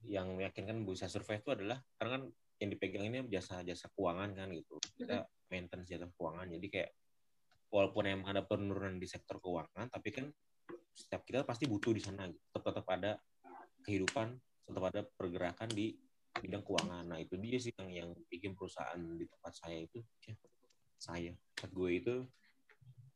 yang 0.06 0.32
meyakinkan 0.38 0.86
bisa 0.86 1.10
survive 1.10 1.42
itu 1.42 1.52
adalah 1.52 1.78
karena 1.98 2.10
kan 2.16 2.22
yang 2.60 2.70
dipegang 2.76 3.04
ini 3.08 3.18
jasa-jasa 3.28 3.88
keuangan 3.96 4.36
kan 4.36 4.48
gitu. 4.52 4.76
Kita 4.96 5.24
maintenance 5.48 5.88
jasa 5.88 6.06
keuangan. 6.12 6.46
Jadi 6.52 6.66
kayak 6.68 6.90
walaupun 7.72 8.04
emang 8.08 8.28
ada 8.36 8.42
penurunan 8.44 9.00
di 9.00 9.08
sektor 9.08 9.40
keuangan 9.40 9.88
tapi 9.88 10.08
kan 10.12 10.26
setiap 10.90 11.22
kita 11.24 11.46
pasti 11.46 11.64
butuh 11.70 11.94
di 11.94 12.02
sana 12.02 12.28
gitu. 12.28 12.40
tetap 12.50 12.62
tetap 12.70 12.86
ada 12.90 13.12
kehidupan 13.86 14.36
tetap 14.66 14.84
ada 14.92 15.00
pergerakan 15.16 15.68
di 15.72 15.96
bidang 16.36 16.62
keuangan. 16.62 17.04
Nah 17.10 17.18
itu 17.18 17.34
dia 17.40 17.58
sih 17.58 17.74
yang 17.74 17.90
yang 17.90 18.10
bikin 18.30 18.54
perusahaan 18.54 18.98
di 18.98 19.26
tempat 19.26 19.52
saya 19.56 19.78
itu 19.82 19.98
ya, 20.22 20.34
saya 21.00 21.32
tempat 21.56 21.70
gue 21.74 21.90
itu 21.90 22.14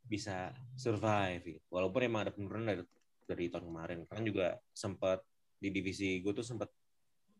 bisa 0.04 0.52
survive 0.76 1.42
gitu. 1.56 1.66
walaupun 1.72 2.00
emang 2.04 2.28
ada 2.28 2.32
penurunan 2.32 2.66
dari 2.68 2.84
dari 3.24 3.44
tahun 3.48 3.72
kemarin 3.72 3.98
kan 4.04 4.20
juga 4.20 4.60
sempat 4.76 5.24
di 5.56 5.72
divisi 5.72 6.20
gue 6.20 6.32
tuh 6.36 6.44
sempat 6.44 6.68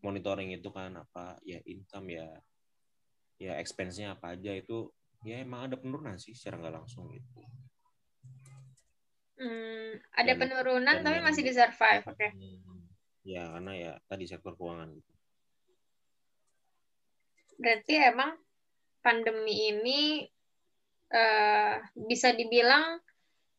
monitoring 0.01 0.57
itu 0.57 0.73
kan 0.73 0.97
apa 0.97 1.37
ya 1.45 1.61
income 1.69 2.09
ya 2.13 2.29
ya 3.41 3.53
expense-nya 3.61 4.17
apa 4.17 4.33
aja 4.33 4.53
itu 4.57 4.89
ya 5.25 5.41
emang 5.41 5.69
ada 5.69 5.77
penurunan 5.81 6.21
sih 6.21 6.37
secara 6.37 6.61
nggak 6.61 6.75
langsung 6.85 7.09
gitu. 7.13 7.41
Hmm, 9.35 9.99
ada 10.15 10.33
dan, 10.37 10.39
penurunan 10.39 10.97
dan 11.01 11.03
tapi 11.03 11.19
masih 11.25 11.43
bisa 11.43 11.67
survive, 11.67 12.05
oke. 12.07 12.15
Okay. 12.15 12.31
Hmm, 12.31 12.87
ya 13.27 13.43
karena 13.51 13.73
ya 13.75 13.93
tadi 14.07 14.25
sektor 14.29 14.55
keuangan 14.55 14.95
gitu. 14.95 15.13
Berarti 17.59 17.95
emang 17.99 18.37
pandemi 19.03 19.73
ini 19.73 20.01
uh, 21.13 21.75
bisa 22.09 22.33
dibilang 22.33 23.01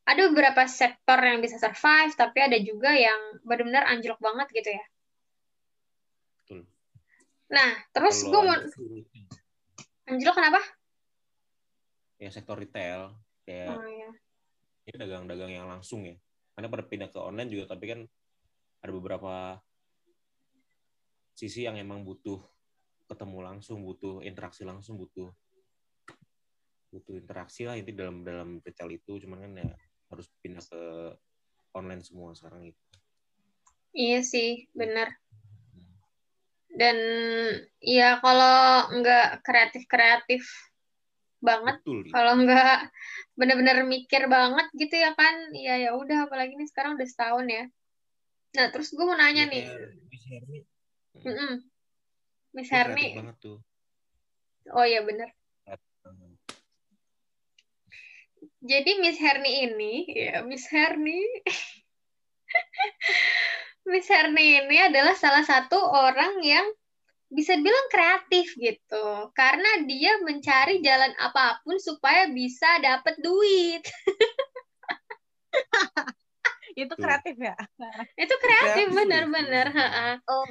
ada 0.06 0.22
beberapa 0.30 0.70
sektor 0.70 1.18
yang 1.18 1.42
bisa 1.42 1.58
survive, 1.58 2.14
tapi 2.14 2.38
ada 2.46 2.58
juga 2.62 2.94
yang 2.94 3.42
benar-benar 3.42 3.90
anjlok 3.90 4.22
banget 4.22 4.48
gitu 4.54 4.70
ya. 4.74 4.86
Nah, 7.46 7.72
terus 7.94 8.26
gue 8.26 8.42
mau 8.42 8.58
anjlok 10.10 10.36
kenapa? 10.38 10.62
Ya 12.22 12.30
sektor 12.34 12.58
retail 12.58 13.14
kayak 13.46 13.70
oh, 13.76 13.86
iya. 13.86 14.12
ya 14.90 14.96
dagang-dagang 14.98 15.52
yang 15.54 15.68
langsung 15.70 16.06
ya. 16.06 16.18
Karena 16.58 16.72
pada 16.72 16.84
pindah 16.86 17.10
ke 17.12 17.20
online 17.20 17.50
juga 17.52 17.76
tapi 17.76 17.86
kan 17.90 18.00
ada 18.82 18.92
beberapa 18.94 19.60
sisi 21.36 21.68
yang 21.68 21.76
emang 21.76 22.06
butuh 22.08 22.40
ketemu 23.06 23.38
langsung 23.44 23.84
butuh 23.86 24.24
interaksi 24.26 24.66
langsung 24.66 24.98
butuh 24.98 25.30
butuh 26.90 27.16
interaksi 27.18 27.68
lah 27.68 27.76
inti 27.76 27.92
dalam 27.92 28.22
dalam 28.22 28.62
retail 28.62 28.90
itu 28.94 29.22
cuman 29.26 29.40
kan 29.42 29.52
ya 29.60 29.70
harus 30.14 30.28
pindah 30.40 30.64
ke 30.64 30.82
online 31.76 32.04
semua 32.06 32.32
sekarang 32.38 32.72
itu. 32.72 32.84
Iya 33.96 34.20
sih 34.24 34.68
benar 34.76 35.16
dan 36.76 36.98
ya 37.80 38.20
kalau 38.20 38.92
nggak 39.00 39.40
kreatif 39.48 39.88
kreatif 39.88 40.44
banget 41.40 41.80
kalau 42.12 42.36
nggak 42.44 42.92
bener-bener 43.40 43.88
mikir 43.88 44.28
banget 44.28 44.68
gitu 44.76 45.00
ya 45.00 45.16
kan 45.16 45.56
ya 45.56 45.80
ya 45.80 45.96
udah 45.96 46.28
apalagi 46.28 46.58
nih 46.60 46.68
sekarang 46.68 47.00
udah 47.00 47.08
setahun 47.08 47.48
ya. 47.48 47.64
Nah 48.56 48.66
terus 48.72 48.92
gue 48.92 49.04
mau 49.04 49.16
nanya 49.16 49.48
ya, 49.48 49.52
nih. 49.52 49.64
Miss 50.10 50.24
mm 51.24 51.32
-mm. 51.32 51.54
Miss 52.56 52.70
Herni 52.72 53.08
oh 54.74 54.86
ya 54.88 55.06
bener 55.06 55.30
jadi 58.66 58.92
Miss 59.00 59.22
Herni 59.22 59.52
ini 59.70 59.94
ya 60.10 60.42
Miss 60.42 60.66
Herni 60.68 61.22
Miss 63.90 64.10
Herni 64.10 64.66
ini 64.66 64.78
adalah 64.82 65.14
salah 65.14 65.46
satu 65.46 65.78
orang 65.78 66.42
yang 66.42 66.66
bisa 67.30 67.58
dibilang 67.58 67.90
kreatif 67.92 68.54
gitu. 68.58 69.30
Karena 69.34 69.86
dia 69.86 70.18
mencari 70.22 70.82
jalan 70.82 71.14
apa 71.22 71.62
pun 71.62 71.78
supaya 71.78 72.30
bisa 72.30 72.68
dapat 72.82 73.18
duit. 73.22 73.86
Itu 76.76 76.92
kreatif 76.98 77.40
ya? 77.40 77.56
Itu 78.20 78.36
kreatif 78.42 78.92
benar-benar 78.92 79.72
oh. 80.28 80.44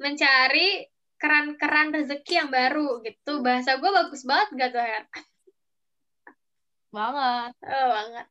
mencari 0.00 0.88
keran-keran 1.20 1.92
rezeki 1.92 2.32
yang 2.42 2.50
baru 2.50 3.04
gitu. 3.04 3.44
Bahasa 3.44 3.76
gue 3.76 3.90
bagus 3.92 4.24
banget 4.24 4.48
gak 4.56 4.70
tuh 4.72 4.82
Her 4.82 5.04
banget 6.90 7.54
oh, 7.70 7.86
banget 7.94 8.26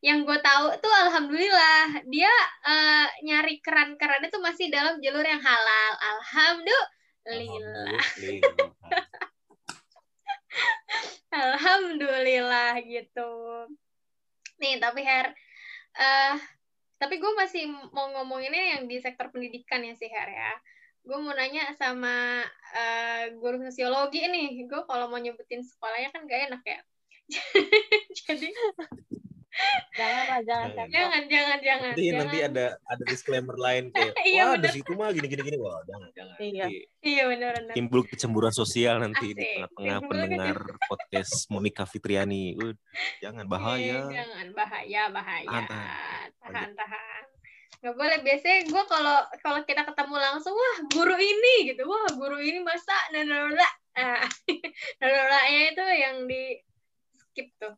yang 0.00 0.24
gue 0.24 0.38
tahu 0.40 0.72
tuh 0.80 0.94
alhamdulillah 1.08 2.00
dia 2.08 2.32
uh, 2.64 3.06
nyari 3.20 3.60
keran-keran 3.60 4.24
itu 4.24 4.40
masih 4.40 4.72
dalam 4.72 4.96
jalur 5.04 5.24
yang 5.24 5.40
halal 5.44 5.92
alhamdulillah 6.00 6.96
Alhamdulillah. 7.28 8.00
Alhamdulillah 11.28 12.80
gitu. 12.88 13.30
Nih, 14.58 14.80
tapi 14.80 15.04
Her, 15.04 15.36
uh, 16.00 16.34
tapi 16.96 17.20
gue 17.20 17.32
masih 17.36 17.68
mau 17.92 18.08
ngomonginnya 18.16 18.80
yang 18.80 18.88
di 18.88 18.96
sektor 18.98 19.28
pendidikan 19.28 19.84
ya 19.84 19.92
sih 19.92 20.08
Her 20.08 20.28
ya. 20.32 20.52
Gue 21.04 21.20
mau 21.20 21.36
nanya 21.36 21.68
sama 21.76 22.42
uh, 22.72 23.24
guru 23.36 23.60
sosiologi 23.68 24.24
nih. 24.24 24.64
Gue 24.64 24.88
kalau 24.88 25.12
mau 25.12 25.20
nyebutin 25.20 25.60
sekolahnya 25.60 26.08
kan 26.16 26.24
gak 26.24 26.48
enak 26.48 26.62
ya. 26.64 26.80
Jangan 30.38 30.70
lah 30.74 30.86
jangan 30.86 30.90
jangan 30.92 31.22
jangan 31.28 31.58
jangan, 31.62 31.82
nanti 31.82 32.02
jangan. 32.02 32.18
nanti 32.20 32.38
ada 32.42 32.66
ada 32.86 33.02
disclaimer 33.08 33.56
lain 33.58 33.84
kayak 33.94 34.14
iya, 34.22 34.42
wah 34.46 34.56
di 34.58 34.68
situ 34.70 34.92
mah 34.94 35.08
gini 35.10 35.26
gini 35.26 35.42
gini. 35.42 35.58
Wah 35.58 35.78
jangan 35.86 36.08
jangan. 36.14 36.36
Iya. 36.38 36.66
Iya 36.98 37.22
benar 37.30 37.50
benar 37.58 37.74
timbul 37.74 38.00
kecemburuan 38.06 38.54
sosial 38.54 38.94
nanti 39.02 39.32
Asik. 39.32 39.38
di 39.38 39.44
tengah-tengah 39.54 39.98
pendengar 40.10 40.56
podcast 40.86 41.34
Monica 41.50 41.84
Fitriani. 41.86 42.54
Uh, 42.58 42.74
jangan 43.22 43.46
bahaya. 43.46 44.10
iya, 44.10 44.22
jangan 44.22 44.46
bahaya 44.54 45.02
bahaya. 45.10 45.48
Tahan 45.48 45.64
tahan, 46.42 46.70
tahan. 46.74 47.24
nggak 47.78 47.94
boleh. 47.94 48.18
Biasanya 48.26 48.58
gue 48.66 48.82
kalau 48.90 49.18
kalau 49.38 49.60
kita 49.62 49.82
ketemu 49.86 50.14
langsung 50.18 50.54
wah 50.54 50.78
guru 50.90 51.16
ini 51.18 51.74
gitu. 51.74 51.86
Wah 51.86 52.10
guru 52.14 52.38
ini 52.42 52.62
masa 52.62 52.94
nanola 53.14 53.68
ah 53.98 54.22
nanolanya 55.02 55.62
itu 55.74 55.84
yang 55.98 56.16
di 56.30 56.42
skip 57.18 57.50
tuh 57.58 57.74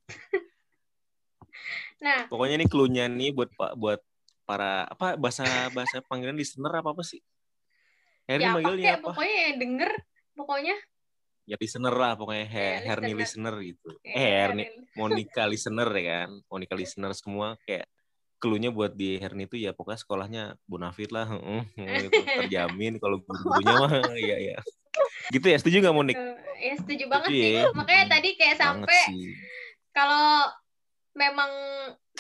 Nah, 2.01 2.27
pokoknya 2.33 2.57
ini 2.57 2.67
klunya 2.67 3.05
nih 3.07 3.31
buat 3.37 3.53
Pak 3.53 3.77
buat 3.77 4.01
para 4.49 4.89
apa 4.89 5.21
bahasa 5.21 5.45
bahasa 5.71 6.01
panggilan 6.01 6.35
listener 6.35 6.73
apa 6.73 6.97
apa 6.97 7.05
sih? 7.05 7.21
Herni 8.25 8.49
ya, 8.49 8.53
manggilnya 8.57 8.91
apa? 8.97 9.13
Pokoknya 9.13 9.37
yang 9.37 9.57
denger, 9.61 9.91
pokoknya. 10.35 10.77
Ya 11.45 11.57
listener 11.61 11.95
lah 11.95 12.13
pokoknya 12.17 12.47
ya, 12.49 12.73
Herni 12.89 13.13
listener. 13.13 13.55
gitu. 13.61 13.91
Ya, 14.07 14.15
eh 14.17 14.29
Herni 14.49 14.65
Monica 14.97 15.45
listener 15.45 15.89
ya 15.93 16.05
kan. 16.25 16.31
Monica 16.49 16.75
listener 16.75 17.13
semua 17.13 17.61
kayak 17.69 17.85
keluhnya 18.41 18.73
buat 18.73 18.97
di 18.97 19.21
Herni 19.21 19.45
itu 19.45 19.61
ya 19.61 19.77
pokoknya 19.77 20.01
sekolahnya 20.01 20.43
Bonafit 20.65 21.13
lah, 21.13 21.29
gitu. 21.77 22.21
terjamin 22.41 22.97
kalau 22.97 23.21
gurunya 23.21 23.75
mah 23.77 23.93
ya 24.31 24.37
ya. 24.41 24.59
Gitu 25.29 25.47
ya, 25.47 25.57
setuju 25.61 25.77
nggak 25.85 25.95
Monik? 25.95 26.17
Ya 26.61 26.75
setuju 26.81 27.05
banget 27.13 27.29
setuju, 27.29 27.45
sih. 27.45 27.55
Ya. 27.61 27.65
Makanya 27.77 28.07
tadi 28.09 28.29
kayak 28.41 28.57
sampai 28.57 29.03
kalau 29.93 30.49
memang 31.21 31.53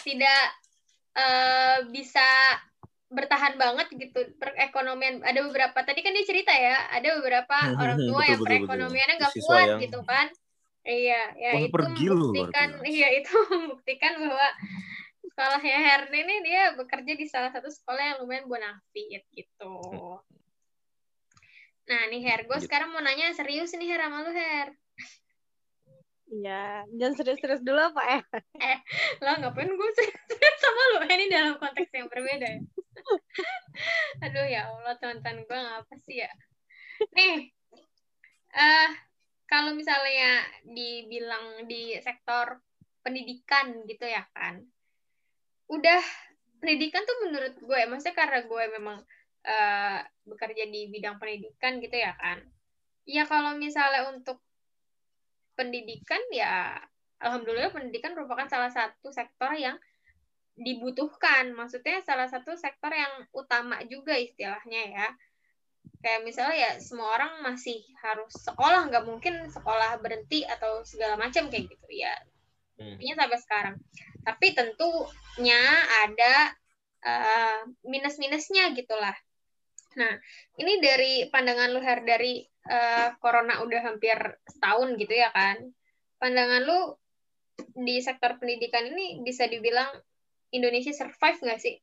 tidak 0.05 0.44
uh, 1.16 1.88
bisa 1.88 2.28
bertahan 3.11 3.59
banget 3.59 3.90
gitu 3.96 4.20
perekonomian 4.38 5.18
ada 5.26 5.42
beberapa 5.42 5.82
tadi 5.82 6.05
kan 6.05 6.14
dia 6.14 6.22
cerita 6.22 6.55
ya 6.55 6.78
ada 6.94 7.18
beberapa 7.18 7.57
orang 7.74 7.98
tua 7.98 8.22
betul, 8.22 8.30
yang 8.30 8.40
perekonomiannya 8.46 9.16
nggak 9.18 9.34
kuat 9.40 9.66
yang... 9.66 9.80
gitu 9.82 10.01
kan. 10.05 10.28
Iya 10.80 11.22
ya 11.36 11.51
Wah, 11.61 11.61
itu 11.68 11.76
membuktikan 12.09 12.68
iya 12.88 13.09
itu 13.20 13.34
membuktikan 13.53 14.12
bahwa 14.16 14.48
sekolahnya 15.28 15.78
Herni 15.80 16.18
ini 16.24 16.36
dia 16.44 16.62
bekerja 16.72 17.12
di 17.16 17.26
salah 17.28 17.53
satu 17.53 17.68
sekolah 17.68 18.01
yang 18.01 18.16
lumayan 18.24 18.48
bonafit 18.48 19.24
gitu. 19.34 19.76
Nah 21.90 22.01
nih 22.09 22.22
Her 22.22 22.46
gue 22.46 22.59
gitu. 22.61 22.64
sekarang 22.70 22.94
mau 22.94 23.03
nanya 23.03 23.34
serius 23.36 23.74
nih 23.74 23.92
Her 23.92 24.09
sama 24.09 24.24
lu 24.24 24.32
Her 24.32 24.68
Iya, 26.30 26.86
jangan 26.94 27.14
serius-serius 27.18 27.62
dulu 27.66 27.80
apa 27.90 28.02
ya? 28.06 28.20
Eh, 28.70 28.78
lo 29.18 29.30
ngapain 29.42 29.66
gue 29.66 29.90
serius 29.98 30.56
sama 30.62 30.82
lo? 30.94 30.98
Ini 31.10 31.26
dalam 31.26 31.54
konteks 31.58 31.90
yang 31.90 32.06
berbeda 32.06 32.46
ya. 32.46 32.60
Aduh 34.24 34.46
ya 34.46 34.70
Allah, 34.70 34.94
teman-teman 35.02 35.42
gue 35.42 35.58
ngapa 35.58 35.94
sih 36.06 36.22
ya? 36.22 36.30
Nih, 37.18 37.50
uh, 38.54 38.90
kalau 39.50 39.74
misalnya 39.74 40.46
dibilang 40.62 41.66
di 41.66 41.98
sektor 41.98 42.62
pendidikan 43.02 43.82
gitu 43.90 44.06
ya 44.06 44.22
kan, 44.30 44.62
udah 45.66 46.02
pendidikan 46.62 47.02
tuh 47.02 47.26
menurut 47.26 47.58
gue, 47.58 47.80
maksudnya 47.90 48.14
karena 48.14 48.46
gue 48.46 48.64
memang 48.78 49.02
uh, 49.48 49.98
bekerja 50.28 50.68
di 50.70 50.92
bidang 50.94 51.18
pendidikan 51.18 51.80
gitu 51.82 51.96
ya 51.96 52.12
kan, 52.20 52.38
ya 53.08 53.24
kalau 53.26 53.56
misalnya 53.56 54.12
untuk 54.12 54.38
pendidikan 55.61 56.24
ya 56.32 56.80
alhamdulillah 57.20 57.68
pendidikan 57.68 58.16
merupakan 58.16 58.48
salah 58.48 58.72
satu 58.72 59.12
sektor 59.12 59.52
yang 59.52 59.76
dibutuhkan. 60.56 61.52
Maksudnya 61.52 62.00
salah 62.04 62.26
satu 62.26 62.56
sektor 62.56 62.92
yang 62.92 63.28
utama 63.36 63.84
juga 63.84 64.16
istilahnya 64.16 64.82
ya. 64.88 65.08
Kayak 66.00 66.20
misalnya 66.24 66.56
ya 66.56 66.72
semua 66.80 67.12
orang 67.16 67.44
masih 67.44 67.84
harus 68.00 68.32
sekolah, 68.40 68.88
nggak 68.88 69.04
mungkin 69.04 69.48
sekolah 69.52 70.00
berhenti 70.00 70.48
atau 70.48 70.80
segala 70.84 71.20
macam 71.20 71.52
kayak 71.52 71.68
gitu 71.68 71.88
ya. 71.92 72.16
Hmm. 72.80 72.96
sampai 72.96 73.40
sekarang. 73.40 73.76
Tapi 74.24 74.56
tentunya 74.56 75.61
ada 76.08 76.56
uh, 77.04 77.61
minus-minusnya 77.84 78.72
gitulah. 78.72 79.12
Nah, 80.00 80.16
ini 80.56 80.80
dari 80.80 81.28
pandangan 81.28 81.68
lu 81.72 81.80
Her 81.84 82.00
dari 82.00 82.46
uh, 82.68 83.08
corona 83.22 83.62
udah 83.64 83.80
hampir 83.86 84.16
setahun 84.48 84.98
gitu 85.00 85.14
ya 85.14 85.32
kan. 85.32 85.72
Pandangan 86.20 86.62
lu 86.66 86.80
di 87.76 88.00
sektor 88.00 88.36
pendidikan 88.40 88.88
ini 88.88 89.20
bisa 89.24 89.48
dibilang 89.48 89.88
Indonesia 90.50 90.90
survive 90.92 91.38
nggak 91.40 91.61
sih 91.61 91.76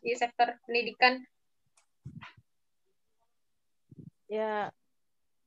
di 0.00 0.12
sektor 0.16 0.56
pendidikan? 0.64 1.20
Ya, 4.30 4.70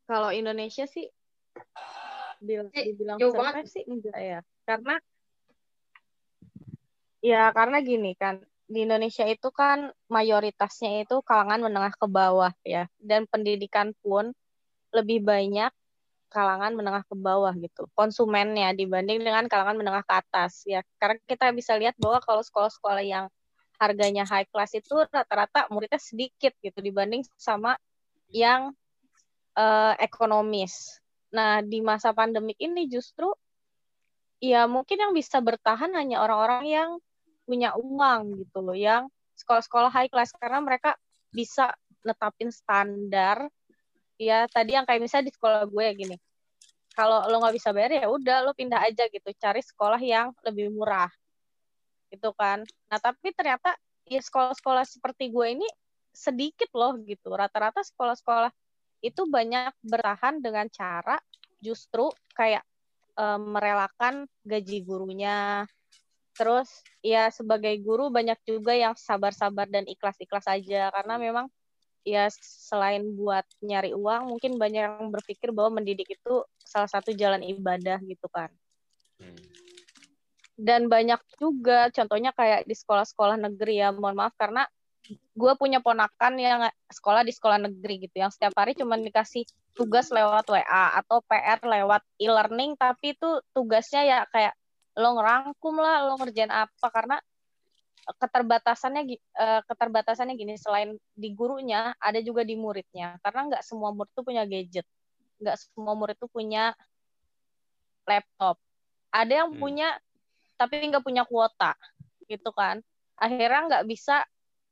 kalau 0.05 0.29
Indonesia 0.35 0.85
sih 0.85 1.07
eh, 1.07 2.85
dibilang 2.85 3.17
Jauh 3.17 3.33
survive 3.33 3.63
banget. 3.63 3.73
sih 3.73 3.83
enggak 3.87 4.17
ya. 4.19 4.39
Karena 4.67 4.95
ya 7.23 7.43
karena 7.55 7.77
gini 7.79 8.11
kan, 8.19 8.43
di 8.73 8.89
Indonesia 8.89 9.23
itu 9.29 9.53
kan 9.53 9.93
mayoritasnya 10.09 11.05
itu 11.05 11.21
kalangan 11.21 11.61
menengah 11.61 11.93
ke 11.93 12.07
bawah 12.09 12.49
ya. 12.65 12.89
Dan 12.97 13.29
pendidikan 13.29 13.93
pun 14.01 14.33
lebih 14.89 15.21
banyak 15.21 15.69
kalangan 16.33 16.73
menengah 16.73 17.05
ke 17.05 17.13
bawah 17.13 17.53
gitu. 17.53 17.85
Konsumennya 17.93 18.73
dibanding 18.73 19.21
dengan 19.21 19.45
kalangan 19.45 19.77
menengah 19.77 20.01
ke 20.01 20.13
atas 20.17 20.65
ya. 20.65 20.81
Karena 20.97 21.21
kita 21.29 21.53
bisa 21.53 21.77
lihat 21.77 21.93
bahwa 22.01 22.17
kalau 22.25 22.41
sekolah-sekolah 22.41 23.05
yang 23.05 23.29
harganya 23.77 24.25
high 24.25 24.49
class 24.49 24.73
itu 24.73 25.05
rata-rata 25.13 25.69
muridnya 25.69 26.01
sedikit 26.01 26.57
gitu 26.65 26.81
dibanding 26.81 27.21
sama 27.37 27.77
yang 28.33 28.73
uh, 29.53 29.93
ekonomis. 30.01 30.97
Nah, 31.29 31.61
di 31.61 31.81
masa 31.85 32.13
pandemik 32.13 32.57
ini 32.57 32.89
justru 32.89 33.29
ya 34.41 34.65
mungkin 34.65 34.97
yang 34.99 35.13
bisa 35.13 35.39
bertahan 35.39 35.93
hanya 35.93 36.19
orang-orang 36.25 36.65
yang 36.67 36.89
punya 37.43 37.75
uang 37.75 38.43
gitu 38.43 38.59
loh 38.63 38.75
yang 38.75 39.07
sekolah-sekolah 39.37 39.91
high 39.91 40.09
class. 40.11 40.31
Karena 40.35 40.59
mereka 40.63 40.95
bisa 41.33 41.71
netapin 42.03 42.51
standar 42.51 43.47
ya 44.19 44.45
tadi 44.51 44.75
yang 44.77 44.85
kayak 44.85 45.01
misalnya 45.01 45.31
di 45.31 45.35
sekolah 45.35 45.67
gue 45.67 45.85
gini. 45.97 46.17
Kalau 46.93 47.25
lo 47.25 47.41
nggak 47.41 47.55
bisa 47.57 47.73
bayar 47.73 48.05
ya 48.05 48.05
udah 48.05 48.45
lo 48.45 48.51
pindah 48.53 48.85
aja 48.85 49.09
gitu. 49.09 49.29
Cari 49.35 49.61
sekolah 49.65 49.99
yang 49.99 50.31
lebih 50.45 50.69
murah. 50.69 51.09
Gitu 52.13 52.29
kan. 52.37 52.61
Nah 52.91 52.99
tapi 53.01 53.33
ternyata 53.33 53.73
ya 54.05 54.21
sekolah-sekolah 54.21 54.85
seperti 54.85 55.33
gue 55.33 55.47
ini 55.57 55.67
sedikit 56.13 56.69
loh 56.77 56.93
gitu. 57.01 57.33
Rata-rata 57.33 57.81
sekolah-sekolah 57.81 58.53
itu 59.03 59.27
banyak 59.27 59.73
bertahan 59.83 60.39
dengan 60.39 60.69
cara 60.71 61.19
justru 61.59 62.07
kayak 62.37 62.63
e, 63.19 63.25
merelakan 63.41 64.23
gaji 64.47 64.79
gurunya 64.85 65.67
terus 66.33 66.69
ya 67.05 67.29
sebagai 67.29 67.77
guru 67.81 68.09
banyak 68.09 68.37
juga 68.45 68.73
yang 68.73 68.97
sabar-sabar 68.97 69.69
dan 69.69 69.85
ikhlas-ikhlas 69.85 70.49
aja 70.49 70.89
karena 70.89 71.15
memang 71.21 71.45
ya 72.03 72.27
selain 72.43 73.15
buat 73.15 73.47
nyari 73.63 73.95
uang 73.95 74.35
mungkin 74.35 74.59
banyak 74.59 74.81
yang 74.83 75.07
berpikir 75.13 75.55
bahwa 75.55 75.79
mendidik 75.79 76.19
itu 76.19 76.43
salah 76.59 76.89
satu 76.89 77.15
jalan 77.15 77.39
ibadah 77.45 78.01
gitu 78.03 78.27
kan 78.27 78.51
hmm. 79.23 79.39
dan 80.59 80.91
banyak 80.91 81.21
juga 81.39 81.87
contohnya 81.95 82.35
kayak 82.35 82.67
di 82.67 82.75
sekolah-sekolah 82.75 83.39
negeri 83.39 83.79
ya 83.79 83.95
mohon 83.95 84.19
maaf 84.19 84.35
karena 84.35 84.67
gue 85.11 85.53
punya 85.59 85.83
ponakan 85.83 86.39
yang 86.39 86.61
sekolah 86.87 87.27
di 87.27 87.35
sekolah 87.35 87.59
negeri 87.59 88.07
gitu 88.07 88.23
yang 88.23 88.31
setiap 88.31 88.55
hari 88.55 88.71
cuma 88.71 88.95
dikasih 88.95 89.43
tugas 89.75 90.07
lewat 90.13 90.47
WA 90.47 90.85
atau 91.03 91.19
PR 91.27 91.59
lewat 91.59 92.01
e-learning 92.21 92.79
tapi 92.79 93.11
itu 93.11 93.43
tugasnya 93.51 94.01
ya 94.07 94.19
kayak 94.31 94.55
lo 94.93 95.09
ngerangkum 95.17 95.75
lah 95.77 96.05
lo 96.07 96.13
ngerjain 96.21 96.51
apa. 96.51 96.87
Karena 96.89 97.17
keterbatasannya 98.03 99.03
eh, 99.15 99.61
keterbatasannya 99.63 100.35
gini 100.35 100.59
selain 100.59 100.99
di 101.15 101.29
gurunya 101.31 101.95
ada 101.97 102.19
juga 102.19 102.43
di 102.43 102.55
muridnya. 102.59 103.17
Karena 103.23 103.53
nggak 103.53 103.63
semua 103.63 103.95
murid 103.95 104.11
tuh 104.11 104.25
punya 104.25 104.43
gadget. 104.43 104.87
Nggak 105.39 105.57
semua 105.59 105.93
murid 105.95 106.17
tuh 106.19 106.29
punya 106.29 106.75
laptop. 108.03 108.59
Ada 109.13 109.45
yang 109.45 109.51
hmm. 109.55 109.61
punya 109.61 109.87
tapi 110.59 110.79
nggak 110.87 111.03
punya 111.03 111.23
kuota 111.25 111.73
gitu 112.27 112.51
kan. 112.55 112.79
Akhirnya 113.17 113.61
nggak 113.69 113.83
bisa 113.87 114.23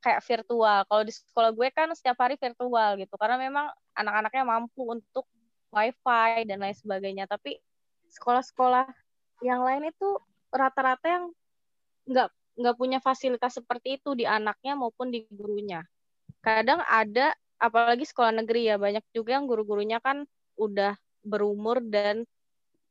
kayak 0.02 0.22
virtual. 0.26 0.80
Kalau 0.90 1.04
di 1.06 1.14
sekolah 1.14 1.52
gue 1.54 1.68
kan 1.72 1.88
setiap 1.94 2.18
hari 2.20 2.36
virtual 2.36 2.98
gitu. 2.98 3.16
Karena 3.16 3.38
memang 3.38 3.70
anak-anaknya 3.96 4.44
mampu 4.44 4.82
untuk 4.90 5.26
wifi 5.72 6.44
dan 6.50 6.58
lain 6.60 6.76
sebagainya. 6.76 7.26
Tapi 7.30 7.62
sekolah-sekolah 8.12 8.92
yang 9.42 9.62
lain 9.66 9.90
itu 9.90 10.10
rata-rata 10.54 11.08
yang 11.10 11.26
nggak 12.06 12.30
nggak 12.62 12.76
punya 12.78 13.00
fasilitas 13.00 13.58
seperti 13.58 13.98
itu 13.98 14.14
di 14.14 14.26
anaknya 14.28 14.78
maupun 14.78 15.10
di 15.10 15.26
gurunya. 15.32 15.82
Kadang 16.42 16.82
ada 16.86 17.34
apalagi 17.62 18.06
sekolah 18.06 18.42
negeri 18.42 18.70
ya 18.70 18.76
banyak 18.82 19.06
juga 19.14 19.38
yang 19.38 19.46
guru-gurunya 19.46 20.02
kan 20.02 20.26
udah 20.58 20.98
berumur 21.22 21.78
dan 21.86 22.26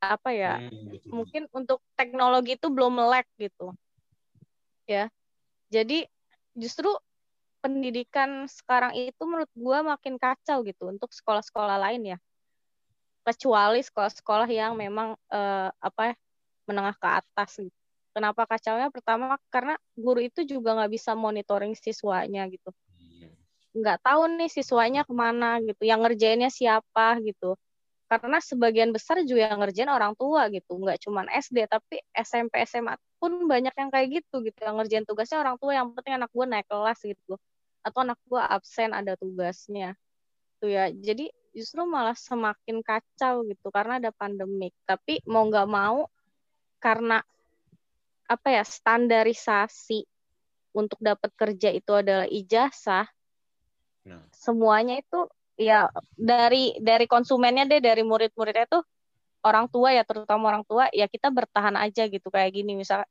apa 0.01 0.33
ya 0.33 0.57
hmm, 0.57 1.13
mungkin 1.13 1.45
untuk 1.53 1.83
teknologi 1.93 2.57
itu 2.57 2.67
belum 2.71 3.03
melek 3.03 3.27
gitu. 3.37 3.75
Ya 4.87 5.11
jadi 5.71 6.07
justru 6.57 6.91
pendidikan 7.61 8.49
sekarang 8.49 8.97
itu 8.97 9.21
menurut 9.23 9.51
gue 9.53 9.77
makin 9.85 10.17
kacau 10.17 10.65
gitu 10.65 10.89
untuk 10.89 11.13
sekolah-sekolah 11.13 11.77
lain 11.77 12.17
ya. 12.17 12.19
Kecuali 13.21 13.85
sekolah-sekolah 13.85 14.49
yang 14.49 14.73
memang 14.73 15.13
eh, 15.29 15.69
apa 15.69 16.17
menengah 16.71 16.95
ke 16.95 17.07
atas 17.19 17.59
gitu. 17.59 17.81
Kenapa 18.11 18.43
kacaunya? 18.43 18.91
Pertama 18.91 19.39
karena 19.47 19.79
guru 19.95 20.19
itu 20.19 20.43
juga 20.43 20.75
nggak 20.75 20.91
bisa 20.91 21.15
monitoring 21.15 21.75
siswanya 21.79 22.43
gitu. 22.51 22.71
Iya. 22.99 23.31
Nggak 23.71 23.97
tahu 24.03 24.21
nih 24.35 24.49
siswanya 24.51 25.01
ke 25.07 25.13
mana 25.15 25.63
gitu. 25.63 25.83
Yang 25.87 25.99
ngerjainnya 26.07 26.51
siapa 26.51 27.19
gitu. 27.23 27.55
Karena 28.11 28.43
sebagian 28.43 28.91
besar 28.91 29.23
juga 29.23 29.47
yang 29.47 29.63
ngerjain 29.63 29.87
orang 29.87 30.11
tua 30.19 30.51
gitu. 30.51 30.75
Nggak 30.75 31.07
cuma 31.07 31.23
SD 31.31 31.63
tapi 31.71 32.03
SMP 32.11 32.59
SMA 32.67 32.99
pun 33.15 33.31
banyak 33.47 33.71
yang 33.71 33.87
kayak 33.87 34.07
gitu 34.19 34.43
gitu. 34.43 34.59
Yang 34.59 34.75
ngerjain 34.83 35.05
tugasnya 35.07 35.39
orang 35.39 35.55
tua. 35.55 35.71
Yang 35.71 35.95
penting 35.95 36.13
anak 36.19 36.31
gue 36.35 36.45
naik 36.51 36.67
kelas 36.67 36.99
gitu. 37.07 37.39
Atau 37.79 38.03
anak 38.03 38.19
gue 38.27 38.41
absen 38.43 38.91
ada 38.91 39.15
tugasnya. 39.15 39.95
Tuh 40.59 40.67
ya. 40.67 40.91
Jadi 40.91 41.31
justru 41.55 41.87
malah 41.87 42.19
semakin 42.19 42.83
kacau 42.83 43.47
gitu 43.47 43.71
karena 43.71 44.03
ada 44.03 44.11
pandemik. 44.11 44.75
Tapi 44.83 45.23
mau 45.31 45.47
nggak 45.47 45.67
mau 45.71 46.11
karena 46.81 47.21
apa 48.25 48.47
ya 48.49 48.63
standarisasi 48.65 50.03
untuk 50.73 50.97
dapat 50.97 51.29
kerja 51.37 51.69
itu 51.69 51.91
adalah 51.93 52.25
ijazah 52.25 53.05
nah. 54.07 54.23
semuanya 54.33 54.97
itu 54.97 55.29
ya 55.61 55.93
dari 56.17 56.73
dari 56.81 57.05
konsumennya 57.05 57.69
deh 57.69 57.77
dari 57.83 58.01
murid-muridnya 58.01 58.65
tuh 58.65 58.83
orang 59.41 59.69
tua 59.69 59.93
ya 59.93 60.05
terutama 60.05 60.53
orang 60.53 60.65
tua 60.65 60.87
ya 60.93 61.09
kita 61.09 61.33
bertahan 61.33 61.77
aja 61.77 62.05
gitu 62.07 62.29
kayak 62.29 62.53
gini. 62.53 62.77
Misal 62.77 63.05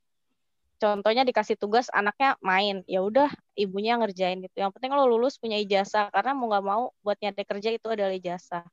contohnya 0.81 1.27
dikasih 1.27 1.61
tugas 1.61 1.93
anaknya 1.93 2.41
main 2.41 2.81
ya 2.87 3.05
udah 3.05 3.29
ibunya 3.59 3.99
ngerjain 3.99 4.41
gitu. 4.43 4.57
Yang 4.63 4.73
penting 4.79 4.91
lo 4.95 5.07
lulus 5.07 5.37
punya 5.37 5.59
ijazah 5.59 6.09
karena 6.15 6.33
mau 6.33 6.49
nggak 6.49 6.65
mau 6.65 6.83
buat 7.03 7.19
nyari 7.21 7.45
kerja 7.45 7.71
itu 7.75 7.87
adalah 7.91 8.15
ijazah. 8.15 8.65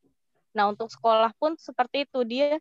Nah 0.55 0.69
untuk 0.71 0.89
sekolah 0.89 1.33
pun 1.37 1.57
seperti 1.57 2.07
itu 2.07 2.19
dia 2.23 2.57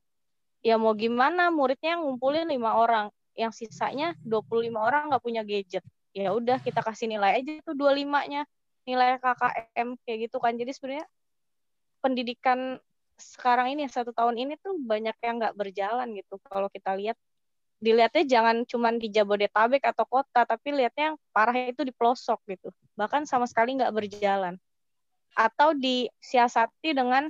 ya 0.66 0.74
mau 0.74 0.98
gimana? 0.98 1.54
Muridnya 1.54 2.02
ngumpulin 2.02 2.50
lima 2.50 2.74
orang. 2.74 3.06
Yang 3.38 3.62
sisanya 3.62 4.18
25 4.26 4.74
orang 4.74 5.06
nggak 5.14 5.22
punya 5.22 5.46
gadget. 5.46 5.86
Ya 6.10 6.34
udah 6.34 6.58
kita 6.58 6.82
kasih 6.82 7.06
nilai 7.06 7.38
aja 7.38 7.62
tuh 7.62 7.78
25-nya 7.78 8.42
nilai 8.88 9.22
KKM 9.22 9.88
kayak 10.02 10.18
gitu 10.26 10.42
kan. 10.42 10.58
Jadi 10.58 10.72
sebenarnya 10.74 11.06
pendidikan 12.02 12.82
sekarang 13.16 13.78
ini 13.78 13.86
satu 13.86 14.10
tahun 14.10 14.36
ini 14.36 14.58
tuh 14.58 14.74
banyak 14.82 15.14
yang 15.22 15.38
nggak 15.38 15.54
berjalan 15.54 16.08
gitu. 16.18 16.42
Kalau 16.42 16.66
kita 16.72 16.98
lihat 16.98 17.14
dilihatnya 17.76 18.24
jangan 18.24 18.56
cuma 18.64 18.88
di 18.96 19.12
Jabodetabek 19.12 19.84
atau 19.84 20.08
kota 20.08 20.48
tapi 20.48 20.72
lihatnya 20.72 21.12
yang 21.12 21.16
parah 21.30 21.54
itu 21.54 21.84
di 21.84 21.92
pelosok 21.92 22.40
gitu. 22.48 22.72
Bahkan 22.96 23.28
sama 23.28 23.44
sekali 23.44 23.76
nggak 23.76 23.92
berjalan. 23.92 24.56
Atau 25.36 25.76
disiasati 25.76 26.96
dengan 26.96 27.28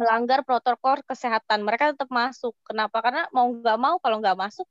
melanggar 0.00 0.40
protokol 0.48 1.04
kesehatan. 1.04 1.60
Mereka 1.60 1.92
tetap 1.92 2.08
masuk. 2.08 2.56
Kenapa? 2.64 3.04
Karena 3.04 3.28
mau 3.36 3.52
nggak 3.52 3.76
mau 3.76 4.00
kalau 4.00 4.16
nggak 4.24 4.32
masuk 4.40 4.64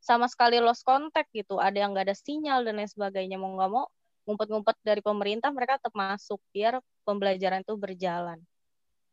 sama 0.00 0.24
sekali 0.24 0.56
lost 0.56 0.88
contact 0.88 1.28
gitu. 1.36 1.60
Ada 1.60 1.84
yang 1.84 1.92
nggak 1.92 2.08
ada 2.08 2.16
sinyal 2.16 2.64
dan 2.64 2.80
lain 2.80 2.88
sebagainya. 2.88 3.36
Mau 3.36 3.52
nggak 3.60 3.68
mau 3.68 3.84
ngumpet-ngumpet 4.24 4.80
dari 4.80 5.04
pemerintah 5.04 5.52
mereka 5.52 5.76
tetap 5.76 5.92
masuk 5.92 6.40
biar 6.56 6.80
pembelajaran 7.04 7.60
itu 7.60 7.76
berjalan. 7.76 8.40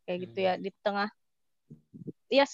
Kayak 0.07 0.17
gitu 0.23 0.37
ya. 0.39 0.53
Hmm. 0.55 0.63
di 0.63 0.71
tengah 0.79 1.09
ya 2.31 2.45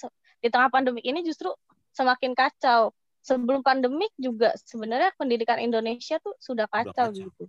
di 0.42 0.50
tengah 0.50 0.70
pandemi 0.74 1.06
ini 1.06 1.22
justru 1.22 1.54
semakin 1.94 2.34
kacau. 2.34 2.90
Sebelum 3.24 3.64
pandemik 3.64 4.12
juga 4.20 4.52
sebenarnya 4.60 5.16
pendidikan 5.16 5.56
Indonesia 5.56 6.20
tuh 6.20 6.36
sudah 6.42 6.68
kacau, 6.68 7.08
kacau. 7.08 7.16
gitu. 7.16 7.46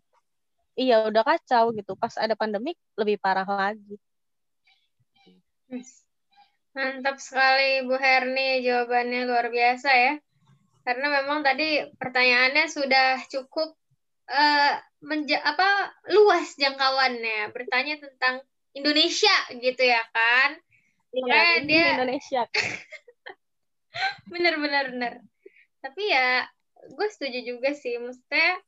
Iya 0.77 1.09
udah 1.09 1.25
kacau 1.25 1.73
gitu. 1.73 1.97
Pas 1.97 2.15
ada 2.21 2.37
pandemik 2.39 2.77
lebih 2.95 3.19
parah 3.19 3.49
lagi 3.49 3.99
Mantap 6.75 7.23
sekali 7.23 7.87
Bu 7.87 7.95
Herni, 7.95 8.67
jawabannya 8.67 9.31
luar 9.31 9.47
biasa 9.49 9.91
ya. 9.95 10.15
Karena 10.85 11.07
memang 11.23 11.41
tadi 11.47 11.87
pertanyaannya 11.97 12.67
sudah 12.67 13.23
cukup 13.31 13.73
uh, 14.29 14.75
menja 15.07 15.39
apa 15.41 15.95
luas 16.11 16.59
jangkauannya. 16.59 17.55
Bertanya 17.55 18.03
tentang 18.03 18.43
Indonesia 18.75 19.37
gitu 19.55 19.83
ya 19.87 20.03
kan. 20.11 20.59
Iya, 21.15 21.63
dia 21.63 21.85
Indonesia. 21.95 22.43
bener 24.35 24.59
bener 24.59 24.85
bener. 24.91 25.15
Tapi 25.79 26.03
ya 26.11 26.43
gue 26.91 27.09
setuju 27.15 27.55
juga 27.55 27.71
sih, 27.71 27.95
maksudnya 28.03 28.59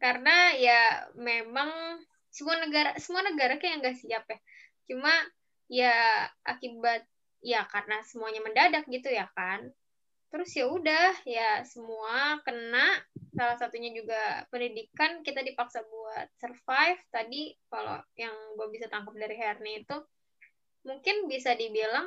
karena 0.00 0.56
ya 0.56 0.80
memang 1.20 2.00
semua 2.32 2.56
negara 2.64 2.96
semua 2.96 3.24
negara 3.28 3.60
kayak 3.60 3.84
nggak 3.84 3.96
siap 4.00 4.24
ya. 4.24 4.38
Cuma 4.88 5.12
ya 5.66 6.26
akibat 6.46 7.02
ya 7.42 7.66
karena 7.70 8.02
semuanya 8.06 8.42
mendadak 8.42 8.86
gitu 8.90 9.10
ya 9.10 9.30
kan. 9.34 9.70
Terus 10.26 10.50
ya 10.58 10.66
udah 10.66 11.22
ya 11.22 11.62
semua 11.62 12.42
kena. 12.42 13.02
Salah 13.36 13.56
satunya 13.60 13.92
juga 13.94 14.48
pendidikan 14.50 15.22
kita 15.22 15.44
dipaksa 15.44 15.84
buat 15.86 16.26
survive. 16.40 17.00
Tadi 17.12 17.54
kalau 17.70 18.02
yang 18.18 18.34
gue 18.58 18.66
bisa 18.74 18.90
tangkap 18.90 19.14
dari 19.14 19.36
Herni 19.38 19.86
itu 19.86 19.96
mungkin 20.86 21.26
bisa 21.30 21.54
dibilang 21.54 22.06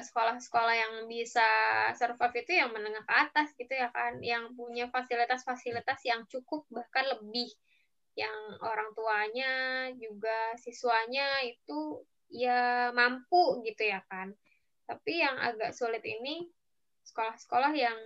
sekolah-sekolah 0.00 0.72
yang 0.72 0.94
bisa 1.04 1.44
survive 1.92 2.44
itu 2.44 2.56
yang 2.56 2.72
menengah 2.72 3.04
ke 3.04 3.14
atas 3.14 3.48
gitu 3.56 3.72
ya 3.72 3.88
kan. 3.88 4.20
Yang 4.20 4.52
punya 4.56 4.92
fasilitas-fasilitas 4.92 6.04
yang 6.04 6.28
cukup 6.28 6.68
bahkan 6.68 7.08
lebih. 7.08 7.48
Yang 8.18 8.36
orang 8.60 8.90
tuanya 8.92 9.52
juga 9.96 10.58
siswanya 10.60 11.40
itu 11.46 12.04
ya 12.30 12.90
mampu 12.94 13.60
gitu 13.66 13.86
ya 13.86 14.00
kan. 14.06 14.32
Tapi 14.86 15.22
yang 15.22 15.36
agak 15.38 15.74
sulit 15.74 16.02
ini 16.06 16.46
sekolah-sekolah 17.06 17.72
yang 17.74 17.98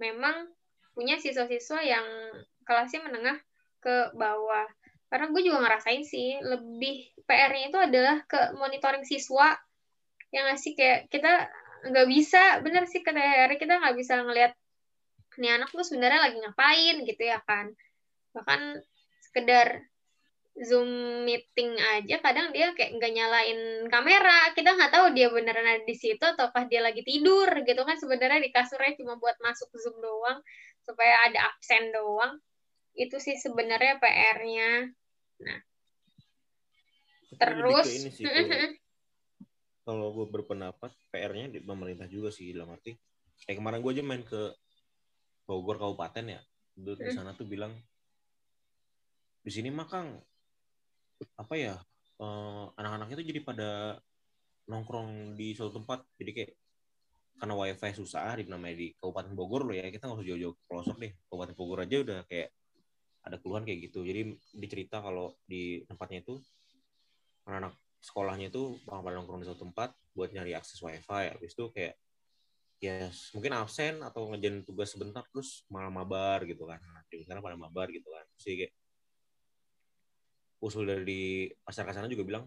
memang 0.00 0.48
punya 0.96 1.20
siswa-siswa 1.20 1.80
yang 1.84 2.06
kelasnya 2.64 3.04
menengah 3.04 3.38
ke 3.80 4.16
bawah. 4.16 4.66
karena 5.06 5.30
gue 5.30 5.38
juga 5.38 5.62
ngerasain 5.62 6.02
sih 6.02 6.42
lebih 6.42 7.14
PR-nya 7.30 7.70
itu 7.70 7.78
adalah 7.78 8.26
ke 8.26 8.58
monitoring 8.58 9.06
siswa 9.06 9.54
yang 10.34 10.50
ngasih 10.50 10.74
kayak 10.74 11.06
kita 11.14 11.46
nggak 11.86 12.06
bisa 12.10 12.58
bener 12.66 12.90
sih 12.90 13.06
kata 13.06 13.22
Harry 13.22 13.54
kita 13.54 13.78
nggak 13.78 13.94
bisa 13.94 14.18
ngelihat 14.26 14.52
ini 15.38 15.48
anak 15.52 15.70
tuh 15.70 15.86
sebenarnya 15.86 16.26
lagi 16.26 16.36
ngapain 16.42 16.96
gitu 17.06 17.22
ya 17.22 17.38
kan 17.46 17.70
bahkan 18.34 18.82
sekedar 19.22 19.86
zoom 20.56 20.88
meeting 21.28 21.76
aja 21.76 22.16
kadang 22.24 22.48
dia 22.48 22.72
kayak 22.72 22.96
nggak 22.96 23.12
nyalain 23.12 23.60
kamera. 23.92 24.56
Kita 24.56 24.72
nggak 24.72 24.92
tahu 24.92 25.06
dia 25.12 25.28
beneran 25.28 25.68
ada 25.68 25.84
di 25.84 25.92
situ 25.92 26.24
ataukah 26.24 26.64
dia 26.64 26.80
lagi 26.80 27.04
tidur 27.04 27.48
gitu 27.64 27.82
kan. 27.84 28.00
Sebenarnya 28.00 28.40
di 28.40 28.48
kasurnya 28.48 28.96
cuma 28.96 29.20
buat 29.20 29.36
masuk 29.44 29.68
zoom 29.76 30.00
doang 30.00 30.40
supaya 30.80 31.28
ada 31.28 31.52
absen 31.52 31.92
doang. 31.92 32.40
Itu 32.96 33.20
sih 33.20 33.36
sebenarnya 33.36 34.00
PR-nya 34.00 34.88
nah. 35.44 35.60
Terus 37.36 37.86
ini 37.92 38.10
sih, 38.16 38.24
kalau 39.84 40.08
gue 40.16 40.24
berpendapat 40.32 40.88
PR-nya 41.12 41.52
di 41.52 41.60
pemerintah 41.60 42.08
juga 42.08 42.32
sih 42.32 42.48
dalam 42.56 42.72
arti 42.72 42.96
kayak 43.44 43.60
kemarin 43.60 43.84
gue 43.84 43.92
aja 43.92 44.00
main 44.00 44.24
ke 44.24 44.56
Bogor 45.44 45.76
kabupaten 45.76 46.24
ya. 46.32 46.40
Di 46.80 47.12
sana 47.12 47.36
tuh 47.36 47.44
bilang 47.44 47.76
di 49.44 49.52
sini 49.52 49.68
mah 49.68 49.84
Kang 49.84 50.16
apa 51.36 51.54
ya 51.56 51.74
uh, 52.20 52.72
anak-anaknya 52.76 53.16
tuh 53.20 53.26
jadi 53.26 53.40
pada 53.44 53.70
nongkrong 54.66 55.38
di 55.38 55.54
suatu 55.54 55.78
tempat. 55.82 56.02
Jadi 56.18 56.30
kayak 56.34 56.52
karena 57.36 57.52
wifi 57.52 57.92
susah 57.92 58.32
di 58.40 58.48
namanya 58.48 58.76
di 58.80 58.96
Kabupaten 58.96 59.32
Bogor 59.36 59.68
loh 59.68 59.76
ya 59.76 59.84
kita 59.92 60.08
nggak 60.08 60.18
usah 60.20 60.26
jauh-jauh 60.26 60.54
pelosok 60.66 60.96
deh. 61.00 61.12
Kabupaten 61.28 61.54
Bogor 61.56 61.78
aja 61.84 61.96
udah 62.02 62.18
kayak 62.26 62.48
ada 63.26 63.36
keluhan 63.42 63.62
kayak 63.66 63.90
gitu. 63.90 64.06
Jadi 64.06 64.20
dicerita 64.54 65.02
kalau 65.02 65.34
di 65.44 65.82
tempatnya 65.86 66.22
itu 66.22 66.38
anak-anak 67.46 67.74
sekolahnya 68.02 68.46
itu 68.54 68.78
pada 68.86 69.14
nongkrong 69.18 69.42
di 69.42 69.46
suatu 69.50 69.66
tempat 69.66 69.94
buat 70.14 70.30
nyari 70.32 70.54
akses 70.54 70.78
wifi. 70.82 71.24
Habis 71.34 71.52
itu 71.54 71.64
kayak 71.74 71.94
ya 72.76 73.08
yes, 73.08 73.32
mungkin 73.32 73.56
absen 73.56 74.04
atau 74.04 74.28
ngejalan 74.28 74.60
tugas 74.60 74.92
sebentar 74.92 75.24
terus 75.32 75.64
malah 75.72 75.92
mabar 75.92 76.44
gitu 76.44 76.64
kan. 76.68 76.80
Sana 77.26 77.44
pada 77.44 77.56
mabar 77.58 77.90
gitu 77.92 78.08
kan. 78.08 78.24
Terus 78.36 78.44
kayak 78.64 78.72
usul 80.60 80.88
dari 80.88 81.50
masyarakat 81.64 81.92
sana 82.00 82.08
juga 82.08 82.24
bilang 82.24 82.44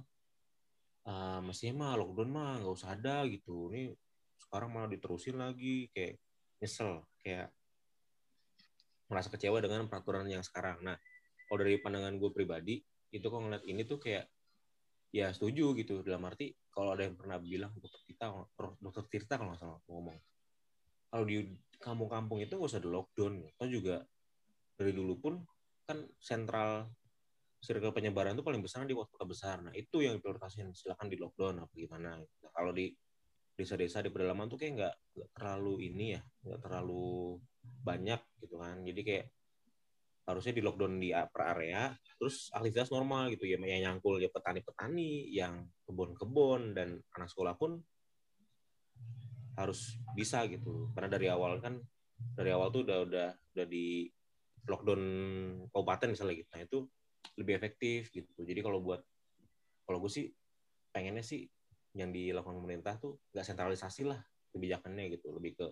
uh, 1.06 1.40
mestinya 1.46 1.86
mah 1.86 1.94
lockdown 2.00 2.30
mah 2.30 2.52
nggak 2.62 2.74
usah 2.74 2.98
ada 2.98 3.26
gitu. 3.30 3.70
Ini 3.74 3.94
sekarang 4.48 4.70
malah 4.74 4.90
diterusin 4.90 5.38
lagi. 5.38 5.90
Kayak 5.94 6.22
nyesel 6.60 7.06
kayak 7.22 7.50
merasa 9.10 9.30
kecewa 9.34 9.58
dengan 9.64 9.90
peraturan 9.90 10.28
yang 10.30 10.46
sekarang. 10.46 10.82
Nah 10.86 10.98
kalau 11.50 11.66
dari 11.66 11.82
pandangan 11.82 12.14
gue 12.18 12.30
pribadi 12.30 12.78
itu 13.10 13.26
kok 13.26 13.42
ngeliat 13.42 13.66
ini 13.66 13.82
tuh 13.86 13.98
kayak 13.98 14.30
ya 15.10 15.34
setuju 15.34 15.74
gitu. 15.78 16.06
Dalam 16.06 16.26
arti 16.30 16.54
kalau 16.70 16.94
ada 16.94 17.06
yang 17.06 17.18
pernah 17.18 17.42
bilang 17.42 17.74
dokter 17.78 18.02
kita 18.06 18.30
dokter 18.78 19.04
Tirta 19.10 19.42
kalau 19.42 19.54
nggak 19.54 19.62
salah 19.62 19.82
ngomong. 19.90 20.18
Kalau 21.10 21.26
di 21.26 21.42
kampung-kampung 21.82 22.38
itu 22.46 22.54
nggak 22.54 22.70
usah 22.70 22.82
di 22.84 22.90
lockdown. 22.90 23.34
Atau 23.58 23.68
juga 23.70 24.06
dari 24.78 24.94
dulu 24.94 25.18
pun 25.18 25.34
kan 25.90 26.06
sentral 26.22 26.86
circle 27.60 27.92
penyebaran 27.92 28.40
itu 28.40 28.44
paling 28.44 28.64
besar 28.64 28.88
di 28.88 28.96
kota 28.96 29.28
besar. 29.28 29.60
Nah 29.60 29.76
itu 29.76 30.00
yang 30.00 30.16
diprioritaskan 30.18 30.72
silakan 30.72 31.08
di 31.12 31.18
lockdown 31.20 31.68
apa 31.68 31.74
gimana. 31.76 32.16
Nah, 32.16 32.52
kalau 32.56 32.72
di 32.72 32.88
desa-desa 33.60 34.00
di 34.00 34.08
pedalaman 34.08 34.48
tuh 34.48 34.56
kayak 34.56 34.72
nggak 34.80 34.96
terlalu 35.36 35.92
ini 35.92 36.16
ya 36.16 36.22
nggak 36.24 36.62
terlalu 36.64 37.36
banyak 37.84 38.22
gitu 38.40 38.56
kan. 38.56 38.80
Jadi 38.88 39.02
kayak 39.04 39.26
harusnya 40.30 40.54
di 40.56 40.62
lockdown 40.64 40.94
di 41.02 41.10
per 41.12 41.44
area 41.58 41.92
terus 42.16 42.48
aktivitas 42.56 42.96
normal 42.96 43.28
gitu. 43.36 43.44
Ya 43.44 43.60
yang 43.60 43.92
nyangkul 43.92 44.24
ya 44.24 44.32
petani-petani 44.32 45.28
yang 45.36 45.68
kebun-kebun 45.84 46.72
dan 46.72 47.04
anak 47.12 47.28
sekolah 47.28 47.60
pun 47.60 47.84
harus 49.60 50.00
bisa 50.16 50.48
gitu. 50.48 50.88
Karena 50.96 51.12
dari 51.12 51.28
awal 51.28 51.60
kan 51.60 51.76
dari 52.40 52.56
awal 52.56 52.72
tuh 52.72 52.88
udah 52.88 52.98
udah 53.04 53.28
udah 53.36 53.66
di 53.68 54.08
lockdown 54.64 55.04
kabupaten 55.76 56.16
misalnya 56.16 56.36
gitu. 56.40 56.50
Nah 56.56 56.62
itu 56.64 56.80
lebih 57.40 57.56
efektif 57.56 58.12
gitu. 58.12 58.44
Jadi 58.44 58.60
kalau 58.60 58.84
buat 58.84 59.02
kalau 59.88 59.98
gue 60.04 60.12
sih 60.12 60.28
pengennya 60.92 61.24
sih 61.24 61.48
yang 61.98 62.14
dilakukan 62.14 62.60
pemerintah 62.62 63.02
tuh 63.02 63.18
nggak 63.34 63.46
sentralisasi 63.46 64.06
lah 64.06 64.20
kebijakannya 64.52 65.10
gitu. 65.16 65.32
Lebih 65.34 65.52
ke 65.58 65.68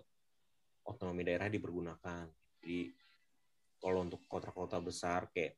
otonomi 0.88 1.22
daerah 1.22 1.52
dipergunakan. 1.52 2.26
Jadi 2.62 2.80
kalau 3.78 4.02
untuk 4.02 4.24
kota-kota 4.26 4.82
besar 4.82 5.30
kayak 5.30 5.54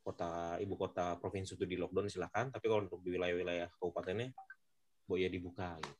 kota 0.00 0.56
ibu 0.56 0.74
kota 0.80 1.20
provinsi 1.20 1.58
itu 1.58 1.66
di 1.68 1.76
lockdown 1.76 2.08
silakan. 2.08 2.48
Tapi 2.54 2.66
kalau 2.70 2.86
untuk 2.88 3.04
di 3.04 3.12
wilayah-wilayah 3.12 3.68
kabupatennya 3.76 4.32
boleh 5.04 5.26
dibuka 5.26 5.76
gitu. 5.82 5.98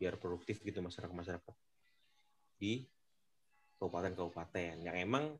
biar 0.00 0.16
produktif 0.16 0.64
gitu 0.64 0.80
masyarakat 0.80 1.12
masyarakat 1.12 1.54
di 2.56 2.88
kabupaten-kabupaten. 3.76 4.80
Yang 4.88 4.96
emang 4.96 5.36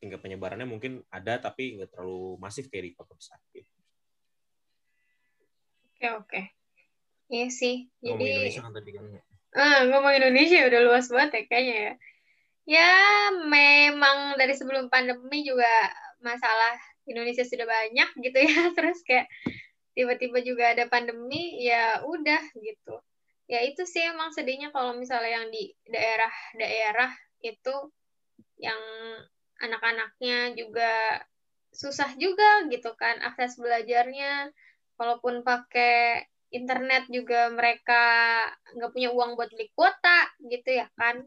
tingkat 0.00 0.18
penyebarannya 0.24 0.64
mungkin 0.64 1.04
ada 1.12 1.36
tapi 1.38 1.76
nggak 1.76 1.92
terlalu 1.92 2.40
masif 2.40 2.72
kayak 2.72 2.90
di 2.90 2.92
kota 2.96 3.12
besar 3.14 3.38
gitu. 3.52 3.68
Oke 5.92 6.06
oke. 6.16 6.40
Iya 7.30 7.46
sih. 7.52 7.86
Jadi 8.00 8.08
ngomong 8.10 8.26
Indonesia 8.26 8.60
kan 8.64 8.72
tadi 8.72 8.90
kan. 8.96 9.04
Ah, 9.54 9.78
ngomong 9.86 10.12
Indonesia 10.16 10.58
udah 10.66 10.80
luas 10.82 11.06
banget 11.12 11.30
ya 11.30 11.42
kayaknya 11.46 11.76
ya 11.76 11.92
ya 12.70 12.90
memang 13.50 14.38
dari 14.38 14.54
sebelum 14.54 14.86
pandemi 14.86 15.42
juga 15.42 15.66
masalah 16.22 16.78
Indonesia 17.08 17.42
sudah 17.42 17.66
banyak 17.66 18.08
gitu 18.22 18.38
ya 18.38 18.70
terus 18.78 19.02
kayak 19.02 19.26
tiba-tiba 19.96 20.38
juga 20.46 20.70
ada 20.70 20.86
pandemi 20.86 21.58
ya 21.66 22.04
udah 22.06 22.42
gitu 22.62 23.02
ya 23.50 23.66
itu 23.66 23.82
sih 23.82 24.06
emang 24.06 24.30
sedihnya 24.30 24.70
kalau 24.70 24.94
misalnya 24.94 25.42
yang 25.42 25.46
di 25.50 25.74
daerah-daerah 25.90 27.10
itu 27.42 27.74
yang 28.62 28.78
anak-anaknya 29.60 30.56
juga 30.56 31.22
susah 31.70 32.18
juga 32.18 32.66
gitu 32.72 32.96
kan 32.98 33.20
akses 33.22 33.60
belajarnya. 33.60 34.50
Walaupun 35.00 35.40
pakai 35.46 36.28
internet 36.52 37.08
juga 37.08 37.48
mereka 37.54 38.04
nggak 38.76 38.92
punya 38.92 39.08
uang 39.14 39.38
buat 39.38 39.48
beli 39.54 39.70
kuota 39.72 40.28
gitu 40.44 40.80
ya 40.82 40.88
kan. 40.98 41.24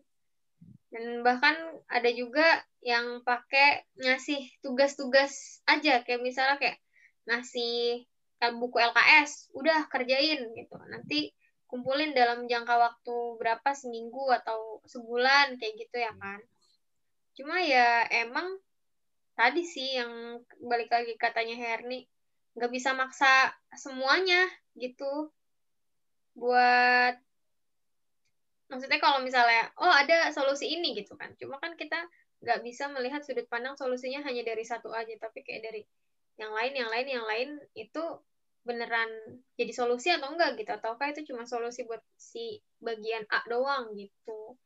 Dan 0.93 1.25
bahkan 1.25 1.57
ada 1.89 2.09
juga 2.13 2.45
yang 2.85 3.25
pakai 3.25 3.87
ngasih 3.97 4.45
tugas-tugas 4.61 5.63
aja 5.65 6.05
kayak 6.05 6.21
misalnya 6.21 6.61
kayak 6.61 6.77
ngasih 7.25 8.05
buku 8.59 8.77
LKS 8.77 9.55
udah 9.57 9.89
kerjain 9.89 10.53
gitu. 10.53 10.77
Nanti 10.91 11.33
kumpulin 11.65 12.13
dalam 12.13 12.45
jangka 12.45 12.77
waktu 12.77 13.15
berapa 13.41 13.73
seminggu 13.73 14.29
atau 14.29 14.83
sebulan 14.85 15.57
kayak 15.57 15.73
gitu 15.81 15.97
ya 15.97 16.13
kan 16.21 16.37
cuma 17.33 17.61
ya 17.61 18.05
emang 18.13 18.57
tadi 19.33 19.65
sih 19.65 19.97
yang 19.97 20.41
balik 20.61 20.93
lagi 20.93 21.17
katanya 21.17 21.57
Herni 21.57 22.05
nggak 22.53 22.69
bisa 22.69 22.93
maksa 22.93 23.49
semuanya 23.73 24.45
gitu 24.77 25.33
buat 26.37 27.17
maksudnya 28.69 28.97
kalau 28.97 29.21
misalnya 29.21 29.69
oh 29.77 29.89
ada 29.89 30.33
solusi 30.33 30.73
ini 30.73 30.97
gitu 30.97 31.13
kan. 31.13 31.33
Cuma 31.37 31.61
kan 31.61 31.77
kita 31.77 31.97
nggak 32.41 32.65
bisa 32.65 32.89
melihat 32.89 33.21
sudut 33.21 33.45
pandang 33.47 33.77
solusinya 33.77 34.25
hanya 34.25 34.43
dari 34.43 34.65
satu 34.65 34.91
aja 34.91 35.13
tapi 35.21 35.45
kayak 35.45 35.61
dari 35.69 35.81
yang 36.41 36.51
lain 36.51 36.73
yang 36.73 36.89
lain 36.89 37.07
yang 37.07 37.25
lain 37.29 37.49
itu 37.77 38.03
beneran 38.65 39.09
jadi 39.53 39.73
solusi 39.75 40.09
atau 40.09 40.33
enggak 40.33 40.57
gitu? 40.57 40.73
Ataukah 40.73 41.13
itu 41.13 41.21
cuma 41.29 41.45
solusi 41.45 41.85
buat 41.85 42.01
si 42.17 42.57
bagian 42.81 43.29
A 43.29 43.45
doang 43.45 43.93
gitu 43.93 44.57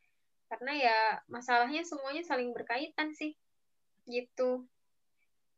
karena 0.48 0.72
ya 0.76 0.98
masalahnya 1.28 1.84
semuanya 1.84 2.24
saling 2.24 2.56
berkaitan 2.56 3.12
sih 3.16 3.36
gitu. 4.08 4.64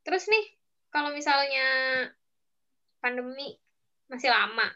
Terus 0.06 0.26
nih 0.26 0.46
kalau 0.90 1.14
misalnya 1.14 1.68
pandemi 3.00 3.56
masih 4.10 4.34
lama 4.34 4.68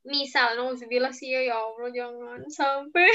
misal 0.00 0.56
nauzubillah 0.56 1.12
sih 1.12 1.28
ya, 1.28 1.52
ya 1.52 1.56
Allah 1.60 1.90
jangan 1.92 2.40
sampai. 2.48 3.08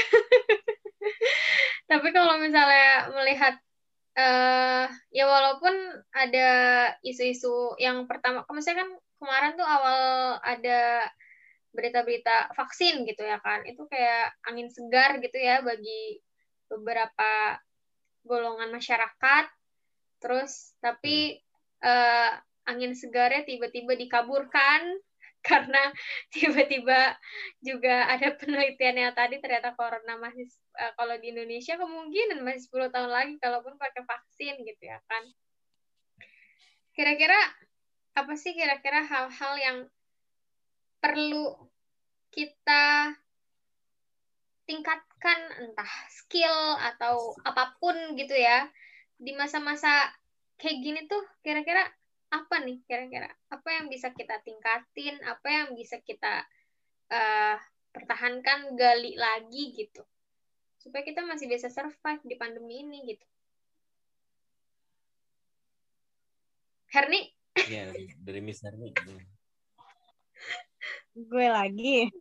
Tapi 1.90 2.08
kalau 2.14 2.38
misalnya 2.38 3.10
melihat 3.14 3.54
uh, 4.18 4.86
ya 5.12 5.24
walaupun 5.26 5.74
ada 6.14 6.50
isu-isu 7.04 7.76
yang 7.78 8.08
pertama 8.10 8.42
misalnya 8.50 8.86
kan 8.86 8.90
kemarin 9.22 9.52
tuh 9.54 9.68
awal 9.68 10.00
ada 10.42 11.06
berita-berita 11.76 12.56
vaksin 12.56 13.04
gitu 13.04 13.20
ya 13.20 13.36
kan 13.44 13.60
itu 13.68 13.84
kayak 13.92 14.32
angin 14.48 14.72
segar 14.72 15.20
gitu 15.20 15.36
ya 15.36 15.60
bagi 15.60 16.24
beberapa 16.66 17.60
golongan 18.26 18.74
masyarakat 18.74 19.46
terus 20.18 20.74
tapi 20.82 21.38
uh, 21.84 22.32
angin 22.66 22.98
segarnya 22.98 23.46
tiba-tiba 23.46 23.94
dikaburkan 23.94 24.82
karena 25.46 25.94
tiba-tiba 26.34 27.14
juga 27.62 28.10
ada 28.10 28.34
penelitian 28.34 29.08
yang 29.08 29.14
tadi 29.14 29.38
ternyata 29.38 29.78
corona 29.78 30.18
masih 30.18 30.50
uh, 30.82 30.92
kalau 30.98 31.14
di 31.22 31.30
Indonesia 31.30 31.78
kemungkinan 31.78 32.42
masih 32.42 32.66
10 32.68 32.90
tahun 32.90 33.10
lagi 33.14 33.34
kalaupun 33.38 33.78
pakai 33.78 34.02
vaksin 34.02 34.58
gitu 34.66 34.82
ya 34.82 34.98
kan. 35.06 35.24
kira-kira 36.96 37.36
apa 38.16 38.32
sih 38.40 38.56
kira-kira 38.56 39.04
hal-hal 39.04 39.54
yang 39.60 39.78
perlu 40.96 41.68
kita 42.32 43.12
tingkatkan 44.64 45.15
entah 45.62 45.92
skill 46.12 46.76
atau 46.78 47.34
apa 47.42 47.74
pun 47.80 47.94
gitu 48.14 48.34
ya 48.34 48.68
di 49.16 49.32
masa-masa 49.32 50.12
kayak 50.60 50.78
gini 50.84 51.00
tuh 51.08 51.22
kira-kira 51.40 51.84
apa 52.26 52.56
nih 52.60 52.82
kira-kira 52.84 53.30
apa 53.48 53.68
yang 53.70 53.86
bisa 53.86 54.10
kita 54.12 54.42
tingkatin 54.42 55.16
apa 55.24 55.46
yang 55.48 55.68
bisa 55.78 56.02
kita 56.02 56.44
uh, 57.08 57.56
pertahankan 57.94 58.76
gali 58.76 59.16
lagi 59.16 59.72
gitu. 59.72 60.04
Supaya 60.76 61.02
kita 61.02 61.24
masih 61.24 61.48
bisa 61.48 61.72
survive 61.72 62.22
di 62.28 62.36
pandemi 62.36 62.84
ini 62.84 63.08
gitu. 63.08 63.26
Herni? 66.92 67.32
Ya 67.66 67.88
dari, 68.20 68.40
Miss 68.44 68.60
Herni. 68.60 68.92
Gue 71.16 71.46
lagi. 71.48 72.12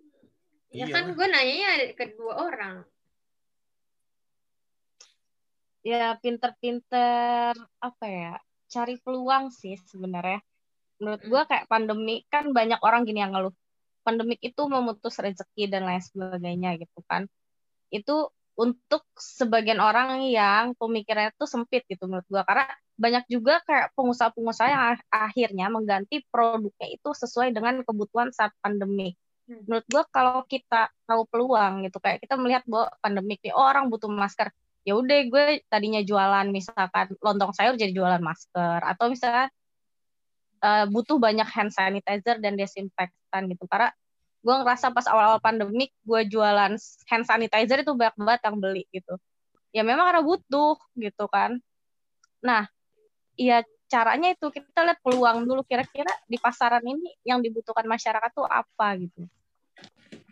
Ya 0.72 0.88
kan 0.88 1.12
gue 1.12 1.28
nanya 1.28 1.92
ke 1.96 2.16
dua 2.16 2.52
orang 2.52 2.84
ya 5.86 6.18
pinter-pinter 6.18 7.54
apa 7.78 8.06
ya 8.10 8.34
cari 8.66 8.98
peluang 8.98 9.54
sih 9.54 9.78
sebenarnya. 9.78 10.42
Menurut 10.98 11.22
gue 11.22 11.42
kayak 11.46 11.70
pandemi 11.70 12.26
kan 12.26 12.50
banyak 12.50 12.82
orang 12.82 13.06
gini 13.06 13.22
yang 13.22 13.38
ngeluh. 13.38 13.54
Pandemik 14.02 14.42
itu 14.42 14.62
memutus 14.66 15.18
rezeki 15.22 15.70
dan 15.70 15.86
lain 15.86 16.02
sebagainya 16.02 16.82
gitu 16.82 17.00
kan. 17.06 17.30
Itu 17.94 18.34
untuk 18.56 19.04
sebagian 19.20 19.84
orang 19.84 20.24
yang 20.32 20.74
pemikirannya 20.80 21.36
itu 21.36 21.46
sempit 21.46 21.84
gitu 21.92 22.08
menurut 22.08 22.24
gue 22.32 22.40
karena 22.48 22.72
banyak 22.96 23.28
juga 23.28 23.60
kayak 23.68 23.92
pengusaha-pengusaha 24.00 24.70
yang 24.72 24.84
akhirnya 25.12 25.68
mengganti 25.68 26.24
produknya 26.32 26.88
itu 26.96 27.10
sesuai 27.12 27.52
dengan 27.52 27.84
kebutuhan 27.84 28.32
saat 28.32 28.56
pandemi. 28.64 29.20
Hmm. 29.46 29.62
Menurut 29.68 29.86
gue 29.92 30.04
kalau 30.08 30.48
kita 30.48 30.88
tahu 31.04 31.28
peluang 31.28 31.84
gitu 31.84 32.00
kayak 32.00 32.24
kita 32.24 32.40
melihat 32.40 32.64
bahwa 32.64 32.88
pandemik 33.04 33.44
nih 33.44 33.52
oh, 33.52 33.68
orang 33.68 33.92
butuh 33.92 34.08
masker, 34.08 34.48
ya 34.86 34.94
udah 34.94 35.20
gue 35.26 35.46
tadinya 35.66 36.00
jualan 36.06 36.46
misalkan 36.54 37.18
lontong 37.20 37.52
sayur 37.58 37.74
jadi 37.74 37.90
jualan 37.90 38.22
masker. 38.22 38.86
Atau 38.86 39.10
misalnya 39.10 39.50
uh, 40.62 40.86
butuh 40.86 41.18
banyak 41.18 41.50
hand 41.50 41.74
sanitizer 41.74 42.38
dan 42.38 42.54
desinfektan 42.54 43.50
gitu. 43.50 43.66
Karena 43.66 43.90
gue 44.46 44.56
ngerasa 44.62 44.94
pas 44.94 45.10
awal-awal 45.10 45.42
pandemik 45.42 45.90
gue 46.06 46.22
jualan 46.30 46.78
hand 47.10 47.26
sanitizer 47.26 47.82
itu 47.82 47.98
banyak 47.98 48.16
banget 48.16 48.42
yang 48.46 48.58
beli 48.62 48.86
gitu. 48.94 49.18
Ya 49.74 49.82
memang 49.82 50.06
karena 50.06 50.22
butuh 50.22 50.78
gitu 50.94 51.26
kan. 51.34 51.58
Nah 52.46 52.70
ya 53.36 53.66
caranya 53.90 54.38
itu 54.38 54.54
kita 54.54 54.86
lihat 54.86 55.02
peluang 55.02 55.50
dulu 55.50 55.66
kira-kira 55.66 56.14
di 56.30 56.38
pasaran 56.38 56.86
ini 56.86 57.18
yang 57.26 57.42
dibutuhkan 57.42 57.90
masyarakat 57.90 58.32
tuh 58.38 58.46
apa 58.46 59.02
gitu. 59.02 59.26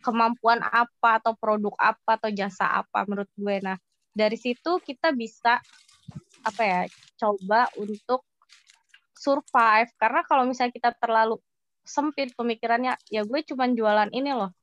Kemampuan 0.06 0.62
apa 0.62 1.18
atau 1.18 1.34
produk 1.34 1.74
apa 1.82 2.22
atau 2.22 2.30
jasa 2.30 2.70
apa 2.70 3.02
menurut 3.10 3.34
gue. 3.34 3.58
Nah 3.66 3.82
dari 4.14 4.38
situ 4.38 4.78
kita 4.80 5.10
bisa 5.12 5.58
apa 6.46 6.62
ya 6.62 6.82
coba 7.18 7.68
untuk 7.82 8.22
survive. 9.18 9.90
Karena 9.98 10.22
kalau 10.28 10.46
misalnya 10.46 10.74
kita 10.76 10.92
terlalu 10.96 11.42
sempit 11.84 12.32
pemikirannya 12.38 12.96
ya 13.12 13.28
gue 13.28 13.40
cuman 13.44 13.74
jualan 13.74 14.10
ini 14.14 14.32
loh. 14.32 14.54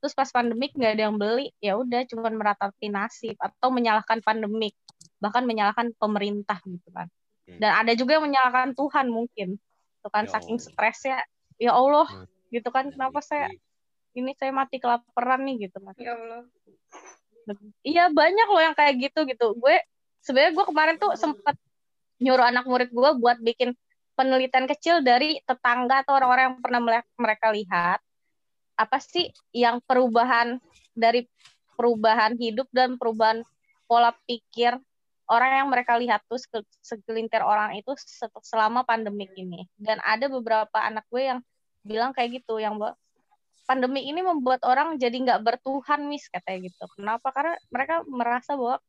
Terus 0.00 0.16
pas 0.16 0.28
pandemik 0.28 0.76
nggak 0.76 0.92
ada 0.96 1.02
yang 1.10 1.16
beli 1.16 1.52
ya 1.60 1.76
udah 1.76 2.04
cuman 2.08 2.32
meratapi 2.36 2.88
nasib 2.88 3.36
atau 3.36 3.68
menyalahkan 3.68 4.24
pandemik 4.24 4.76
bahkan 5.20 5.44
menyalahkan 5.44 5.92
pemerintah 5.96 6.60
gitu 6.64 6.88
kan. 6.92 7.08
Hmm. 7.50 7.58
dan 7.58 7.72
ada 7.82 7.92
juga 7.98 8.20
yang 8.20 8.30
menyalahkan 8.30 8.76
Tuhan 8.76 9.06
mungkin. 9.10 9.58
Itu 10.00 10.08
kan 10.08 10.28
ya 10.28 10.32
saking 10.38 10.58
stresnya 10.60 11.24
ya 11.60 11.76
Allah 11.76 12.08
hmm. 12.08 12.52
gitu 12.52 12.68
kan 12.72 12.88
kenapa 12.88 13.20
saya 13.20 13.52
ini 14.16 14.32
saya 14.34 14.50
mati 14.50 14.80
kelaparan 14.80 15.44
nih 15.44 15.68
gitu 15.68 15.78
kan. 15.82 15.94
Ya 16.00 16.16
Allah 16.16 16.44
iya 17.82 18.08
banyak 18.12 18.48
loh 18.48 18.62
yang 18.62 18.76
kayak 18.76 18.94
gitu 19.00 19.26
gitu. 19.26 19.46
Gue 19.56 19.80
sebenarnya 20.20 20.52
gue 20.56 20.64
kemarin 20.68 20.96
tuh 21.00 21.16
sempet 21.16 21.56
nyuruh 22.20 22.46
anak 22.52 22.68
murid 22.68 22.90
gue 22.92 23.10
buat 23.16 23.40
bikin 23.40 23.72
penelitian 24.14 24.68
kecil 24.68 25.00
dari 25.00 25.40
tetangga 25.48 26.04
atau 26.04 26.20
orang-orang 26.20 26.52
yang 26.52 26.58
pernah 26.60 26.80
mereka 27.16 27.46
lihat 27.48 27.98
apa 28.76 28.96
sih 29.00 29.32
yang 29.52 29.80
perubahan 29.84 30.60
dari 30.92 31.24
perubahan 31.76 32.36
hidup 32.36 32.68
dan 32.72 33.00
perubahan 33.00 33.40
pola 33.88 34.12
pikir 34.28 34.76
orang 35.30 35.64
yang 35.64 35.68
mereka 35.70 35.94
lihat 35.96 36.20
tuh 36.26 36.42
segelintir 36.82 37.40
orang 37.40 37.78
itu 37.78 37.94
selama 38.42 38.82
pandemik 38.82 39.30
ini. 39.38 39.64
Dan 39.78 40.02
ada 40.02 40.26
beberapa 40.26 40.76
anak 40.82 41.06
gue 41.08 41.22
yang 41.30 41.40
bilang 41.86 42.10
kayak 42.12 42.42
gitu 42.42 42.60
yang 42.60 42.76
pandemi 43.70 44.02
ini 44.02 44.18
membuat 44.18 44.66
orang 44.66 44.98
jadi 44.98 45.14
nggak 45.14 45.46
bertuhan 45.46 46.10
mis 46.10 46.26
katanya 46.26 46.66
gitu. 46.66 46.84
Kenapa? 46.98 47.30
Karena 47.30 47.54
mereka 47.70 48.02
merasa 48.10 48.58
bahwa 48.58 48.82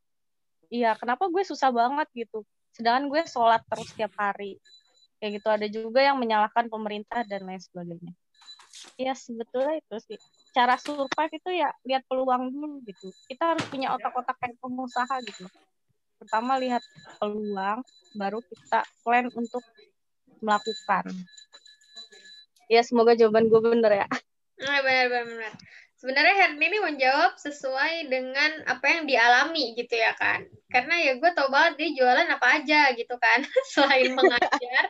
iya 0.73 0.97
kenapa 0.97 1.29
gue 1.29 1.45
susah 1.45 1.69
banget 1.69 2.09
gitu. 2.17 2.41
Sedangkan 2.73 3.05
gue 3.13 3.21
sholat 3.29 3.61
terus 3.69 3.93
setiap 3.93 4.09
hari. 4.17 4.57
Kayak 5.21 5.37
gitu. 5.37 5.47
Ada 5.53 5.67
juga 5.69 6.01
yang 6.01 6.17
menyalahkan 6.17 6.65
pemerintah 6.65 7.21
dan 7.29 7.45
lain 7.45 7.61
sebagainya. 7.61 8.09
Ya 8.97 9.13
sebetulnya 9.13 9.77
itu 9.77 9.95
sih. 10.01 10.17
Cara 10.49 10.81
survive 10.81 11.29
itu 11.37 11.49
ya 11.53 11.69
lihat 11.85 12.01
peluang 12.09 12.49
dulu 12.49 12.81
gitu. 12.89 13.13
Kita 13.29 13.53
harus 13.53 13.61
punya 13.69 13.93
otak-otak 13.93 14.33
kayak 14.41 14.57
pengusaha 14.57 15.15
gitu. 15.29 15.45
Pertama 16.17 16.57
lihat 16.57 16.81
peluang 17.21 17.85
baru 18.17 18.41
kita 18.41 18.81
plan 19.05 19.29
untuk 19.29 19.61
melakukan. 20.41 21.13
Ya 22.65 22.81
semoga 22.81 23.13
jawaban 23.13 23.45
gue 23.45 23.61
bener 23.61 23.93
ya 23.93 24.07
nah, 24.61 24.79
benar 24.85 25.05
benar 25.09 25.25
benar. 25.25 25.53
Sebenarnya 26.01 26.33
Herni 26.33 26.65
ini 26.65 26.79
menjawab 26.81 27.37
sesuai 27.37 28.09
dengan 28.09 28.65
apa 28.65 28.85
yang 28.89 29.05
dialami 29.05 29.77
gitu 29.77 30.01
ya 30.01 30.17
kan. 30.17 30.41
Karena 30.65 30.97
ya 30.97 31.13
gue 31.21 31.29
tau 31.37 31.45
banget 31.53 31.77
dia 31.77 31.89
jualan 32.01 32.25
apa 32.25 32.47
aja 32.57 32.89
gitu 32.97 33.15
kan. 33.21 33.45
Selain 33.73 34.09
mengajar 34.17 34.85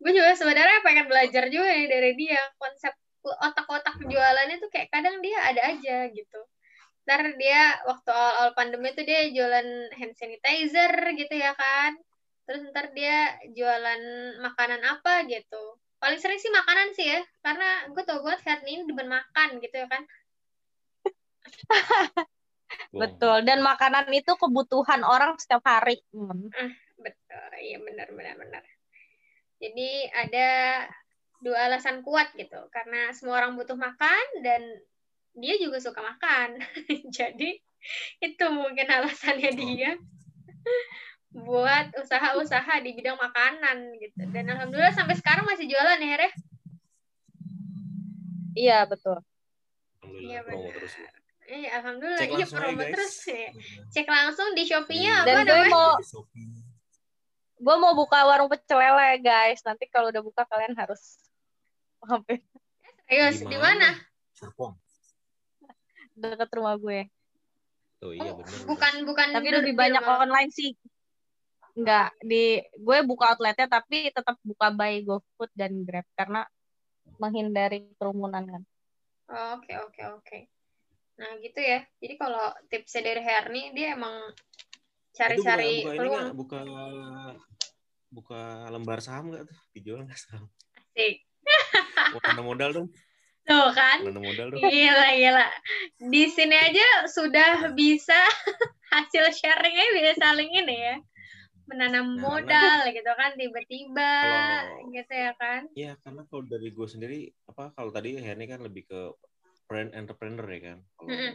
gue 0.00 0.12
juga 0.16 0.32
sebenarnya 0.34 0.82
pengen 0.82 1.06
belajar 1.06 1.46
juga 1.54 1.70
nih 1.70 1.86
dari 1.86 2.12
dia. 2.18 2.42
Konsep 2.58 2.90
otak-otak 3.22 4.02
jualannya 4.02 4.58
tuh 4.58 4.70
kayak 4.74 4.90
kadang 4.90 5.22
dia 5.22 5.38
ada 5.38 5.62
aja 5.70 6.10
gitu. 6.10 6.40
Ntar 7.06 7.38
dia 7.38 7.78
waktu 7.86 8.10
awal-awal 8.10 8.50
pandemi 8.58 8.90
itu 8.90 9.06
dia 9.06 9.30
jualan 9.30 9.94
hand 9.94 10.14
sanitizer 10.18 11.14
gitu 11.14 11.34
ya 11.38 11.54
kan. 11.54 11.94
Terus 12.50 12.66
ntar 12.74 12.90
dia 12.90 13.38
jualan 13.54 14.02
makanan 14.42 14.82
apa 14.82 15.30
gitu 15.30 15.78
paling 16.00 16.16
sering 16.16 16.40
sih 16.40 16.48
makanan 16.48 16.96
sih 16.96 17.06
ya 17.06 17.20
karena 17.44 17.92
gue 17.92 18.02
tau 18.08 18.24
banget 18.24 18.40
Herni 18.48 18.80
ini 18.80 18.84
demen 18.88 19.08
makan 19.12 19.60
gitu 19.60 19.76
ya 19.76 19.86
kan. 19.86 20.02
Betul 22.94 23.44
dan 23.44 23.60
makanan 23.60 24.08
itu 24.10 24.32
kebutuhan 24.34 25.04
orang 25.04 25.36
setiap 25.36 25.62
hari. 25.66 26.00
Hmm. 26.14 26.48
ah, 26.54 26.72
betul. 26.98 27.50
Iya 27.58 27.78
benar 27.82 28.08
benar 28.14 28.34
benar. 28.38 28.62
Jadi 29.60 29.90
ada 30.14 30.48
dua 31.42 31.66
alasan 31.68 32.06
kuat 32.06 32.30
gitu 32.38 32.58
karena 32.70 33.10
semua 33.12 33.42
orang 33.42 33.58
butuh 33.58 33.74
makan 33.74 34.24
dan 34.46 34.62
dia 35.34 35.58
juga 35.58 35.82
suka 35.82 35.98
makan. 35.98 36.62
Jadi 37.18 37.58
itu 38.22 38.46
mungkin 38.54 38.86
alasannya 38.86 39.50
dia 39.56 39.98
buat 41.30 41.94
usaha-usaha 41.94 42.82
di 42.82 42.90
bidang 42.98 43.14
makanan 43.14 43.94
gitu 44.02 44.18
dan 44.34 44.50
alhamdulillah 44.50 44.90
sampai 44.90 45.14
sekarang 45.14 45.46
masih 45.46 45.70
jualan 45.70 45.98
ya 46.02 46.08
Her 46.18 46.22
iya 48.58 48.78
betul 48.82 49.22
iya 50.18 50.42
benar 50.42 50.74
terus, 50.74 50.94
Iya, 51.50 51.82
alhamdulillah. 51.82 52.22
Cek 52.22 52.30
iya, 52.30 52.46
promo 52.46 52.82
terus 52.94 53.14
ya. 53.26 53.50
Cek 53.90 54.06
langsung 54.06 54.54
di 54.54 54.62
Shopee-nya 54.70 55.26
Dan 55.26 55.42
gue 55.42 55.66
mau 55.66 55.98
gue 57.58 57.76
mau 57.76 57.92
buka 57.98 58.22
warung 58.22 58.46
pecel 58.46 58.78
lele, 58.78 59.18
guys. 59.18 59.58
Nanti 59.66 59.90
kalau 59.90 60.14
udah 60.14 60.22
buka 60.22 60.46
kalian 60.46 60.78
harus 60.78 61.18
mampir. 62.06 62.38
Ayo, 63.10 63.34
di 63.34 63.58
mana? 63.58 63.98
Serpong. 64.38 64.78
Dekat 66.14 66.54
rumah 66.54 66.78
gue. 66.78 67.10
Oh 68.00 68.14
iya 68.16 68.32
benar. 68.32 68.54
Bukan 68.64 68.92
bukan 69.04 69.28
Tapi 69.34 69.48
lebih 69.50 69.74
banyak 69.76 70.00
rumah. 70.00 70.24
online 70.24 70.54
sih. 70.54 70.72
Enggak, 71.78 72.10
di 72.22 72.58
gue 72.76 72.98
buka 73.06 73.34
outletnya 73.34 73.66
tapi 73.70 74.10
tetap 74.10 74.36
buka 74.42 74.74
by 74.74 75.02
GoFood 75.06 75.50
dan 75.54 75.86
Grab 75.86 76.06
karena 76.18 76.42
menghindari 77.20 77.92
kerumunan 78.00 78.44
kan. 78.44 78.62
Oke, 79.54 79.78
oke, 79.78 80.02
oke. 80.18 80.38
Nah 81.20 81.36
gitu 81.38 81.60
ya. 81.60 81.84
Jadi 82.00 82.14
kalau 82.18 82.50
tipsnya 82.66 83.12
dari 83.12 83.22
Herni 83.22 83.62
dia 83.76 83.94
emang 83.94 84.32
cari-cari 85.14 85.84
peluang. 85.84 86.32
Buka, 86.34 86.60
buka 88.10 88.42
lembar 88.72 88.98
saham 89.04 89.30
nggak 89.30 89.46
tuh? 89.46 89.58
Dijual 89.76 90.08
nggak 90.08 90.18
saham? 90.18 90.48
Asik. 90.74 91.22
Bukan 92.16 92.34
modal 92.42 92.70
dong. 92.74 92.88
Tuh 93.46 93.68
kan? 93.76 93.98
modal 94.02 94.48
dong. 94.50 94.60
Gila, 94.64 95.08
gila. 95.14 95.48
Di 96.10 96.24
sini 96.32 96.56
aja 96.56 96.86
sudah 97.06 97.70
bisa 97.76 98.18
hasil 98.94 99.30
sharingnya 99.30 99.86
bisa 99.94 100.12
saling 100.18 100.50
ini 100.50 100.76
ya. 100.76 100.96
Menanam 101.70 102.18
nah, 102.18 102.18
modal 102.18 102.78
karena, 102.82 102.96
gitu 102.98 103.12
kan 103.14 103.30
tiba-tiba 103.38 104.12
gitu 104.90 105.12
ya 105.14 105.32
kan? 105.38 105.62
Iya 105.78 105.92
karena 106.02 106.22
kalau 106.26 106.42
dari 106.42 106.68
gue 106.74 106.88
sendiri 106.90 107.18
apa 107.46 107.70
kalau 107.78 107.94
tadi 107.94 108.18
Herni 108.18 108.50
kan 108.50 108.60
lebih 108.66 108.90
ke 108.90 109.00
brand 109.70 109.94
entrepreneur 109.94 110.46
ya 110.50 110.60
kan? 110.74 110.78
Kalau 110.98 111.08
mm 111.14 111.18
-hmm. 111.18 111.34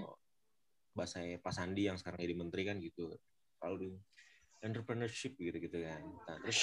bahasa 0.91 1.23
Pak 1.23 1.53
Sandi 1.55 1.87
yang 1.87 1.95
sekarang 1.95 2.19
jadi 2.19 2.35
menteri 2.35 2.61
kan 2.67 2.75
gitu. 2.83 3.15
Kalau 3.63 3.79
di 3.79 3.95
entrepreneurship 4.59 5.39
gitu 5.39 5.55
gitu 5.55 5.77
kan. 5.79 6.03
Nah, 6.03 6.37
terus 6.43 6.59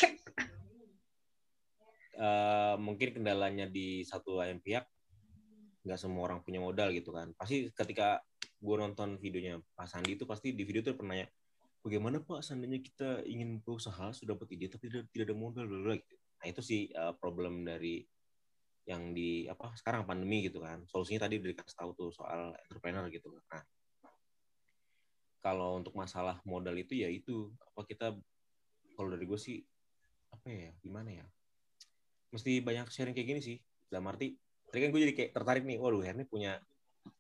uh, 2.21 2.77
mungkin 2.87 3.09
kendalanya 3.17 3.65
di 3.65 4.05
satu 4.05 4.37
lain 4.45 4.61
pihak 4.61 4.85
nggak 5.83 5.99
semua 5.99 6.29
orang 6.29 6.45
punya 6.45 6.61
modal 6.61 6.93
gitu 6.93 7.17
kan. 7.17 7.33
Pasti 7.41 7.73
ketika 7.73 8.21
gue 8.63 8.77
nonton 8.79 9.19
videonya 9.19 9.59
Pak 9.75 9.89
Sandi 9.91 10.15
itu 10.15 10.29
pasti 10.29 10.55
di 10.55 10.63
video 10.63 10.85
itu 10.85 10.95
pernah 10.95 11.19
nanya 11.19 11.27
bagaimana 11.83 12.23
Pak 12.23 12.47
seandainya 12.47 12.79
kita 12.79 13.27
ingin 13.27 13.59
berusaha 13.61 14.15
sudah 14.15 14.39
dapat 14.39 14.55
ide 14.55 14.71
tapi 14.71 14.89
tidak, 14.89 15.11
tidak 15.11 15.25
ada 15.31 15.37
modal 15.37 15.67
dulu 15.67 15.99
gitu. 15.99 16.15
Nah 16.39 16.47
itu 16.47 16.61
sih 16.63 16.81
uh, 16.95 17.15
problem 17.19 17.67
dari 17.67 18.07
yang 18.87 19.15
di 19.15 19.47
apa 19.47 19.75
sekarang 19.79 20.07
pandemi 20.07 20.47
gitu 20.47 20.63
kan. 20.63 20.83
Solusinya 20.87 21.27
tadi 21.27 21.39
udah 21.39 21.51
dikasih 21.55 21.77
tahu 21.79 21.91
tuh 21.95 22.11
soal 22.15 22.55
entrepreneur 22.67 23.07
gitu. 23.11 23.35
Nah 23.51 23.63
kalau 25.43 25.83
untuk 25.83 25.93
masalah 25.99 26.39
modal 26.47 26.79
itu 26.79 26.95
ya 26.95 27.11
itu 27.11 27.51
apa 27.75 27.83
kita 27.83 28.15
kalau 28.95 29.09
dari 29.11 29.27
gue 29.27 29.39
sih 29.39 29.59
apa 30.31 30.49
ya 30.49 30.71
gimana 30.81 31.11
ya 31.11 31.27
mesti 32.31 32.63
banyak 32.63 32.89
sharing 32.89 33.13
kayak 33.13 33.29
gini 33.29 33.41
sih 33.43 33.57
dalam 33.91 34.07
arti 34.09 34.39
tadi 34.71 34.79
kan 34.87 34.91
gue 34.95 35.01
jadi 35.03 35.15
kayak 35.19 35.31
tertarik 35.35 35.67
nih 35.67 35.77
waduh 35.83 36.01
Herni 36.01 36.25
punya 36.25 36.63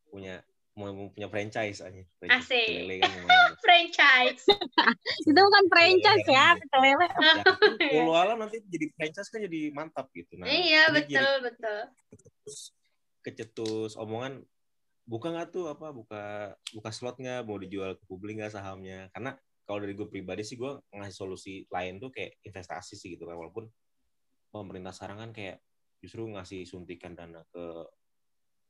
punya 0.08 0.40
mau 0.72 1.12
punya 1.12 1.28
franchise 1.28 1.84
aja. 1.84 2.00
Asik. 2.32 2.68
Kan, 3.04 3.52
franchise. 3.64 4.44
itu 5.28 5.36
bukan 5.36 5.64
franchise 5.68 6.26
ya, 6.28 6.56
kelele. 6.72 7.06
Ya, 7.08 8.00
kalau 8.00 8.16
alam 8.16 8.40
nanti 8.40 8.64
jadi 8.64 8.88
franchise 8.96 9.28
kan 9.28 9.44
jadi 9.44 9.68
mantap 9.76 10.08
gitu. 10.16 10.40
Nah, 10.40 10.48
iya, 10.48 10.88
betul, 10.88 11.20
jadi, 11.20 11.44
betul. 11.44 11.80
Kecetus, 12.08 12.56
kecetus 13.20 13.92
omongan 14.00 14.40
buka 15.02 15.34
nggak 15.34 15.48
tuh 15.50 15.66
apa 15.66 15.90
buka 15.90 16.54
buka 16.72 16.90
slot 16.94 17.18
nggak 17.18 17.42
mau 17.42 17.58
dijual 17.58 17.98
ke 17.98 18.04
publik 18.06 18.38
nggak 18.38 18.54
sahamnya 18.54 19.10
karena 19.10 19.34
kalau 19.66 19.82
dari 19.82 19.98
gue 19.98 20.06
pribadi 20.06 20.46
sih 20.46 20.54
gue 20.54 20.78
ngasih 20.94 21.16
solusi 21.16 21.66
lain 21.74 21.98
tuh 21.98 22.14
kayak 22.14 22.38
investasi 22.46 22.94
sih 22.94 23.18
gitu 23.18 23.26
kan 23.26 23.34
walaupun 23.34 23.66
pemerintah 24.54 24.94
sekarang 24.94 25.18
kan 25.26 25.30
kayak 25.34 25.58
justru 25.98 26.26
ngasih 26.30 26.62
suntikan 26.66 27.18
dana 27.18 27.42
ke 27.50 27.66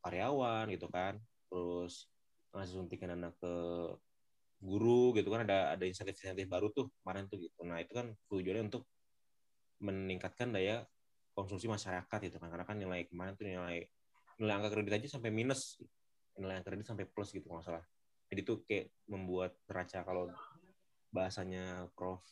karyawan 0.05 0.72
gitu 0.72 0.88
kan 0.88 1.20
terus 1.53 2.09
ngasih 2.57 2.80
suntikan 2.80 3.12
dana 3.12 3.28
ke 3.36 3.53
guru 4.62 5.12
gitu 5.12 5.28
kan 5.28 5.44
ada 5.44 5.76
ada 5.76 5.84
insentif-insentif 5.84 6.48
baru 6.48 6.72
tuh 6.72 6.88
kemarin 7.03 7.28
tuh 7.28 7.36
gitu. 7.44 7.61
Nah 7.68 7.84
itu 7.84 7.92
kan 7.92 8.16
tujuannya 8.32 8.72
untuk 8.72 8.88
meningkatkan 9.84 10.55
daya 10.55 10.88
konsumsi 11.36 11.68
masyarakat 11.68 12.18
gitu 12.32 12.40
kan 12.40 12.48
karena 12.48 12.64
kan 12.64 12.80
nilai 12.80 13.05
kemarin 13.05 13.36
tuh 13.36 13.44
nilai 13.44 13.84
nilai 14.40 14.53
angka 14.57 14.72
kredit 14.72 14.96
aja 14.96 15.18
sampai 15.18 15.28
minus 15.28 15.76
nilai 16.40 16.57
angka 16.57 16.72
kredit 16.72 16.88
sampai 16.88 17.05
plus 17.05 17.36
gitu 17.36 17.44
nggak 17.53 17.68
salah. 17.68 17.84
Jadi 18.32 18.40
tuh 18.48 18.64
kayak 18.64 18.88
membuat 19.05 19.53
neraca 19.68 20.00
kalau 20.09 20.32
bahasanya 21.12 21.92
Prof. 21.92 22.24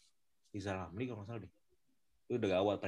Rizal 0.50 0.82
Hamdi 0.82 1.06
kalau 1.06 1.22
nggak 1.22 1.28
salah 1.28 1.42
deh 1.44 1.52
itu 2.30 2.38
udah 2.38 2.50
gawat 2.62 2.78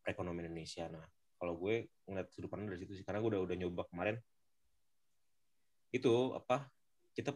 perekonomian 0.00 0.48
Indonesia. 0.48 0.88
Nah 0.88 1.04
kalau 1.36 1.60
gue 1.60 1.92
ngeliat 2.08 2.32
sudut 2.32 2.48
pandang 2.48 2.72
dari 2.72 2.80
situ 2.80 2.96
sih 2.96 3.04
karena 3.04 3.20
gue 3.20 3.28
udah 3.36 3.44
udah 3.44 3.56
nyoba 3.60 3.84
kemarin 3.92 4.16
itu 5.98 6.36
apa 6.36 6.68
kita 7.16 7.32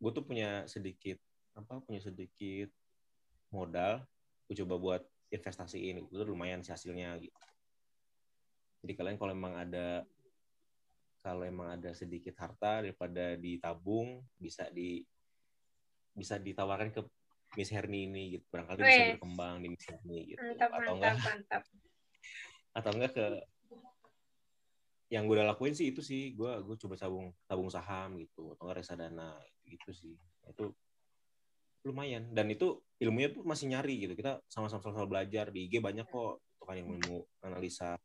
gue 0.00 0.10
tuh 0.10 0.24
punya 0.24 0.64
sedikit 0.66 1.20
apa 1.54 1.82
punya 1.84 2.00
sedikit 2.02 2.70
modal 3.50 4.02
gue 4.50 4.54
coba 4.66 4.74
buat 4.82 5.02
investasiin. 5.30 6.10
Itu 6.10 6.26
lumayan 6.26 6.66
sih 6.66 6.74
hasilnya 6.74 7.14
gitu. 7.22 7.38
Jadi 8.82 8.92
kalian 8.98 9.16
kalau 9.20 9.32
emang 9.32 9.54
ada 9.54 10.02
kalau 11.20 11.44
emang 11.44 11.78
ada 11.78 11.92
sedikit 11.92 12.32
harta 12.40 12.80
daripada 12.80 13.36
ditabung 13.36 14.24
bisa 14.40 14.66
di 14.72 15.04
bisa 16.16 16.40
ditawarkan 16.40 16.90
ke 16.90 17.00
Miss 17.54 17.70
Herni 17.70 18.10
ini 18.10 18.22
gitu. 18.38 18.44
Barangkali 18.50 18.78
Wee. 18.82 18.88
bisa 18.90 19.04
berkembang 19.14 19.54
di 19.62 19.68
Miss 19.70 19.86
Herni 19.86 20.18
gitu. 20.34 20.40
Mantap, 20.42 20.70
atau 20.74 20.92
enggak? 20.98 21.14
mantap. 21.22 21.62
atau 22.78 22.90
enggak 22.94 23.12
ke 23.14 23.24
yang 25.10 25.26
gue 25.26 25.34
udah 25.34 25.52
lakuin 25.52 25.74
sih 25.74 25.90
itu 25.90 26.00
sih. 26.00 26.32
Gue 26.38 26.54
gue 26.62 26.76
coba 26.78 26.94
tabung 26.94 27.34
tabung 27.44 27.68
saham 27.68 28.14
gitu 28.16 28.54
atau 28.54 28.70
nggak 28.70 28.78
reksadana 28.80 29.34
gitu 29.66 29.90
sih. 29.90 30.14
Itu 30.46 30.70
lumayan. 31.82 32.30
Dan 32.30 32.54
itu 32.54 32.78
ilmunya 33.02 33.34
tuh 33.34 33.42
masih 33.42 33.74
nyari 33.74 34.06
gitu. 34.06 34.14
Kita 34.14 34.38
sama-sama 34.46 34.80
sama 34.86 35.10
belajar. 35.10 35.50
Di 35.50 35.66
IG 35.66 35.82
banyak 35.82 36.06
kok 36.06 36.40
tuh 36.56 36.64
kan 36.64 36.78
yang 36.78 36.94
ilmu 36.94 37.26
analisa 37.42 37.98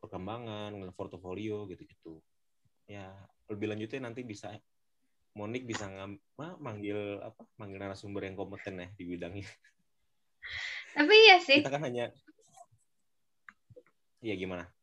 perkembangan 0.00 0.72
portofolio 0.96 1.68
gitu-gitu. 1.68 2.24
Ya 2.88 3.12
lebih 3.52 3.68
lanjutnya 3.68 4.08
nanti 4.08 4.24
bisa 4.24 4.56
Monik 5.34 5.66
bisa 5.66 5.90
ngam, 5.90 6.14
ma, 6.38 6.54
manggil 6.62 7.18
apa 7.18 7.42
manggil 7.58 7.82
narasumber 7.82 8.22
yang 8.22 8.38
kompeten 8.38 8.78
ya 8.78 8.86
di 8.94 9.02
bidangnya. 9.02 9.50
Tapi 10.94 11.14
iya 11.26 11.42
sih. 11.42 11.58
Kita 11.58 11.74
kan 11.74 11.82
hanya 11.82 12.14
iya 14.22 14.38
gimana 14.38 14.73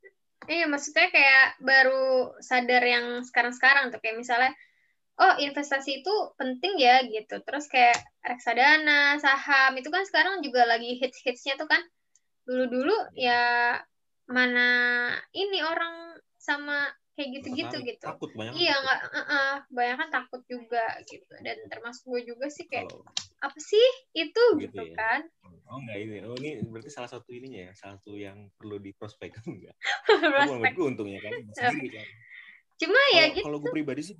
Iya, 0.49 0.65
maksudnya 0.65 1.13
kayak 1.13 1.61
baru 1.61 2.33
sadar 2.41 2.81
yang 2.81 3.21
sekarang-sekarang 3.21 3.93
tuh 3.93 4.01
kayak 4.01 4.17
misalnya 4.17 4.51
oh 5.21 5.37
investasi 5.37 6.01
itu 6.01 6.13
penting 6.39 6.81
ya 6.81 7.05
gitu. 7.05 7.37
Terus 7.45 7.69
kayak 7.69 7.97
reksadana, 8.25 9.21
saham 9.21 9.77
itu 9.77 9.93
kan 9.93 10.01
sekarang 10.07 10.41
juga 10.41 10.65
lagi 10.65 10.97
hits-hitsnya 10.97 11.61
tuh 11.61 11.69
kan. 11.69 11.81
Dulu-dulu 12.49 13.13
ya 13.13 13.77
mana 14.25 14.69
ini 15.37 15.61
orang 15.61 16.17
sama 16.41 16.89
kayak 17.13 17.29
gitu-gitu 17.37 17.77
gitu. 17.85 18.01
Takut 18.01 18.33
banyak. 18.33 18.57
Iya 18.57 18.73
nggak, 18.81 18.99
uh, 19.13 19.19
uh, 19.21 19.51
banyak 19.69 19.97
kan 20.01 20.09
takut 20.09 20.41
juga 20.49 20.85
gitu. 21.05 21.33
Dan 21.45 21.69
termasuk 21.69 22.09
gue 22.09 22.33
juga 22.33 22.49
sih 22.49 22.65
kayak 22.65 22.89
Kalau, 22.89 23.05
apa 23.41 23.57
sih 23.57 23.87
itu 24.13 24.43
gitu, 24.61 24.69
gitu 24.69 24.93
ya. 24.93 24.95
kan? 24.95 25.21
Oh 25.65 25.81
enggak 25.81 25.97
ini. 25.97 26.17
Oh 26.23 26.37
ini 26.37 26.61
berarti 26.69 26.93
salah 26.93 27.09
satu 27.09 27.33
ininya 27.33 27.69
ya, 27.69 27.71
salah 27.73 27.97
satu 27.97 28.13
yang 28.13 28.53
perlu 28.53 28.77
diprospek 28.77 29.33
enggak? 29.49 29.75
Prospek. 30.37 30.71
gue 30.77 30.85
untungnya 30.85 31.19
kan. 31.19 31.31
Sendiri, 31.57 31.97
kan. 31.97 32.07
Cuma 32.77 33.01
kalo, 33.01 33.17
ya 33.17 33.25
gitu. 33.33 33.45
Kalau 33.49 33.57
gue 33.57 33.71
pribadi 33.73 34.01
sih 34.05 34.15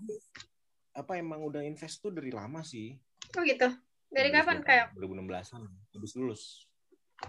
apa 0.92 1.16
emang 1.16 1.46
udah 1.46 1.62
invest 1.64 2.02
tuh 2.02 2.12
dari 2.12 2.34
lama 2.34 2.66
sih. 2.66 2.98
Oh 3.38 3.46
gitu. 3.46 3.70
Dari 4.12 4.28
kapan 4.28 4.60
kayak? 4.60 4.92
2016-an, 5.00 5.64
habis 5.96 6.12
lulus. 6.20 6.68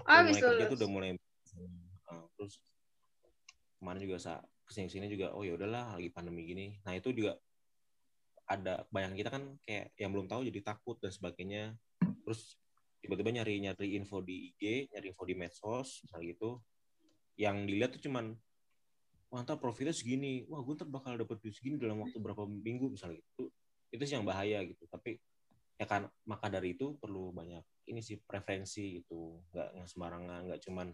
Oh, 0.03 0.18
habis 0.18 0.43
lulus. 0.43 0.66
Kerja 0.66 0.72
tuh 0.74 0.78
udah 0.82 0.90
mulai 0.90 1.11
uh, 2.11 2.26
terus 2.34 2.59
kemarin 3.78 4.01
juga 4.03 4.18
saat 4.18 4.43
ke 4.62 4.70
sini 4.70 4.88
sini 4.88 5.07
juga 5.11 5.34
oh 5.34 5.43
ya 5.43 5.59
udahlah 5.59 5.99
lagi 5.99 6.09
pandemi 6.14 6.47
gini 6.47 6.78
nah 6.86 6.95
itu 6.95 7.11
juga 7.11 7.36
ada 8.53 8.84
bayangan 8.92 9.16
kita 9.16 9.30
kan 9.32 9.42
kayak 9.64 9.96
yang 9.96 10.11
belum 10.12 10.26
tahu 10.28 10.44
jadi 10.48 10.61
takut 10.61 10.96
dan 11.00 11.09
sebagainya. 11.09 11.72
Terus 12.22 12.61
tiba-tiba 13.00 13.34
nyari 13.34 13.59
nyari 13.64 13.98
info 13.98 14.20
di 14.22 14.53
IG 14.53 14.92
nyari 14.92 15.07
info 15.11 15.24
di 15.24 15.34
medsos 15.34 16.05
misalnya 16.05 16.26
gitu. 16.36 16.50
Yang 17.40 17.57
dilihat 17.66 17.90
tuh 17.96 18.03
cuman 18.05 18.36
mantap 19.32 19.59
profitnya 19.59 19.96
segini. 19.96 20.44
Wah 20.46 20.61
gue 20.61 20.74
ntar 20.76 20.88
bakal 20.88 21.16
dapet 21.16 21.40
duit 21.40 21.57
segini 21.57 21.80
dalam 21.80 22.05
waktu 22.05 22.20
berapa 22.20 22.44
minggu 22.44 22.92
misalnya 22.92 23.18
gitu. 23.24 23.48
Itu 23.88 24.03
sih 24.05 24.14
yang 24.14 24.28
bahaya 24.28 24.61
gitu. 24.68 24.84
Tapi 24.86 25.16
ya 25.80 25.88
kan 25.88 26.07
maka 26.28 26.46
dari 26.53 26.76
itu 26.76 26.94
perlu 27.00 27.32
banyak 27.32 27.64
ini 27.88 28.05
sih 28.05 28.20
preferensi 28.20 29.00
gitu. 29.03 29.40
Nggak 29.50 29.68
nggak 29.80 29.88
sembarangan 29.88 30.40
nggak 30.53 30.61
cuman 30.68 30.88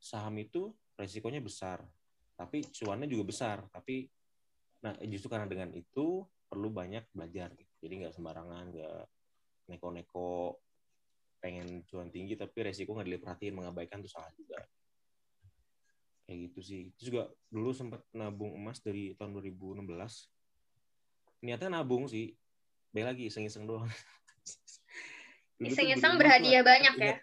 saham 0.00 0.36
itu 0.40 0.72
resikonya 0.96 1.44
besar 1.44 1.84
tapi 2.40 2.64
cuannya 2.64 3.04
juga 3.04 3.24
besar. 3.28 3.58
Tapi 3.68 4.08
nah 4.80 4.96
justru 5.04 5.28
karena 5.28 5.44
dengan 5.44 5.68
itu 5.76 6.24
perlu 6.50 6.68
banyak 6.74 7.06
belajar 7.14 7.54
gitu. 7.54 7.72
jadi 7.78 7.94
nggak 8.04 8.14
sembarangan 8.18 8.74
nggak 8.74 9.06
neko-neko 9.70 10.58
pengen 11.40 11.86
cuan 11.88 12.12
tinggi 12.12 12.36
tapi 12.36 12.66
resiko 12.66 12.92
nggak 12.92 13.06
dilihat 13.06 13.40
mengabaikan 13.54 14.04
tuh 14.04 14.12
salah 14.12 14.28
juga. 14.36 14.60
Kayak 16.28 16.52
gitu 16.52 16.60
sih. 16.60 16.80
Itu 16.92 17.10
juga 17.10 17.32
dulu 17.48 17.72
sempat 17.72 18.04
nabung 18.12 18.52
emas 18.52 18.78
dari 18.84 19.16
tahun 19.16 19.34
2016 19.40 19.80
niatnya 21.40 21.80
nabung 21.80 22.04
sih. 22.06 22.36
Baik 22.92 23.16
lagi 23.16 23.22
iseng-iseng 23.32 23.64
doang. 23.64 23.88
Iseng-iseng 25.60 26.16
berhadiah 26.20 26.64
banyak 26.64 26.94
ya? 27.00 27.16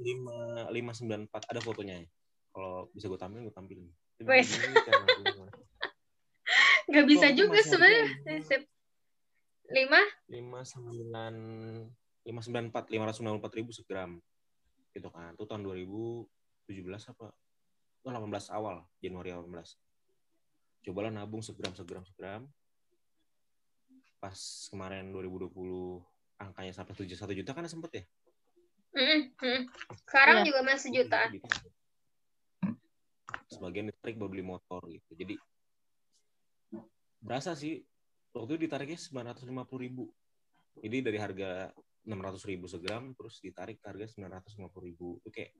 Lima 0.00 0.68
lima 0.72 0.92
sembilan 0.96 1.28
empat. 1.28 1.52
Ada 1.52 1.60
fotonya 1.60 2.00
ya? 2.00 2.06
Kalau 2.50 2.88
bisa 2.96 3.06
gue 3.06 3.20
tampilin 3.20 3.44
gue 3.46 3.54
tampilin 3.54 3.86
Wes. 6.90 6.94
Gak 6.98 7.06
bisa 7.06 7.26
juga 7.38 7.62
sebenarnya. 7.62 8.06
Lima? 9.70 10.02
Lima 10.26 10.60
sembilan 10.66 11.34
lima 12.26 12.40
sembilan 12.44 12.64
empat 12.68 12.84
lima 12.92 13.08
ratus 13.08 13.22
sembilan 13.22 13.38
empat 13.40 13.54
ribu 13.56 13.70
segram 13.72 14.20
gitu 14.92 15.08
kan 15.08 15.32
itu 15.32 15.44
tahun 15.46 15.62
dua 15.64 15.72
ribu 15.78 16.26
tujuh 16.68 16.84
belas 16.84 17.08
apa 17.08 17.32
itu 18.00 18.06
delapan 18.12 18.28
belas 18.28 18.46
awal 18.52 18.84
Januari 19.00 19.32
delapan 19.32 19.50
belas 19.56 19.78
cobalah 20.84 21.08
nabung 21.08 21.40
segram 21.40 21.72
segram 21.72 22.04
segram 22.04 22.44
pas 24.20 24.36
kemarin 24.68 25.08
2020 25.16 25.48
angkanya 26.44 26.72
sampai 26.76 26.92
tujuh 26.92 27.16
satu 27.16 27.32
juta 27.32 27.56
kan 27.56 27.64
sempet 27.64 28.04
ya 28.04 28.04
Mm 28.90 29.30
-hmm. 29.38 29.58
Sekarang 30.02 30.42
yeah. 30.42 30.46
juga 30.50 30.60
masih 30.66 30.90
jutaan. 30.90 31.30
Sebagian 33.46 33.86
ditarik 33.86 34.18
buat 34.18 34.34
beli 34.34 34.42
motor 34.42 34.82
gitu. 34.90 35.14
Jadi 35.14 35.38
berasa 37.20 37.52
sih 37.54 37.84
waktu 38.32 38.56
itu 38.56 38.60
ditariknya 38.66 38.98
sembilan 38.98 39.26
ratus 39.32 39.44
lima 39.46 39.62
puluh 39.68 39.80
ribu. 39.86 40.04
Jadi 40.80 40.96
dari 41.04 41.18
harga 41.20 41.70
enam 42.08 42.20
ratus 42.24 42.42
ribu 42.48 42.64
segram 42.64 43.12
terus 43.12 43.38
ditarik 43.44 43.78
ke 43.78 43.86
harga 43.86 44.08
sembilan 44.08 44.40
ratus 44.40 44.56
lima 44.56 44.68
puluh 44.72 44.84
ribu. 44.88 45.08
Itu 45.20 45.28
kayak 45.28 45.52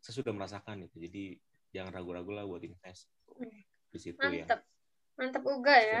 saya 0.00 0.14
sudah 0.16 0.32
merasakan 0.32 0.88
itu. 0.88 0.96
Jadi 0.98 1.24
jangan 1.70 1.92
ragu-ragu 1.92 2.32
lah 2.32 2.44
buat 2.48 2.64
invest 2.64 3.12
hmm. 3.36 3.60
di 3.92 3.98
situ 4.00 4.18
ya. 4.18 4.48
Mantep. 4.48 4.60
ya. 4.64 5.16
Mantep 5.18 5.42
juga 5.44 5.74
ya. 5.76 6.00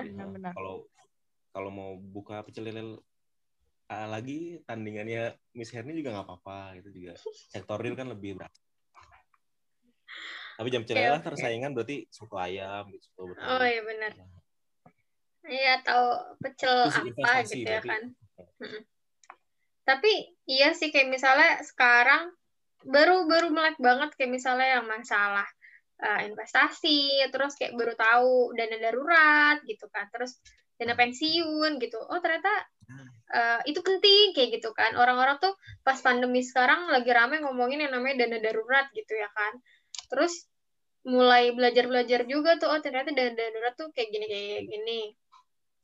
Kalau 0.56 0.88
kalau 1.52 1.70
mau 1.72 1.90
buka 1.98 2.40
pecel 2.46 2.70
lele 2.70 3.02
uh, 3.88 4.08
lagi 4.08 4.60
tandingannya 4.68 5.34
Miss 5.56 5.72
Herni 5.72 5.96
juga 5.96 6.14
nggak 6.14 6.26
apa-apa 6.28 6.78
itu 6.78 6.88
juga 6.92 7.16
sektor 7.24 7.80
real 7.80 7.96
kan 7.96 8.08
lebih 8.12 8.38
berat 8.38 8.52
tapi 10.58 10.68
jam 10.74 10.82
celah 10.82 11.22
okay, 11.22 11.24
tersaingan 11.24 11.70
berarti 11.70 12.10
soto 12.10 12.34
ayam 12.36 12.90
gitu 12.90 13.08
oh 13.30 13.64
iya 13.64 13.82
benar 13.82 14.12
iya 15.48 15.82
atau 15.82 16.34
pecel 16.38 16.88
apa 16.88 17.44
gitu 17.44 17.66
ya 17.66 17.82
kan. 17.82 18.14
Hmm. 18.38 18.82
tapi 19.82 20.36
iya 20.46 20.76
sih 20.76 20.94
kayak 20.94 21.10
misalnya 21.10 21.58
sekarang 21.64 22.30
baru 22.86 23.26
baru 23.26 23.50
melek 23.50 23.80
banget 23.82 24.14
kayak 24.14 24.30
misalnya 24.30 24.78
yang 24.78 24.86
masalah 24.86 25.48
uh, 25.98 26.20
investasi 26.22 27.26
terus 27.34 27.58
kayak 27.58 27.74
baru 27.74 27.94
tahu 27.98 28.54
dana 28.54 28.76
darurat 28.78 29.58
gitu 29.66 29.90
kan 29.90 30.06
terus 30.14 30.38
dana 30.78 30.94
pensiun 30.94 31.82
gitu. 31.82 31.98
Oh 31.98 32.22
ternyata 32.22 32.50
uh, 33.34 33.60
itu 33.66 33.82
penting 33.82 34.30
kayak 34.32 34.62
gitu 34.62 34.70
kan. 34.70 34.94
Orang-orang 34.94 35.42
tuh 35.42 35.58
pas 35.82 35.98
pandemi 35.98 36.46
sekarang 36.46 36.86
lagi 36.88 37.10
rame 37.10 37.42
ngomongin 37.42 37.82
yang 37.82 37.92
namanya 37.92 38.24
dana 38.24 38.38
darurat 38.38 38.86
gitu 38.94 39.12
ya 39.18 39.26
kan. 39.34 39.58
Terus 40.06 40.46
mulai 41.02 41.50
belajar-belajar 41.50 42.30
juga 42.30 42.58
tuh 42.62 42.70
oh 42.70 42.78
ternyata 42.78 43.10
dana 43.10 43.34
darurat 43.34 43.74
tuh 43.74 43.90
kayak 43.90 44.08
gini 44.12 44.26
kayak 44.30 44.62
gini 44.70 45.00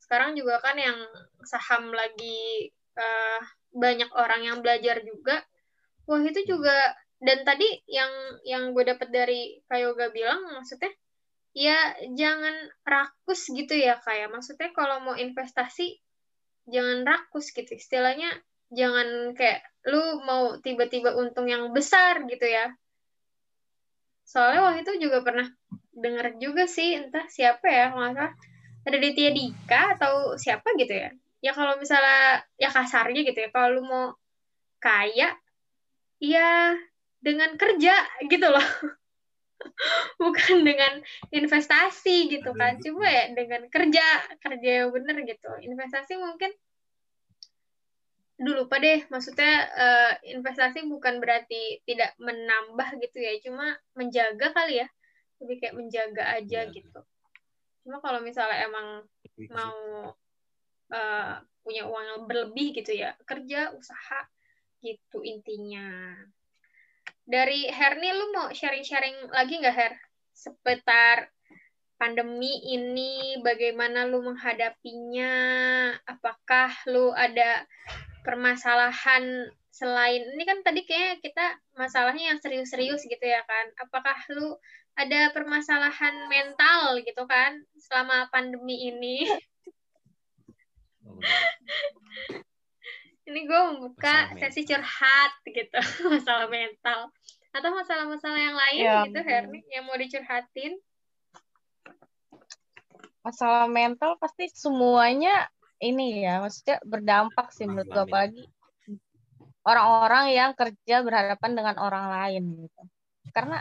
sekarang 0.05 0.37
juga 0.37 0.61
kan 0.61 0.77
yang 0.77 1.01
saham 1.41 1.89
lagi 1.89 2.69
uh, 2.93 3.41
banyak 3.73 4.07
orang 4.13 4.45
yang 4.45 4.57
belajar 4.61 5.01
juga. 5.01 5.41
Wah 6.05 6.21
itu 6.21 6.45
juga 6.45 6.93
dan 7.17 7.41
tadi 7.41 7.65
yang 7.89 8.11
yang 8.45 8.63
gue 8.77 8.85
dapet 8.85 9.09
dari 9.09 9.57
Kayoga 9.65 10.13
bilang 10.13 10.45
maksudnya 10.53 10.93
ya 11.57 11.97
jangan 12.13 12.53
rakus 12.85 13.49
gitu 13.49 13.73
ya 13.73 13.97
kayak 14.03 14.29
maksudnya 14.29 14.69
kalau 14.77 15.01
mau 15.01 15.17
investasi 15.17 15.97
jangan 16.69 17.01
rakus 17.01 17.49
gitu. 17.49 17.73
Istilahnya 17.73 18.29
jangan 18.69 19.33
kayak 19.33 19.65
lu 19.89 20.21
mau 20.21 20.61
tiba-tiba 20.61 21.17
untung 21.17 21.49
yang 21.49 21.73
besar 21.73 22.21
gitu 22.29 22.45
ya. 22.45 22.77
Soalnya 24.29 24.69
waktu 24.69 24.85
itu 24.85 25.09
juga 25.09 25.25
pernah 25.25 25.49
denger 25.95 26.37
juga 26.37 26.69
sih 26.69 26.93
entah 26.93 27.25
siapa 27.31 27.65
ya 27.65 27.89
nggak 27.89 28.54
ada 28.85 28.97
di 29.01 29.09
Dika 29.17 29.97
atau 29.97 30.37
siapa 30.37 30.77
gitu 30.77 30.93
ya? 30.93 31.09
Ya 31.41 31.51
kalau 31.57 31.77
misalnya 31.81 32.45
ya 32.61 32.69
kasarnya 32.69 33.21
gitu 33.25 33.37
ya 33.45 33.49
kalau 33.49 33.81
lu 33.81 33.83
mau 33.85 34.05
kaya 34.77 35.33
ya 36.21 36.77
dengan 37.21 37.57
kerja 37.57 37.93
gitu 38.29 38.47
loh. 38.49 38.67
Bukan 40.21 40.61
dengan 40.61 41.01
investasi 41.33 42.29
gitu 42.29 42.53
kan 42.53 42.77
cuma 42.85 43.09
ya 43.09 43.33
dengan 43.33 43.65
kerja 43.73 44.05
kerja 44.37 44.69
yang 44.85 44.89
bener 44.93 45.25
gitu. 45.25 45.49
Investasi 45.65 46.21
mungkin 46.21 46.53
dulu 48.35 48.67
lupa 48.67 48.77
deh 48.83 49.07
maksudnya 49.07 49.53
uh, 49.79 50.13
investasi 50.27 50.83
bukan 50.91 51.23
berarti 51.23 51.79
tidak 51.87 52.19
menambah 52.19 52.99
gitu 52.99 53.17
ya 53.23 53.33
cuma 53.41 53.73
menjaga 53.97 54.53
kali 54.53 54.85
ya. 54.85 54.87
Lebih 55.41 55.55
kayak 55.57 55.75
menjaga 55.75 56.23
aja 56.37 56.69
ya. 56.69 56.73
gitu 56.73 57.01
cuma 57.85 58.01
kalau 58.01 58.17
misalnya 58.25 58.65
emang 58.65 59.05
mau 59.53 60.09
uh, 60.89 61.33
punya 61.61 61.85
uang 61.85 62.03
yang 62.03 62.21
berlebih 62.25 62.73
gitu 62.73 62.97
ya 62.97 63.13
kerja 63.29 63.69
usaha 63.77 64.19
gitu 64.81 65.21
intinya. 65.21 66.13
Dari 67.25 67.69
Herni 67.69 68.09
lu 68.13 68.33
mau 68.33 68.53
sharing-sharing 68.53 69.33
lagi 69.33 69.57
nggak 69.57 69.73
Her? 69.73 69.93
Seputar 70.33 71.29
pandemi 71.97 72.73
ini 72.73 73.41
bagaimana 73.41 74.05
lu 74.05 74.21
menghadapinya? 74.21 75.33
Apakah 76.05 76.69
lu 76.85 77.09
ada 77.13 77.65
permasalahan 78.21 79.49
selain 79.73 80.23
ini 80.23 80.43
kan 80.47 80.61
tadi 80.61 80.85
kayaknya 80.85 81.19
kita 81.19 81.45
masalahnya 81.75 82.31
yang 82.33 82.39
serius-serius 82.39 83.01
gitu 83.09 83.25
ya 83.25 83.41
kan. 83.41 83.73
Apakah 83.81 84.21
lu 84.29 84.53
ada 84.95 85.31
permasalahan 85.35 86.31
mental 86.31 86.99
gitu 87.03 87.27
kan 87.27 87.59
selama 87.75 88.31
pandemi 88.31 88.91
ini. 88.91 89.27
Oh, 91.05 91.19
ini 93.25 93.39
gue 93.49 93.61
membuka 93.73 94.31
sesi 94.37 94.63
curhat 94.63 95.31
gitu 95.49 95.79
masalah 96.13 96.47
mental. 96.47 97.11
Atau 97.55 97.71
masalah-masalah 97.71 98.39
yang 98.39 98.57
lain 98.57 98.83
ya, 98.83 98.95
gitu 99.07 99.19
Herni 99.23 99.59
yang 99.71 99.87
mau 99.87 99.97
dicurhatin? 99.99 100.79
Masalah 103.25 103.65
mental 103.65 104.15
pasti 104.21 104.47
semuanya 104.53 105.49
ini 105.81 106.23
ya 106.23 106.39
maksudnya 106.39 106.79
berdampak 106.87 107.51
sih 107.51 107.67
menurut 107.67 107.89
gue 107.91 108.03
apalagi 108.07 108.43
orang-orang 109.65 110.25
yang 110.31 110.51
kerja 110.53 111.01
berhadapan 111.01 111.51
dengan 111.57 111.75
orang 111.81 112.05
lain 112.13 112.43
gitu. 112.69 112.81
Karena 113.33 113.59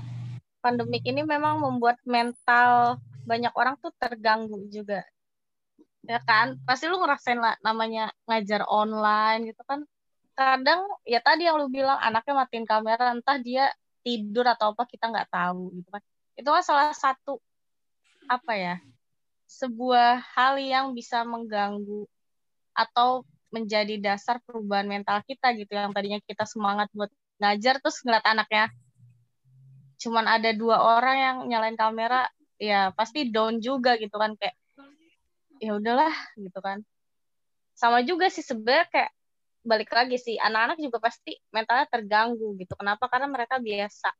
pandemik 0.64 1.04
ini 1.04 1.20
memang 1.20 1.60
membuat 1.60 2.00
mental 2.08 2.96
banyak 3.28 3.52
orang 3.52 3.76
tuh 3.84 3.92
terganggu 4.00 4.64
juga. 4.72 5.04
Ya 6.08 6.20
kan? 6.24 6.56
Pasti 6.64 6.88
lu 6.88 6.96
ngerasain 6.96 7.36
lah 7.36 7.60
namanya 7.60 8.08
ngajar 8.24 8.64
online 8.64 9.52
gitu 9.52 9.60
kan. 9.68 9.84
Kadang 10.32 10.88
ya 11.04 11.20
tadi 11.20 11.44
yang 11.44 11.60
lu 11.60 11.68
bilang 11.68 12.00
anaknya 12.00 12.32
matiin 12.40 12.64
kamera 12.64 13.12
entah 13.12 13.36
dia 13.36 13.68
tidur 14.00 14.48
atau 14.48 14.72
apa 14.72 14.88
kita 14.88 15.12
nggak 15.12 15.28
tahu 15.28 15.76
gitu 15.76 15.88
kan. 15.92 16.02
Itu 16.32 16.48
kan 16.48 16.64
salah 16.64 16.96
satu 16.96 17.36
apa 18.24 18.56
ya 18.56 18.76
sebuah 19.44 20.24
hal 20.32 20.56
yang 20.56 20.96
bisa 20.96 21.20
mengganggu 21.28 22.08
atau 22.72 23.22
menjadi 23.52 24.00
dasar 24.02 24.42
perubahan 24.42 24.88
mental 24.88 25.22
kita 25.22 25.54
gitu 25.54 25.78
yang 25.78 25.94
tadinya 25.94 26.18
kita 26.26 26.42
semangat 26.42 26.90
buat 26.90 27.12
ngajar 27.38 27.78
terus 27.78 28.02
ngeliat 28.02 28.26
anaknya 28.26 28.72
cuman 30.04 30.28
ada 30.28 30.52
dua 30.52 31.00
orang 31.00 31.16
yang 31.16 31.36
nyalain 31.48 31.78
kamera 31.80 32.28
ya 32.60 32.92
pasti 32.92 33.32
down 33.32 33.58
juga 33.64 33.96
gitu 33.96 34.14
kan 34.20 34.36
kayak 34.36 34.54
ya 35.58 35.80
udahlah 35.80 36.12
gitu 36.36 36.60
kan. 36.60 36.84
Sama 37.74 38.04
juga 38.04 38.28
sih 38.28 38.44
sebenarnya 38.44 38.86
kayak 38.92 39.10
balik 39.64 39.90
lagi 39.90 40.20
sih 40.20 40.36
anak-anak 40.36 40.78
juga 40.78 41.00
pasti 41.00 41.32
mentalnya 41.48 41.88
terganggu 41.88 42.52
gitu. 42.60 42.76
Kenapa? 42.76 43.08
Karena 43.08 43.32
mereka 43.32 43.56
biasa 43.56 44.12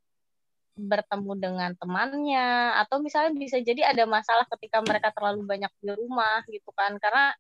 bertemu 0.75 1.33
dengan 1.39 1.71
temannya 1.79 2.75
atau 2.83 2.99
misalnya 2.99 3.37
bisa 3.39 3.63
jadi 3.63 3.95
ada 3.95 4.11
masalah 4.11 4.43
ketika 4.59 4.83
mereka 4.83 5.15
terlalu 5.15 5.47
banyak 5.47 5.71
di 5.79 5.93
rumah 5.95 6.43
gitu 6.51 6.73
kan. 6.75 6.97
Karena 6.99 7.31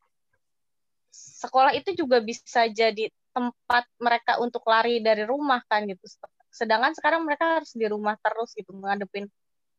sekolah 1.10 1.74
itu 1.74 1.96
juga 1.96 2.22
bisa 2.22 2.68
jadi 2.70 3.10
tempat 3.34 3.84
mereka 3.98 4.38
untuk 4.38 4.62
lari 4.70 5.02
dari 5.02 5.26
rumah 5.26 5.58
kan 5.66 5.82
gitu 5.90 6.06
sedangkan 6.54 6.94
sekarang 6.94 7.26
mereka 7.26 7.58
harus 7.58 7.74
di 7.74 7.82
rumah 7.90 8.14
terus 8.22 8.54
gitu 8.54 8.70
menghadapin 8.70 9.26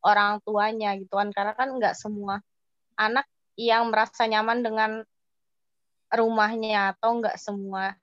orang 0.04 0.44
tuanya 0.44 0.92
gitu 1.00 1.16
kan 1.16 1.32
karena 1.32 1.56
kan 1.56 1.72
nggak 1.72 1.96
semua 1.96 2.44
anak 3.00 3.24
yang 3.56 3.88
merasa 3.88 4.28
nyaman 4.28 4.60
dengan 4.60 4.92
rumahnya 6.12 6.96
atau 6.96 7.18
enggak 7.20 7.40
semua 7.40 7.96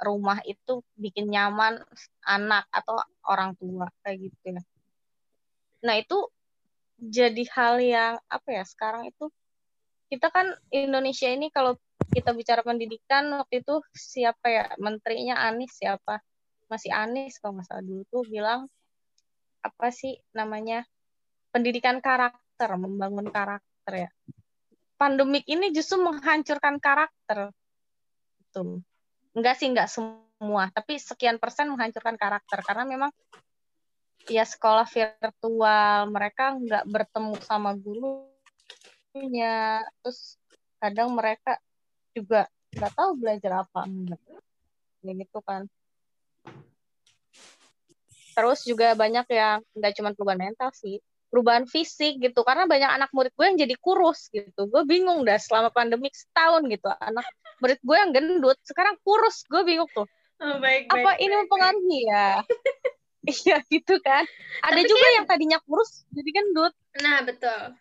rumah 0.00 0.42
itu 0.42 0.82
bikin 0.96 1.30
nyaman 1.30 1.78
anak 2.24 2.66
atau 2.72 2.98
orang 3.28 3.54
tua 3.56 3.86
kayak 4.02 4.28
gitu 4.28 4.58
ya. 4.58 4.62
Nah 5.84 5.94
itu 6.00 6.18
jadi 7.00 7.42
hal 7.56 7.74
yang 7.80 8.14
apa 8.28 8.48
ya 8.48 8.64
sekarang 8.64 9.08
itu 9.08 9.28
kita 10.10 10.28
kan 10.32 10.52
Indonesia 10.72 11.30
ini 11.30 11.48
kalau 11.52 11.78
kita 12.10 12.34
bicara 12.34 12.66
pendidikan 12.66 13.30
waktu 13.38 13.62
itu 13.62 13.80
siapa 13.94 14.46
ya? 14.50 14.64
Menterinya 14.80 15.38
Anies 15.46 15.76
siapa 15.78 16.18
masih 16.70 16.94
Anies 16.94 17.36
kalau 17.42 17.58
nggak 17.58 17.66
salah 17.66 17.82
dulu 17.82 18.02
tuh 18.06 18.22
bilang 18.30 18.70
apa 19.60 19.92
sih 19.92 20.16
namanya 20.32 20.86
pendidikan 21.50 21.98
karakter 21.98 22.70
membangun 22.78 23.28
karakter 23.28 24.08
ya 24.08 24.10
pandemik 25.00 25.48
ini 25.48 25.72
justru 25.72 25.96
menghancurkan 26.04 26.76
karakter. 26.76 27.48
Itu. 28.44 28.84
Enggak 29.32 29.56
sih, 29.56 29.72
enggak 29.72 29.88
semua, 29.88 30.68
tapi 30.76 31.00
sekian 31.00 31.40
persen 31.40 31.72
menghancurkan 31.72 32.20
karakter 32.20 32.60
karena 32.60 32.84
memang 32.84 33.08
ya 34.28 34.44
sekolah 34.44 34.84
virtual, 34.84 36.12
mereka 36.12 36.52
enggak 36.52 36.84
bertemu 36.84 37.40
sama 37.40 37.72
gurunya, 37.72 38.28
terus 40.04 40.36
kadang 40.76 41.16
mereka 41.16 41.56
juga 42.12 42.44
nggak 42.76 42.92
tahu 42.92 43.16
belajar 43.16 43.64
apa. 43.64 43.88
Ya 45.00 45.16
gitu 45.16 45.40
kan. 45.40 45.64
Terus 48.40 48.64
juga 48.64 48.96
banyak 48.96 49.28
yang 49.28 49.60
nggak 49.76 49.92
cuma 50.00 50.16
perubahan 50.16 50.40
mental 50.48 50.72
sih 50.72 50.96
perubahan 51.30 51.64
fisik 51.64 52.18
gitu. 52.18 52.42
Karena 52.42 52.66
banyak 52.66 52.90
anak 52.90 53.10
murid 53.14 53.30
gue 53.38 53.46
yang 53.46 53.58
jadi 53.60 53.74
kurus 53.78 54.26
gitu. 54.34 54.66
Gue 54.66 54.82
bingung 54.82 55.22
dah 55.22 55.38
selama 55.38 55.70
pandemik 55.70 56.10
setahun 56.10 56.66
gitu. 56.66 56.90
Anak 56.98 57.22
murid 57.62 57.78
gue 57.78 57.96
yang 57.96 58.10
gendut 58.10 58.58
sekarang 58.66 58.98
kurus. 59.06 59.46
Gue 59.46 59.62
bingung 59.62 59.86
tuh. 59.94 60.10
Oh, 60.40 60.56
baik, 60.58 60.88
apa 60.88 61.14
baik, 61.14 61.22
ini 61.22 61.30
baik, 61.30 61.40
mempengaruhi 61.46 61.98
ya? 62.10 62.28
Iya 63.20 63.60
gitu 63.68 64.00
kan. 64.00 64.24
Ada 64.64 64.80
Tapi 64.80 64.88
juga 64.88 65.04
kan- 65.04 65.14
yang 65.20 65.26
tadinya 65.28 65.58
kurus 65.68 66.08
jadi 66.08 66.40
gendut. 66.40 66.72
Nah 67.04 67.20
betul. 67.20 67.76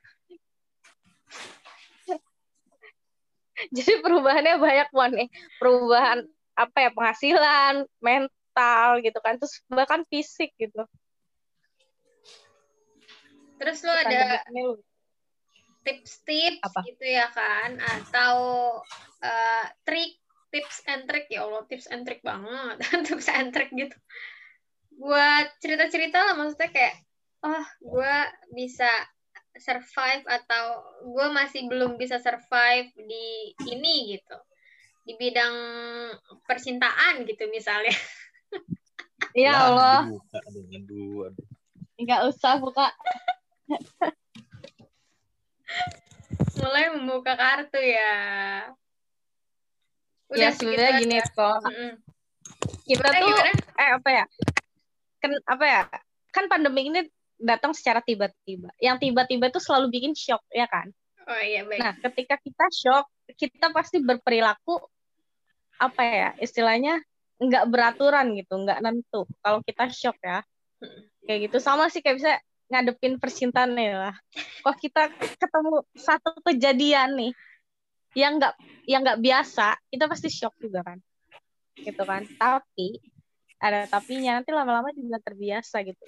Jadi 3.76 3.94
perubahannya 4.04 4.60
banyak 4.60 4.90
wan 4.92 5.16
nih 5.16 5.32
perubahan 5.56 6.28
apa 6.60 6.78
ya? 6.84 6.90
Penghasilan 6.92 7.88
mental 8.60 9.00
gitu 9.00 9.20
kan 9.24 9.40
terus 9.40 9.56
bahkan 9.72 10.04
fisik 10.12 10.52
gitu. 10.60 10.84
Terus 13.60 13.80
lo 13.84 13.92
ada 13.92 14.44
tips-tips 15.84 16.76
gitu 16.84 17.06
ya 17.08 17.32
kan 17.32 17.80
atau 17.80 18.36
eh, 19.24 19.66
trik 19.88 20.20
tips 20.52 20.84
and 20.92 21.08
trick 21.08 21.32
ya 21.32 21.48
Allah 21.48 21.64
tips 21.72 21.88
and 21.88 22.04
trick 22.04 22.20
banget 22.20 22.84
tips 23.08 23.28
and 23.32 23.56
trick 23.56 23.72
gitu. 23.72 23.96
Buat 25.00 25.56
cerita-cerita 25.64 26.20
lah 26.20 26.36
maksudnya 26.36 26.72
kayak 26.72 26.96
oh 27.48 27.66
gue 27.80 28.16
bisa 28.52 28.92
survive 29.60 30.24
atau 30.28 30.84
gue 31.04 31.28
masih 31.36 31.68
belum 31.68 31.96
bisa 31.96 32.20
survive 32.20 32.92
di 32.96 33.56
ini 33.72 34.20
gitu. 34.20 34.38
Di 35.04 35.16
bidang 35.16 35.56
percintaan 36.44 37.24
gitu 37.24 37.48
misalnya 37.48 37.96
ya 39.36 39.52
Lah, 39.52 39.62
Allah. 39.68 40.00
Aduh, 40.10 40.66
aduh, 40.74 41.16
aduh. 41.30 41.46
nggak 42.00 42.22
usah 42.32 42.56
buka 42.58 42.90
mulai 46.60 46.86
membuka 46.96 47.34
kartu 47.36 47.80
ya 47.80 48.14
ya 50.32 50.50
segitu 50.54 50.78
sebenarnya 50.78 50.92
aja. 50.96 51.00
gini 51.02 51.18
kok 51.24 51.60
Mm-mm. 51.66 51.92
kita 52.86 53.08
Gimana, 53.10 53.20
tuh 53.20 53.28
gimana? 53.28 53.52
eh 53.76 53.90
apa 53.96 54.10
ya 54.14 54.26
kan 55.20 55.32
apa 55.46 55.66
ya 55.66 55.82
kan 56.30 56.46
pandemi 56.48 56.82
ini 56.88 57.02
datang 57.40 57.72
secara 57.74 58.04
tiba-tiba 58.04 58.70
yang 58.80 59.00
tiba-tiba 59.00 59.48
itu 59.50 59.60
selalu 59.60 59.90
bikin 59.92 60.14
shock 60.14 60.44
ya 60.52 60.68
kan 60.68 60.92
oh 61.26 61.42
iya 61.42 61.64
baik 61.66 61.80
nah 61.82 61.94
ketika 62.00 62.36
kita 62.40 62.66
shock 62.72 63.06
kita 63.36 63.72
pasti 63.72 64.00
berperilaku 64.00 64.78
apa 65.80 66.02
ya 66.04 66.30
istilahnya 66.38 67.00
nggak 67.40 67.66
beraturan 67.72 68.36
gitu 68.36 68.54
nggak 68.60 68.84
nentu. 68.84 69.24
Kalau 69.40 69.64
kita 69.64 69.88
shock 69.90 70.20
ya 70.20 70.44
kayak 71.24 71.50
gitu. 71.50 71.58
Sama 71.64 71.88
sih 71.88 72.04
kayak 72.04 72.18
bisa 72.20 72.32
ngadepin 72.70 73.18
percintaan 73.18 73.74
nih 73.74 73.98
lah 73.98 74.14
kok 74.62 74.78
kita 74.78 75.10
ketemu 75.42 75.82
satu 75.98 76.38
kejadian 76.46 77.18
nih 77.18 77.34
yang 78.14 78.38
nggak 78.38 78.54
yang 78.86 79.02
nggak 79.02 79.18
biasa 79.18 79.74
kita 79.90 80.06
pasti 80.06 80.30
shock 80.30 80.54
juga 80.60 80.84
kan. 80.84 81.00
Gitu 81.80 82.04
kan. 82.04 82.28
Tapi 82.36 83.00
ada 83.60 83.88
tapinya 83.88 84.40
nanti 84.40 84.52
lama-lama 84.52 84.92
juga 84.96 85.20
terbiasa 85.24 85.84
gitu. 85.84 86.06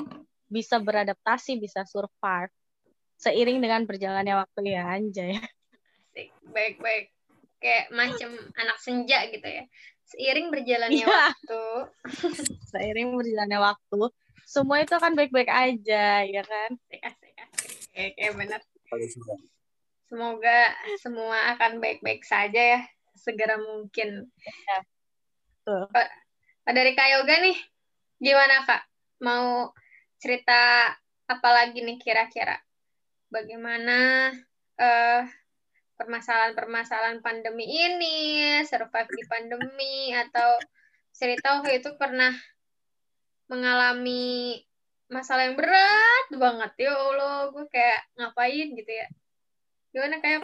Bisa 0.51 0.77
beradaptasi 0.83 1.57
bisa 1.57 1.87
survive. 1.87 2.51
Seiring 3.21 3.61
dengan 3.61 3.85
berjalannya 3.85 4.33
waktu 4.33 4.59
ya 4.73 4.83
anjay. 4.97 5.37
Baik 6.51 6.81
baik 6.81 7.05
kayak 7.61 7.93
macam 7.93 8.33
anak 8.57 8.77
senja 8.81 9.21
gitu 9.29 9.45
ya 9.45 9.63
seiring 10.11 10.47
berjalannya 10.51 11.03
Iya. 11.03 11.07
waktu. 11.07 11.63
Seiring 12.71 13.15
berjalannya 13.15 13.59
waktu 13.59 14.01
semua 14.43 14.83
itu 14.83 14.91
akan 14.91 15.15
baik-baik 15.15 15.47
aja 15.47 16.27
ya 16.27 16.43
kan? 16.43 16.69
Asik 16.91 17.01
asik 17.07 17.33
asik. 17.39 17.71
Oke 17.91 18.03
oke, 18.11 18.25
benar 18.35 18.59
semoga 20.11 20.59
semua 20.99 21.55
akan 21.55 21.79
baik-baik 21.79 22.27
saja 22.27 22.59
ya 22.77 22.81
segera 23.15 23.55
mungkin. 23.55 24.27
Tuh. 25.63 25.87
Oh, 25.87 26.73
dari 26.73 26.91
Kak 26.91 27.09
Yoga 27.15 27.35
nih 27.39 27.57
gimana 28.19 28.67
kak? 28.67 28.83
Mau 29.23 29.71
cerita 30.19 30.91
apa 31.25 31.49
lagi 31.55 31.79
nih 31.79 31.95
kira-kira? 32.01 32.59
Bagaimana 33.31 34.29
eh, 34.75 35.21
permasalahan-permasalahan 36.01 37.21
pandemi 37.21 37.69
ini 37.69 38.17
survive 38.65 39.11
di 39.13 39.23
pandemi 39.29 40.09
atau 40.09 40.57
cerita 41.13 41.61
waktu 41.61 41.77
itu 41.77 41.93
pernah 42.01 42.33
mengalami 43.45 44.57
masalah 45.13 45.45
yang 45.45 45.59
berat 45.59 46.25
banget 46.33 46.89
ya 46.89 46.97
Allah 46.97 47.53
gue 47.53 47.65
kayak 47.69 48.01
ngapain 48.17 48.67
gitu 48.73 48.89
ya 48.89 49.07
gimana 49.93 50.17
kayak 50.17 50.41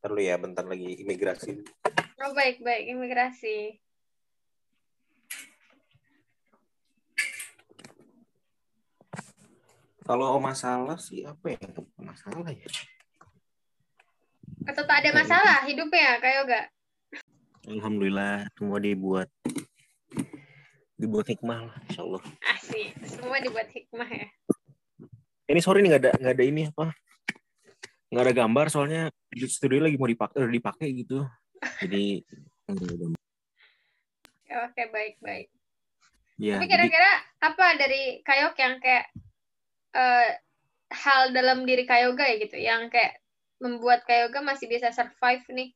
dulu 0.00 0.16
ya, 0.16 0.40
bentar 0.40 0.64
lagi 0.64 1.04
imigrasi. 1.04 1.60
oh 2.24 2.32
baik 2.34 2.64
baik 2.64 2.90
imigrasi 2.90 3.78
Kalau 10.10 10.42
masalah 10.42 10.98
sih 10.98 11.22
apa 11.22 11.54
ya? 11.54 11.70
Masalah 12.02 12.50
ya. 12.50 12.66
Atau 14.70 14.82
tak 14.86 14.96
ada 15.02 15.10
masalah 15.10 15.66
hidupnya 15.66 16.22
kayak 16.22 16.36
Yoga 16.42 16.60
Alhamdulillah 17.66 18.46
semua 18.54 18.78
dibuat 18.78 19.28
dibuat 21.00 21.26
hikmah 21.26 21.68
lah, 21.68 21.76
insya 21.88 22.02
Allah. 22.06 22.22
asik 22.54 22.92
semua 23.08 23.36
dibuat 23.42 23.68
hikmah 23.72 24.08
ya 24.08 24.28
Ini 25.50 25.58
sorry 25.58 25.82
nih 25.82 25.90
nggak 25.90 26.02
ada 26.06 26.12
nggak 26.14 26.34
ada 26.38 26.44
ini 26.46 26.62
apa? 26.70 26.94
Nggak 28.14 28.22
ada 28.22 28.34
gambar 28.38 28.66
soalnya 28.70 29.02
di 29.34 29.42
studio 29.50 29.82
lagi 29.82 29.98
mau 29.98 30.06
dipakai 30.06 30.46
udah 30.46 30.54
dipakai 30.54 30.88
gitu. 30.94 31.26
Jadi 31.82 32.22
oke 34.66 34.82
baik 34.94 35.18
baik 35.18 35.50
Ya, 36.40 36.56
Tapi 36.56 36.72
jadi 36.72 36.88
kira-kira 36.88 37.12
apa 37.44 37.66
dari 37.76 38.24
Kayok 38.24 38.56
yang 38.56 38.74
kayak 38.80 39.12
eh, 39.92 40.28
hal 40.88 41.36
dalam 41.36 41.68
diri 41.68 41.84
Kayoga 41.84 42.24
ya 42.24 42.36
gitu, 42.40 42.56
yang 42.56 42.88
kayak 42.88 43.20
membuat 43.60 44.08
Kayoga 44.08 44.40
masih 44.40 44.66
bisa 44.66 44.88
survive 44.90 45.44
nih 45.52 45.70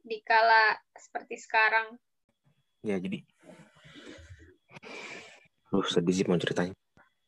di 0.00 0.18
kala 0.24 0.78
seperti 0.96 1.36
sekarang. 1.36 1.98
ya 2.80 2.96
jadi 2.96 3.20
Duh, 5.70 5.86
sedih 5.86 6.14
sih 6.14 6.26
mau 6.26 6.40
ceritanya. 6.40 6.74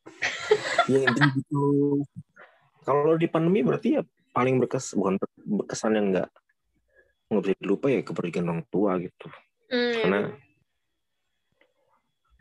ya 0.90 1.06
gitu. 1.14 1.62
Kalau 2.82 3.14
di 3.14 3.30
pandemi 3.30 3.62
berarti 3.62 3.98
ya 3.98 4.02
paling 4.34 4.59
berkes 4.59 4.98
bukan 4.98 5.14
ber- 5.20 5.62
berkesan 5.62 5.94
yang 5.94 6.06
nggak 6.10 6.28
nggak 7.30 7.42
bisa 7.46 7.54
dilupa 7.62 7.86
ya 7.86 8.02
kepergian 8.02 8.50
orang 8.50 8.66
tua 8.66 8.98
gitu. 8.98 9.30
Hmm, 9.70 9.94
Karena 10.02 10.20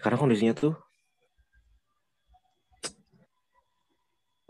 karena 0.02 0.18
kondisinya 0.18 0.54
tuh 0.58 0.74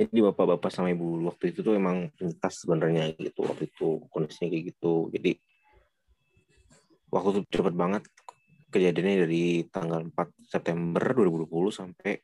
jadi 0.01 0.33
bapak-bapak 0.33 0.73
sama 0.73 0.89
ibu 0.89 1.29
waktu 1.29 1.53
itu 1.53 1.61
tuh 1.61 1.77
emang 1.77 2.09
penyintas 2.17 2.65
sebenarnya 2.65 3.13
gitu. 3.13 3.45
Waktu 3.45 3.69
itu 3.69 4.01
kondisinya 4.09 4.49
kayak 4.49 4.63
gitu. 4.73 5.13
Jadi 5.13 5.31
waktu 7.13 7.27
itu 7.37 7.39
cepet 7.53 7.75
banget 7.77 8.03
kejadiannya 8.73 9.29
dari 9.29 9.45
tanggal 9.69 10.01
4 10.09 10.49
September 10.49 11.03
2020 11.13 11.69
sampai 11.69 12.17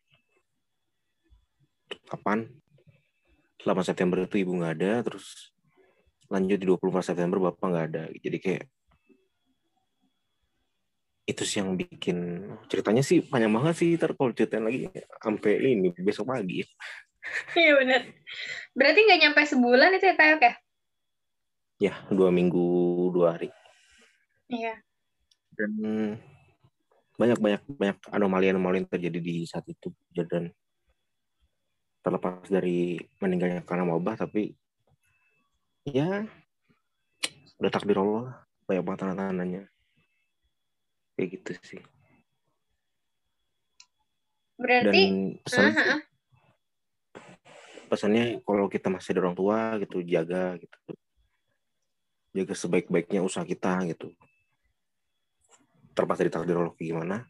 kapan? 2.10 2.50
8 3.62 3.86
September 3.86 4.26
itu 4.26 4.42
ibu 4.42 4.58
nggak 4.58 4.74
ada 4.82 4.92
terus 5.06 5.54
lanjut 6.34 6.58
di 6.58 6.66
24 6.66 7.14
September 7.14 7.38
bapak 7.52 7.68
nggak 7.70 7.88
ada. 7.94 8.04
Jadi 8.18 8.38
kayak 8.42 8.66
itu 11.28 11.44
sih 11.44 11.60
yang 11.60 11.76
bikin 11.76 12.48
ceritanya 12.72 13.04
sih 13.04 13.20
panjang 13.20 13.52
banget 13.52 13.76
sih 13.76 14.00
ntar 14.00 14.16
lagi 14.16 14.88
sampai 15.20 15.52
ini 15.76 15.92
besok 16.00 16.32
pagi 16.32 16.64
Iya 17.60 17.72
benar. 17.78 18.02
Berarti 18.78 19.00
nggak 19.04 19.20
nyampe 19.26 19.42
sebulan 19.46 19.96
itu 19.98 20.06
ya 20.08 20.16
Kayok 20.16 20.42
ya? 20.44 20.54
ya 21.78 21.94
dua 22.10 22.34
minggu 22.34 22.66
dua 23.14 23.38
hari 23.38 23.54
Iya. 24.50 24.82
dan 25.54 25.72
banyak 27.22 27.38
banyak 27.38 27.62
banyak 27.70 27.98
anomali 28.10 28.50
anomali 28.50 28.82
yang 28.82 28.90
terjadi 28.90 29.20
di 29.22 29.46
saat 29.46 29.62
itu 29.70 29.94
dan 30.18 30.50
terlepas 32.02 32.50
dari 32.50 32.98
meninggalnya 33.22 33.62
karena 33.62 33.86
wabah 33.94 34.18
tapi 34.18 34.58
ya 35.86 36.26
udah 37.62 37.70
takdir 37.70 38.02
Allah 38.02 38.42
banyak 38.66 38.82
banget 38.82 39.00
tanda-tandanya 39.06 39.64
kayak 41.14 41.30
gitu 41.38 41.52
sih 41.62 41.82
dan 44.58 44.66
Berarti 44.82 45.04
pesan 45.46 45.66
Ah, 45.78 45.82
ah. 45.94 46.02
Pesannya 47.88 48.44
kalau 48.44 48.68
kita 48.68 48.92
masih 48.92 49.16
ada 49.16 49.22
orang 49.28 49.38
tua 49.38 49.80
gitu 49.82 50.04
jaga 50.04 50.60
gitu. 50.60 50.94
Jaga 52.36 52.54
sebaik-baiknya 52.54 53.24
usaha 53.24 53.48
kita 53.48 53.82
gitu. 53.90 54.14
Terlepas 55.98 56.18
dari 56.22 56.30
takdir 56.30 56.60
Allah 56.60 56.76
gimana? 56.78 57.26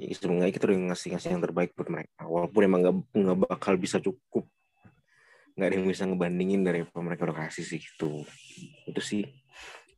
Ya, 0.00 0.08
sebenarnya 0.16 0.54
kita 0.56 0.72
udah 0.72 0.94
ngasih 0.94 1.12
ngasih 1.12 1.28
yang 1.36 1.42
terbaik 1.44 1.76
buat 1.76 1.92
mereka. 1.92 2.24
Walaupun 2.24 2.60
emang 2.64 2.80
nggak 2.80 2.96
nggak 3.12 3.38
bakal 3.44 3.74
bisa 3.76 4.00
cukup. 4.00 4.48
Nggak 5.52 5.66
ada 5.68 5.74
yang 5.76 5.88
bisa 5.90 6.02
ngebandingin 6.08 6.64
dari 6.64 6.80
apa 6.80 6.98
mereka 7.04 7.28
udah 7.28 7.44
kasih 7.44 7.64
sih 7.68 7.78
gitu. 7.82 8.24
Itu 8.88 9.00
sih. 9.04 9.28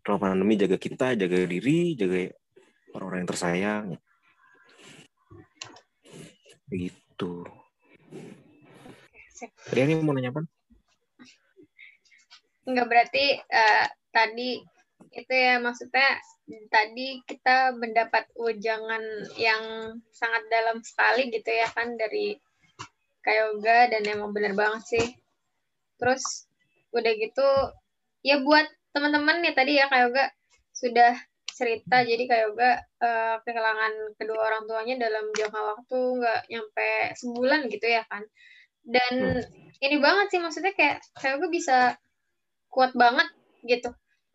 Kalau 0.02 0.18
pandemi 0.18 0.58
jaga 0.58 0.76
kita 0.76 1.14
jaga 1.14 1.36
diri 1.46 1.94
jaga 1.94 2.28
orang-orang 2.92 3.22
yang 3.22 3.30
tersayang 3.30 3.86
begitu 9.52 9.74
Riani 9.74 9.94
mau 10.00 10.14
nanya 10.14 10.30
apa? 10.32 10.42
Enggak 12.64 12.86
berarti 12.88 13.26
uh, 13.40 13.86
tadi 14.14 14.62
itu 15.14 15.32
ya 15.32 15.62
maksudnya 15.62 16.18
tadi 16.68 17.22
kita 17.24 17.72
mendapat 17.76 18.28
ujangan 18.36 19.02
yang 19.40 19.96
sangat 20.12 20.42
dalam 20.52 20.82
sekali 20.84 21.32
gitu 21.32 21.48
ya 21.48 21.68
kan 21.72 21.96
dari 21.96 22.36
Kayoga 23.24 23.88
dan 23.88 24.04
emang 24.04 24.36
bener 24.36 24.52
banget 24.52 24.84
sih 24.84 25.06
terus 25.96 26.44
udah 26.92 27.12
gitu 27.16 27.48
ya 28.20 28.44
buat 28.44 28.68
teman-teman 28.92 29.40
nih 29.40 29.56
tadi 29.56 29.80
ya 29.80 29.88
Kayoga 29.88 30.28
sudah 30.76 31.16
cerita 31.48 32.04
jadi 32.04 32.24
Kayoga 32.28 32.84
uh, 33.00 33.40
kehilangan 33.46 34.18
kedua 34.20 34.40
orang 34.44 34.68
tuanya 34.68 35.08
dalam 35.08 35.30
jangka 35.32 35.60
waktu 35.62 35.98
nggak 36.20 36.40
nyampe 36.52 36.90
sebulan 37.16 37.60
gitu 37.72 37.86
ya 37.88 38.02
kan 38.10 38.26
dan 38.84 39.40
hmm. 39.40 39.80
ini 39.80 39.96
banget 39.98 40.26
sih 40.36 40.40
maksudnya 40.40 40.72
kayak 40.76 41.00
Kayoga 41.16 41.48
bisa 41.48 41.96
kuat 42.68 42.92
banget 42.92 43.28
gitu. 43.64 43.90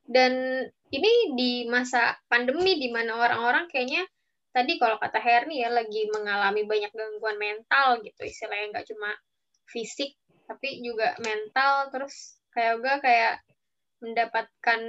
Dan 0.09 0.65
ini 0.89 1.37
di 1.37 1.51
masa 1.69 2.17
pandemi 2.25 2.81
di 2.81 2.89
mana 2.89 3.13
orang-orang 3.21 3.69
kayaknya 3.69 4.03
tadi 4.49 4.81
kalau 4.81 4.97
kata 4.97 5.21
Herni 5.21 5.61
ya 5.61 5.69
lagi 5.69 6.09
mengalami 6.09 6.65
banyak 6.65 6.89
gangguan 6.89 7.37
mental 7.37 8.01
gitu 8.01 8.25
istilahnya 8.25 8.73
nggak 8.73 8.87
cuma 8.89 9.13
fisik 9.69 10.17
tapi 10.49 10.81
juga 10.81 11.13
mental. 11.21 11.93
Terus 11.93 12.41
kayak 12.49 12.81
gue 12.81 12.95
kayak 13.05 13.33
mendapatkan 14.01 14.81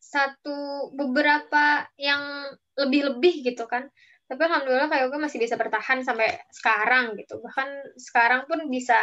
satu 0.00 0.90
beberapa 0.96 1.86
yang 2.00 2.50
lebih-lebih 2.74 3.46
gitu 3.52 3.68
kan 3.68 3.86
tapi 4.30 4.46
alhamdulillah 4.46 4.86
kayak 4.86 5.10
gue 5.10 5.18
masih 5.18 5.42
bisa 5.42 5.58
bertahan 5.58 6.06
sampai 6.06 6.38
sekarang 6.54 7.18
gitu. 7.18 7.42
Bahkan 7.42 7.98
sekarang 7.98 8.46
pun 8.46 8.62
bisa 8.70 9.02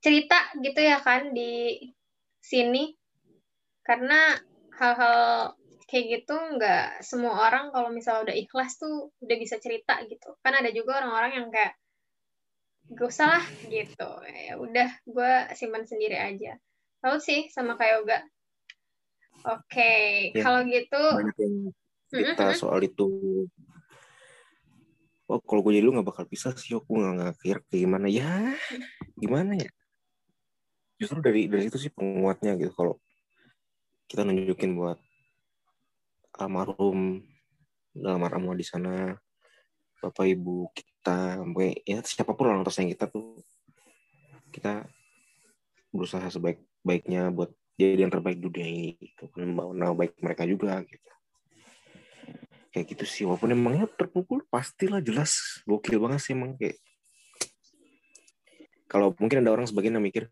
cerita 0.00 0.48
gitu 0.64 0.80
ya 0.80 0.96
kan 1.04 1.36
di 1.36 1.76
sini. 2.40 2.96
Karena 3.84 4.32
hal-hal 4.80 5.52
kayak 5.84 6.04
gitu 6.08 6.34
nggak 6.56 7.04
semua 7.04 7.52
orang 7.52 7.68
kalau 7.68 7.92
misalnya 7.92 8.32
udah 8.32 8.36
ikhlas 8.40 8.80
tuh 8.80 9.12
udah 9.20 9.36
bisa 9.36 9.60
cerita 9.60 10.00
gitu. 10.08 10.40
Kan 10.40 10.56
ada 10.56 10.72
juga 10.72 11.04
orang-orang 11.04 11.32
yang 11.36 11.48
kayak 11.52 11.76
gak 12.96 13.08
usah 13.12 13.28
lah 13.36 13.44
gitu. 13.68 14.10
Ya 14.24 14.56
udah 14.56 14.88
gue 15.04 15.32
simpan 15.52 15.84
sendiri 15.84 16.16
aja. 16.16 16.56
Lalu 17.04 17.18
sih 17.20 17.40
sama 17.52 17.76
kayak 17.76 17.92
yoga. 18.00 18.18
Oke 19.52 19.68
okay. 19.68 20.08
ya, 20.32 20.40
kalau 20.40 20.64
gitu 20.64 21.02
mm 22.16 22.32
-hmm. 22.32 22.56
soal 22.56 22.80
itu 22.80 23.04
oh 25.26 25.42
kalau 25.42 25.60
gue 25.66 25.78
jadi 25.78 25.84
lu 25.86 25.94
nggak 25.94 26.06
bakal 26.06 26.24
bisa 26.26 26.54
sih 26.54 26.78
aku 26.78 27.02
nggak 27.02 27.38
kira 27.42 27.60
kayak 27.66 27.82
gimana. 27.82 28.06
Ya 28.06 28.54
gimana 29.18 29.58
ya? 29.58 29.70
Justru 30.96 31.18
dari 31.20 31.50
dari 31.50 31.66
itu 31.66 31.78
sih 31.78 31.90
penguatnya 31.90 32.54
gitu. 32.56 32.72
Kalau 32.72 32.94
kita 34.06 34.22
nunjukin 34.22 34.78
buat 34.78 34.98
almarhum 36.38 37.26
dalam 37.90 38.22
arwah 38.22 38.54
di 38.54 38.62
sana 38.62 39.16
bapak 40.04 40.28
ibu 40.28 40.68
kita 40.76 41.40
ya 41.88 42.04
siapa 42.04 42.36
pun 42.36 42.52
orang 42.52 42.62
tersayang 42.62 42.92
kita 42.92 43.08
tuh 43.08 43.40
kita 44.52 44.84
berusaha 45.90 46.28
sebaik 46.28 46.60
baiknya 46.84 47.32
buat 47.32 47.50
jadi 47.80 48.04
yang 48.04 48.12
terbaik 48.12 48.38
di 48.38 48.44
dunia 48.46 48.66
ini 48.68 48.90
gitu. 49.00 49.26
Nama 49.36 49.92
baik 49.96 50.20
mereka 50.20 50.44
juga 50.44 50.84
gitu 50.86 51.15
kayak 52.76 52.92
gitu 52.92 53.04
sih. 53.08 53.24
Walaupun 53.24 53.56
emangnya 53.56 53.88
terpukul 53.88 54.44
pastilah 54.52 55.00
jelas. 55.00 55.64
Gokil 55.64 55.96
banget 55.96 56.20
sih 56.20 56.36
emang 56.36 56.60
kayak. 56.60 56.76
Kalau 58.84 59.16
mungkin 59.16 59.40
ada 59.40 59.56
orang 59.56 59.64
sebagian 59.64 59.96
yang 59.96 60.04
mikir 60.04 60.28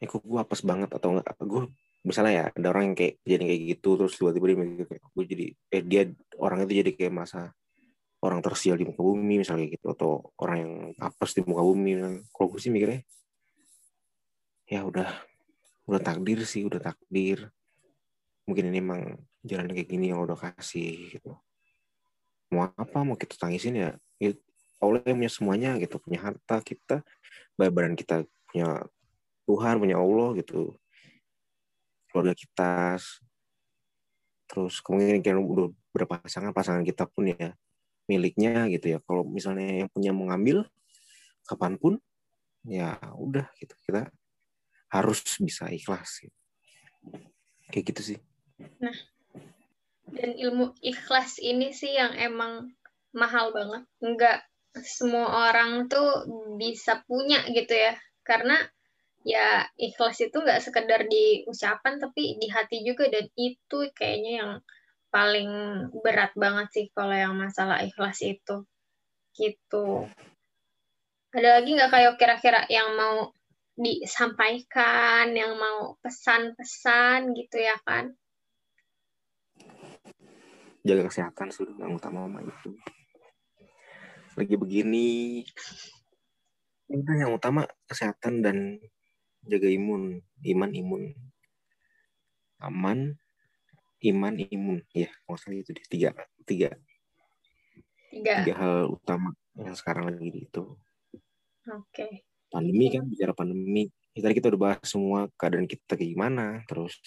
eh 0.00 0.08
kok 0.08 0.24
gue 0.24 0.38
apes 0.38 0.62
banget 0.62 0.88
atau 0.94 1.12
enggak? 1.12 1.34
Gue 1.42 1.68
misalnya 2.06 2.32
ya 2.32 2.44
ada 2.48 2.68
orang 2.72 2.94
yang 2.94 2.96
kayak 2.96 3.20
jadi 3.26 3.44
kayak 3.44 3.62
gitu 3.76 3.90
terus 4.00 4.16
tiba-tiba 4.16 4.46
dia 4.48 4.56
mikir 4.56 4.86
kayak 4.88 5.02
gue 5.04 5.24
jadi 5.28 5.46
eh 5.68 5.82
dia 5.84 6.02
orang 6.40 6.64
itu 6.64 6.72
jadi 6.80 6.90
kayak 6.96 7.12
masa 7.12 7.52
orang 8.24 8.40
tersial 8.40 8.80
di 8.80 8.88
muka 8.88 9.04
bumi 9.04 9.44
misalnya 9.44 9.68
gitu 9.68 9.92
atau 9.92 10.32
orang 10.40 10.56
yang 10.64 10.72
apes 11.02 11.36
di 11.36 11.42
muka 11.44 11.60
bumi. 11.66 11.90
Kalau 12.32 12.46
gue 12.48 12.60
sih 12.62 12.72
mikirnya 12.72 13.02
ya 14.70 14.86
udah 14.86 15.10
udah 15.90 16.00
takdir 16.00 16.40
sih 16.46 16.62
udah 16.62 16.80
takdir. 16.80 17.50
Mungkin 18.48 18.72
ini 18.72 18.78
emang 18.80 19.02
jalan 19.40 19.72
kayak 19.72 19.88
gini 19.88 20.12
yang 20.12 20.20
udah 20.20 20.36
kasih 20.36 21.16
gitu. 21.16 21.32
Mau 22.52 22.68
apa 22.74 22.98
mau 23.06 23.16
kita 23.16 23.38
tangisin 23.38 23.78
ya, 23.78 23.90
ya 24.20 24.36
Allah 24.82 25.00
yang 25.06 25.20
punya 25.22 25.32
semuanya 25.32 25.70
gitu. 25.80 25.96
Punya 26.02 26.20
harta 26.20 26.60
kita 26.60 27.00
badan 27.56 27.96
kita 27.96 28.24
punya 28.50 28.84
Tuhan 29.44 29.76
punya 29.80 29.96
Allah 30.00 30.28
gitu. 30.40 30.76
Keluarga 32.10 32.34
kita 32.34 32.98
terus 34.50 34.82
kemungkinan 34.82 35.22
udah 35.46 35.68
berapa 35.94 36.18
pasangan 36.26 36.50
pasangan 36.50 36.82
kita 36.82 37.06
pun 37.06 37.30
ya 37.30 37.54
miliknya 38.10 38.66
gitu 38.68 38.92
ya. 38.92 38.98
Kalau 39.04 39.22
misalnya 39.24 39.86
yang 39.86 39.90
punya 39.92 40.10
mengambil 40.10 40.66
kapan 41.46 41.78
pun 41.78 41.96
ya 42.66 42.98
udah 43.16 43.46
gitu. 43.56 43.72
Kita 43.88 44.10
harus 44.90 45.22
bisa 45.38 45.70
ikhlas 45.70 46.26
gitu. 46.26 46.36
kayak 47.70 47.94
gitu 47.94 48.02
sih. 48.02 48.18
Nah 48.82 48.92
dan 50.20 50.36
ilmu 50.36 50.76
ikhlas 50.84 51.40
ini 51.40 51.72
sih 51.72 51.96
yang 51.96 52.12
emang 52.12 52.76
mahal 53.16 53.56
banget. 53.56 53.88
Nggak 54.04 54.44
semua 54.84 55.48
orang 55.48 55.88
tuh 55.88 56.28
bisa 56.60 57.00
punya 57.08 57.40
gitu 57.48 57.72
ya. 57.72 57.96
Karena 58.20 58.60
ya 59.24 59.64
ikhlas 59.80 60.20
itu 60.20 60.36
nggak 60.36 60.60
sekedar 60.60 61.08
di 61.08 61.48
ucapan 61.48 61.96
tapi 61.96 62.36
di 62.36 62.52
hati 62.52 62.84
juga. 62.84 63.08
Dan 63.08 63.32
itu 63.32 63.88
kayaknya 63.96 64.32
yang 64.44 64.52
paling 65.08 65.50
berat 66.04 66.36
banget 66.36 66.68
sih 66.68 66.86
kalau 66.92 67.16
yang 67.16 67.32
masalah 67.32 67.80
ikhlas 67.80 68.20
itu. 68.20 68.68
Gitu. 69.32 70.04
Ada 71.32 71.64
lagi 71.64 71.70
nggak 71.80 71.90
kayak 71.96 72.14
kira-kira 72.20 72.60
yang 72.68 72.92
mau 72.92 73.32
disampaikan 73.80 75.32
yang 75.32 75.56
mau 75.56 75.96
pesan-pesan 76.04 77.32
gitu 77.32 77.64
ya 77.64 77.80
kan 77.80 78.12
jaga 80.86 81.08
kesehatan 81.08 81.48
sudah 81.52 81.74
yang 81.76 81.96
utama 81.96 82.24
mama 82.24 82.44
itu. 82.44 82.72
Lagi 84.36 84.54
begini 84.56 85.40
udah 86.90 87.16
yang 87.16 87.32
utama 87.36 87.68
kesehatan 87.86 88.42
dan 88.42 88.80
jaga 89.46 89.68
imun 89.68 90.24
iman 90.44 90.70
imun. 90.72 91.02
Aman 92.60 93.16
iman 94.04 94.34
imun. 94.36 94.78
Ya 94.96 95.12
maksudnya 95.28 95.62
itu 95.64 95.76
tiga 95.88 96.16
tiga. 96.48 96.70
Tiga. 98.10 98.42
Tiga 98.42 98.54
hal 98.56 98.90
utama 98.90 99.36
yang 99.54 99.76
sekarang 99.76 100.10
lagi 100.10 100.48
itu. 100.48 100.64
Oke. 101.70 101.84
Okay. 101.92 102.12
pandemi 102.50 102.90
kan 102.90 103.06
bicara 103.06 103.32
pandemi. 103.32 103.86
Ya, 104.10 104.26
tadi 104.26 104.42
kita 104.42 104.50
udah 104.50 104.60
bahas 104.60 104.82
semua 104.82 105.30
keadaan 105.38 105.70
kita 105.70 105.94
kayak 105.94 106.10
gimana 106.18 106.66
terus 106.66 106.98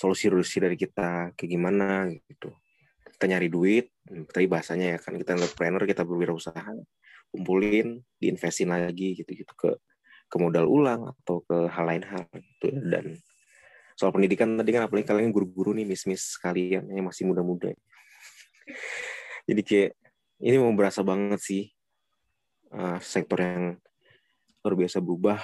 solusi-solusi 0.00 0.64
dari 0.64 0.76
kita 0.80 1.36
kayak 1.36 1.50
gimana 1.52 2.08
gitu. 2.08 2.48
Kita 3.04 3.28
nyari 3.28 3.52
duit 3.52 3.92
tadi 4.32 4.48
bahasanya 4.48 4.96
ya 4.96 4.98
kan 4.98 5.20
kita 5.20 5.36
entrepreneur 5.36 5.84
kita 5.84 6.08
berwirausaha 6.08 6.72
kumpulin 7.28 8.00
diinvestin 8.16 8.72
lagi 8.72 9.12
gitu 9.20 9.36
gitu 9.36 9.52
ke 9.52 9.70
ke 10.30 10.36
modal 10.40 10.64
ulang 10.64 11.12
atau 11.20 11.44
ke 11.44 11.68
hal 11.68 11.84
lain 11.84 12.04
hal 12.08 12.24
gitu 12.32 12.72
ya. 12.72 12.80
dan 12.96 13.20
soal 13.92 14.16
pendidikan 14.16 14.56
tadi 14.56 14.72
kan 14.72 14.88
apalagi 14.88 15.04
kalian 15.04 15.28
guru-guru 15.28 15.76
nih 15.76 15.84
miss-miss 15.84 16.40
kalian 16.40 16.88
yang 16.88 17.04
masih 17.04 17.28
muda-muda. 17.28 17.76
Jadi 19.44 19.60
kayak 19.60 19.92
ini 20.40 20.56
mau 20.56 20.72
berasa 20.72 21.04
banget 21.04 21.40
sih 21.44 21.68
uh, 22.72 22.96
sektor 23.04 23.44
yang 23.44 23.76
luar 24.64 24.74
biasa 24.80 25.04
berubah 25.04 25.40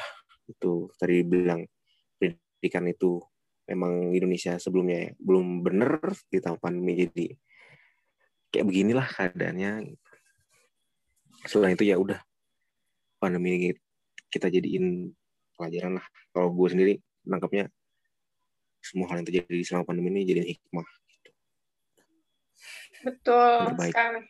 itu 0.49 0.89
tadi 0.97 1.21
bilang 1.27 1.69
pendidikan 2.17 2.89
itu 2.89 3.21
memang 3.67 4.15
Indonesia 4.15 4.57
sebelumnya 4.63 5.15
belum 5.19 5.67
bener 5.67 5.99
di 6.31 6.39
tahun 6.39 6.59
pandemi 6.63 7.07
jadi 7.07 7.27
kayak 8.55 8.67
beginilah 8.67 9.07
keadaannya 9.11 9.71
selain 11.47 11.75
itu 11.75 11.87
ya 11.87 11.99
udah 11.99 12.19
pandemi 13.19 13.75
kita 14.31 14.51
jadiin 14.51 15.11
pelajaran 15.57 15.99
lah. 15.99 16.07
Kalau 16.31 16.53
gue 16.53 16.69
sendiri 16.69 16.95
nangkapnya 17.27 17.73
semua 18.85 19.11
hal 19.11 19.23
yang 19.23 19.27
terjadi 19.27 19.63
selama 19.67 19.89
pandemi 19.89 20.15
ini 20.15 20.29
jadi 20.29 20.43
hikmah. 20.47 20.87
Gitu. 21.11 21.31
Betul 23.03 23.75
sekali. 23.83 24.23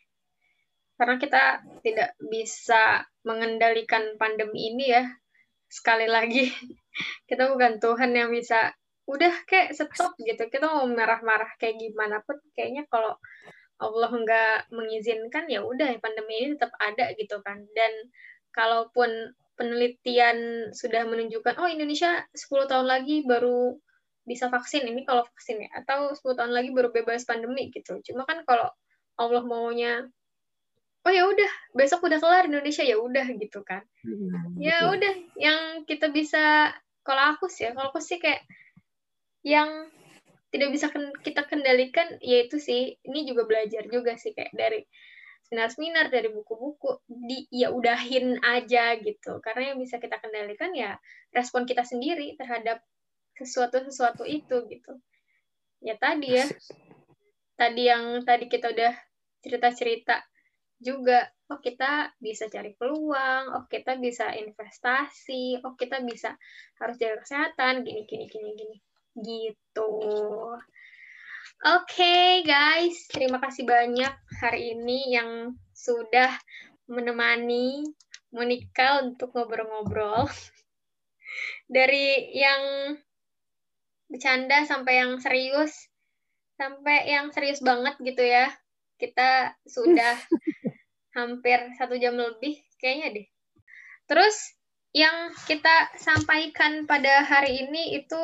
karena 0.96 1.16
kita 1.20 1.44
tidak 1.84 2.10
bisa 2.24 3.04
mengendalikan 3.20 4.16
pandemi 4.16 4.72
ini 4.72 4.96
ya 4.96 5.04
sekali 5.68 6.08
lagi 6.08 6.48
kita 7.28 7.52
bukan 7.52 7.76
Tuhan 7.76 8.16
yang 8.16 8.32
bisa 8.32 8.72
udah 9.06 9.34
kayak 9.46 9.74
stop 9.74 10.18
gitu. 10.18 10.50
Kita 10.50 10.66
mau 10.66 10.86
marah-marah 10.90 11.54
kayak 11.62 11.78
gimana 11.78 12.20
pun 12.26 12.38
kayaknya 12.58 12.84
kalau 12.90 13.14
Allah 13.78 14.10
nggak 14.10 14.74
mengizinkan 14.74 15.46
ya 15.46 15.62
udah 15.62 15.94
pandemi 16.02 16.42
ini 16.42 16.54
tetap 16.58 16.74
ada 16.82 17.14
gitu 17.14 17.38
kan. 17.46 17.62
Dan 17.72 17.92
kalaupun 18.50 19.32
penelitian 19.56 20.70
sudah 20.74 21.06
menunjukkan 21.08 21.56
oh 21.56 21.70
Indonesia 21.70 22.26
10 22.34 22.68
tahun 22.68 22.86
lagi 22.86 23.24
baru 23.24 23.78
bisa 24.26 24.50
vaksin 24.50 24.84
ini 24.84 25.06
kalau 25.06 25.22
vaksin 25.22 25.64
ya 25.64 25.70
atau 25.80 26.12
10 26.12 26.36
tahun 26.36 26.52
lagi 26.52 26.74
baru 26.74 26.90
bebas 26.90 27.24
pandemi 27.24 27.70
gitu. 27.70 28.02
Cuma 28.02 28.26
kan 28.26 28.42
kalau 28.42 28.68
Allah 29.16 29.42
maunya 29.46 30.04
oh 31.06 31.12
ya 31.14 31.22
udah 31.30 31.50
besok 31.78 32.10
udah 32.10 32.18
kelar 32.18 32.50
Indonesia 32.50 32.82
ya 32.82 32.98
udah 32.98 33.26
gitu 33.38 33.62
kan. 33.62 33.86
Hmm, 34.02 34.58
ya 34.58 34.90
udah 34.90 35.14
yang 35.38 35.86
kita 35.86 36.10
bisa 36.10 36.74
kalau 37.06 37.38
aku 37.38 37.46
sih 37.46 37.70
ya 37.70 37.72
kalau 37.72 37.94
aku 37.94 38.02
sih 38.02 38.18
kayak 38.18 38.42
yang 39.46 39.86
tidak 40.50 40.74
bisa 40.74 40.90
kita 41.22 41.46
kendalikan 41.46 42.18
yaitu 42.18 42.58
sih. 42.58 42.98
Ini 43.06 43.22
juga 43.22 43.46
belajar 43.46 43.86
juga 43.86 44.18
sih 44.18 44.34
kayak 44.34 44.50
dari 44.50 44.82
seminar-seminar 45.46 46.10
dari 46.10 46.34
buku-buku 46.34 47.06
di 47.06 47.46
ya 47.54 47.70
udahin 47.70 48.42
aja 48.42 48.98
gitu. 48.98 49.38
Karena 49.38 49.70
yang 49.70 49.78
bisa 49.78 50.02
kita 50.02 50.18
kendalikan 50.18 50.74
ya 50.74 50.98
respon 51.30 51.62
kita 51.62 51.86
sendiri 51.86 52.34
terhadap 52.34 52.82
sesuatu 53.38 53.78
sesuatu 53.86 54.26
itu 54.26 54.66
gitu. 54.66 54.98
Ya 55.78 55.94
tadi 55.94 56.42
ya. 56.42 56.46
Tadi 57.54 57.82
yang 57.86 58.26
tadi 58.26 58.50
kita 58.50 58.74
udah 58.74 58.92
cerita-cerita 59.46 60.26
juga 60.76 61.24
oh 61.48 61.62
kita 61.62 62.12
bisa 62.20 62.50
cari 62.52 62.76
peluang 62.76 63.54
oh 63.56 63.64
kita 63.64 63.96
bisa 63.96 64.34
investasi 64.36 65.62
oh 65.64 65.72
kita 65.72 66.04
bisa 66.04 66.36
harus 66.76 67.00
jaga 67.00 67.24
kesehatan 67.24 67.80
gini 67.80 68.04
gini 68.04 68.28
gini 68.28 68.52
gini 68.52 68.76
gitu. 69.20 69.92
Oke 71.64 71.88
okay, 71.88 72.44
guys, 72.44 73.08
terima 73.08 73.40
kasih 73.40 73.64
banyak 73.64 74.12
hari 74.44 74.76
ini 74.76 75.16
yang 75.16 75.56
sudah 75.72 76.36
menemani 76.84 77.88
Monica 78.28 79.00
untuk 79.00 79.32
ngobrol-ngobrol. 79.32 80.28
Dari 81.64 82.28
yang 82.36 82.94
bercanda 84.12 84.68
sampai 84.68 85.00
yang 85.00 85.18
serius, 85.18 85.72
sampai 86.60 87.08
yang 87.08 87.32
serius 87.32 87.64
banget 87.64 87.96
gitu 88.04 88.20
ya. 88.20 88.52
Kita 89.00 89.56
sudah 89.64 90.20
hampir 91.16 91.72
satu 91.80 91.96
jam 91.96 92.20
lebih 92.20 92.60
kayaknya 92.76 93.20
deh. 93.22 93.26
Terus 94.06 94.36
yang 94.92 95.32
kita 95.48 95.92
sampaikan 95.96 96.84
pada 96.84 97.24
hari 97.24 97.68
ini 97.68 98.00
itu 98.00 98.20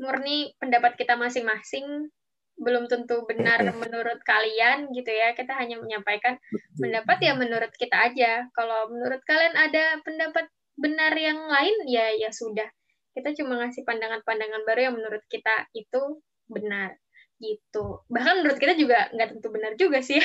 murni 0.00 0.52
pendapat 0.58 0.98
kita 0.98 1.14
masing-masing 1.14 2.10
belum 2.54 2.86
tentu 2.86 3.26
benar 3.26 3.66
menurut 3.82 4.22
kalian 4.22 4.90
gitu 4.94 5.10
ya. 5.10 5.34
Kita 5.34 5.58
hanya 5.58 5.78
menyampaikan 5.82 6.38
pendapat 6.78 7.18
ya 7.22 7.32
menurut 7.34 7.72
kita 7.74 8.10
aja. 8.10 8.46
Kalau 8.54 8.90
menurut 8.90 9.22
kalian 9.26 9.54
ada 9.58 9.98
pendapat 10.06 10.46
benar 10.74 11.14
yang 11.14 11.38
lain 11.50 11.76
ya 11.86 12.14
ya 12.14 12.30
sudah. 12.30 12.66
Kita 13.14 13.30
cuma 13.38 13.62
ngasih 13.62 13.86
pandangan-pandangan 13.86 14.62
baru 14.66 14.90
yang 14.90 14.94
menurut 14.98 15.22
kita 15.30 15.70
itu 15.74 16.18
benar 16.50 16.98
gitu. 17.38 18.02
Bahkan 18.10 18.42
menurut 18.42 18.58
kita 18.58 18.74
juga 18.78 19.10
nggak 19.14 19.38
tentu 19.38 19.48
benar 19.50 19.72
juga 19.78 20.02
sih. 20.02 20.18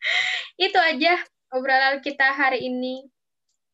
Itu 0.66 0.78
aja 0.80 1.20
obrolan 1.52 2.00
kita 2.00 2.32
hari 2.32 2.64
ini. 2.64 3.04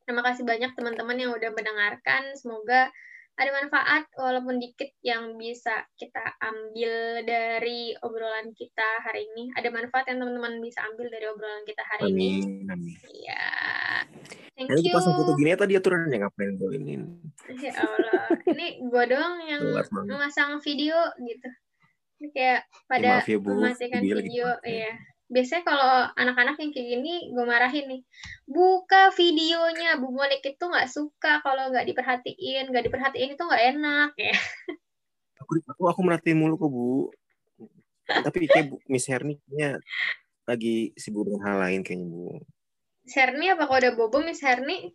Terima 0.02 0.26
kasih 0.26 0.42
banyak 0.42 0.74
teman-teman 0.74 1.14
yang 1.14 1.30
udah 1.30 1.50
mendengarkan. 1.54 2.34
Semoga 2.34 2.90
ada 3.32 3.50
manfaat 3.52 4.04
walaupun 4.12 4.60
dikit 4.60 4.92
yang 5.00 5.40
bisa 5.40 5.88
kita 5.96 6.20
ambil 6.38 7.24
dari 7.24 7.96
obrolan 8.04 8.52
kita 8.52 9.00
hari 9.00 9.24
ini. 9.32 9.48
Ada 9.56 9.72
manfaat 9.72 10.04
yang 10.12 10.20
teman-teman 10.20 10.60
bisa 10.60 10.84
ambil 10.92 11.08
dari 11.08 11.26
obrolan 11.32 11.64
kita 11.64 11.82
hari 11.96 12.12
amin, 12.12 12.20
ini. 12.20 12.30
Amin. 12.68 12.96
Iya. 13.08 13.44
Thank 14.52 14.84
you. 14.84 14.92
pasang 14.92 15.16
foto 15.16 15.32
gini 15.34 15.56
tadi 15.56 15.74
aturannya 15.80 16.16
ngapain 16.20 16.60
gue 16.60 16.70
ini? 16.76 16.94
Ya 17.56 17.72
Allah. 17.80 18.36
ini 18.52 18.84
gue 18.84 19.04
doang 19.08 19.36
yang 19.48 19.62
memasang 20.04 20.60
video 20.60 20.96
gitu. 21.16 21.48
Kayak 22.36 22.70
pada 22.86 23.24
ya, 23.26 23.36
mematikan 23.40 23.98
video, 23.98 24.22
video 24.22 24.48
iya 24.62 24.94
biasanya 25.30 25.62
kalau 25.62 25.92
anak-anak 26.16 26.56
yang 26.58 26.70
kayak 26.74 26.88
gini 26.98 27.14
gue 27.30 27.44
marahin 27.46 27.86
nih 27.88 28.02
buka 28.48 29.12
videonya. 29.14 30.00
Bu 30.00 30.10
Monik 30.10 30.42
itu 30.42 30.64
nggak 30.64 30.90
suka 30.90 31.42
kalau 31.44 31.70
nggak 31.70 31.86
diperhatiin. 31.86 32.70
Nggak 32.70 32.90
diperhatiin 32.90 33.34
itu 33.36 33.42
nggak 33.42 33.64
enak 33.76 34.10
ya. 34.18 34.36
Aku 35.42 35.58
aku, 35.58 35.82
aku 35.90 36.00
merhatiin 36.06 36.38
mulu 36.38 36.54
kok 36.54 36.70
Bu. 36.70 36.90
Tapi 38.06 38.46
kayak 38.46 38.70
Bu, 38.70 38.76
Miss 38.86 39.10
Herni 39.10 39.38
kayaknya 39.42 39.82
lagi 40.46 40.90
sibuk 40.98 41.26
dengan 41.26 41.42
hal 41.50 41.56
lain 41.66 41.80
kayaknya 41.82 42.06
Bu. 42.06 42.38
Miss 43.02 43.14
Herni 43.18 43.46
apa 43.50 43.66
udah 43.66 43.92
bobo 43.98 44.22
Miss 44.22 44.42
Herni 44.42 44.94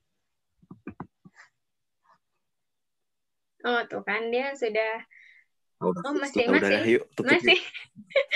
oh 3.68 3.82
tuh 3.92 4.02
kan 4.08 4.32
dia 4.32 4.56
sudah 4.56 5.04
Oh, 5.78 5.94
oh 5.94 6.14
masih 6.18 6.50
masih 6.50 6.74
udah, 6.74 6.82
yuk, 6.90 7.06
tutup 7.14 7.38
masih. 7.38 7.62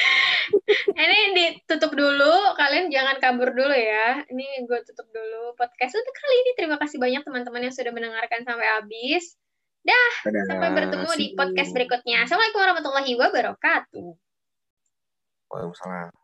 ini 1.02 1.20
ditutup 1.34 1.90
dulu. 1.98 2.54
Kalian 2.54 2.94
jangan 2.94 3.18
kabur 3.18 3.50
dulu 3.50 3.74
ya. 3.74 4.22
Ini 4.30 4.70
gue 4.70 4.80
tutup 4.86 5.10
dulu 5.10 5.58
podcast 5.58 5.98
untuk 5.98 6.14
kali 6.14 6.36
ini. 6.38 6.52
Terima 6.54 6.78
kasih 6.78 7.02
banyak 7.02 7.26
teman-teman 7.26 7.66
yang 7.66 7.74
sudah 7.74 7.90
mendengarkan 7.90 8.46
sampai 8.46 8.68
habis. 8.78 9.34
Dah, 9.82 10.14
Dadah, 10.22 10.46
sampai 10.54 10.70
bertemu 10.70 11.10
di 11.18 11.28
podcast 11.34 11.74
berikutnya. 11.74 12.30
Assalamualaikum 12.30 12.62
warahmatullahi 12.62 13.14
wabarakatuh. 13.18 14.10
Waalaikumsalam. 15.50 16.21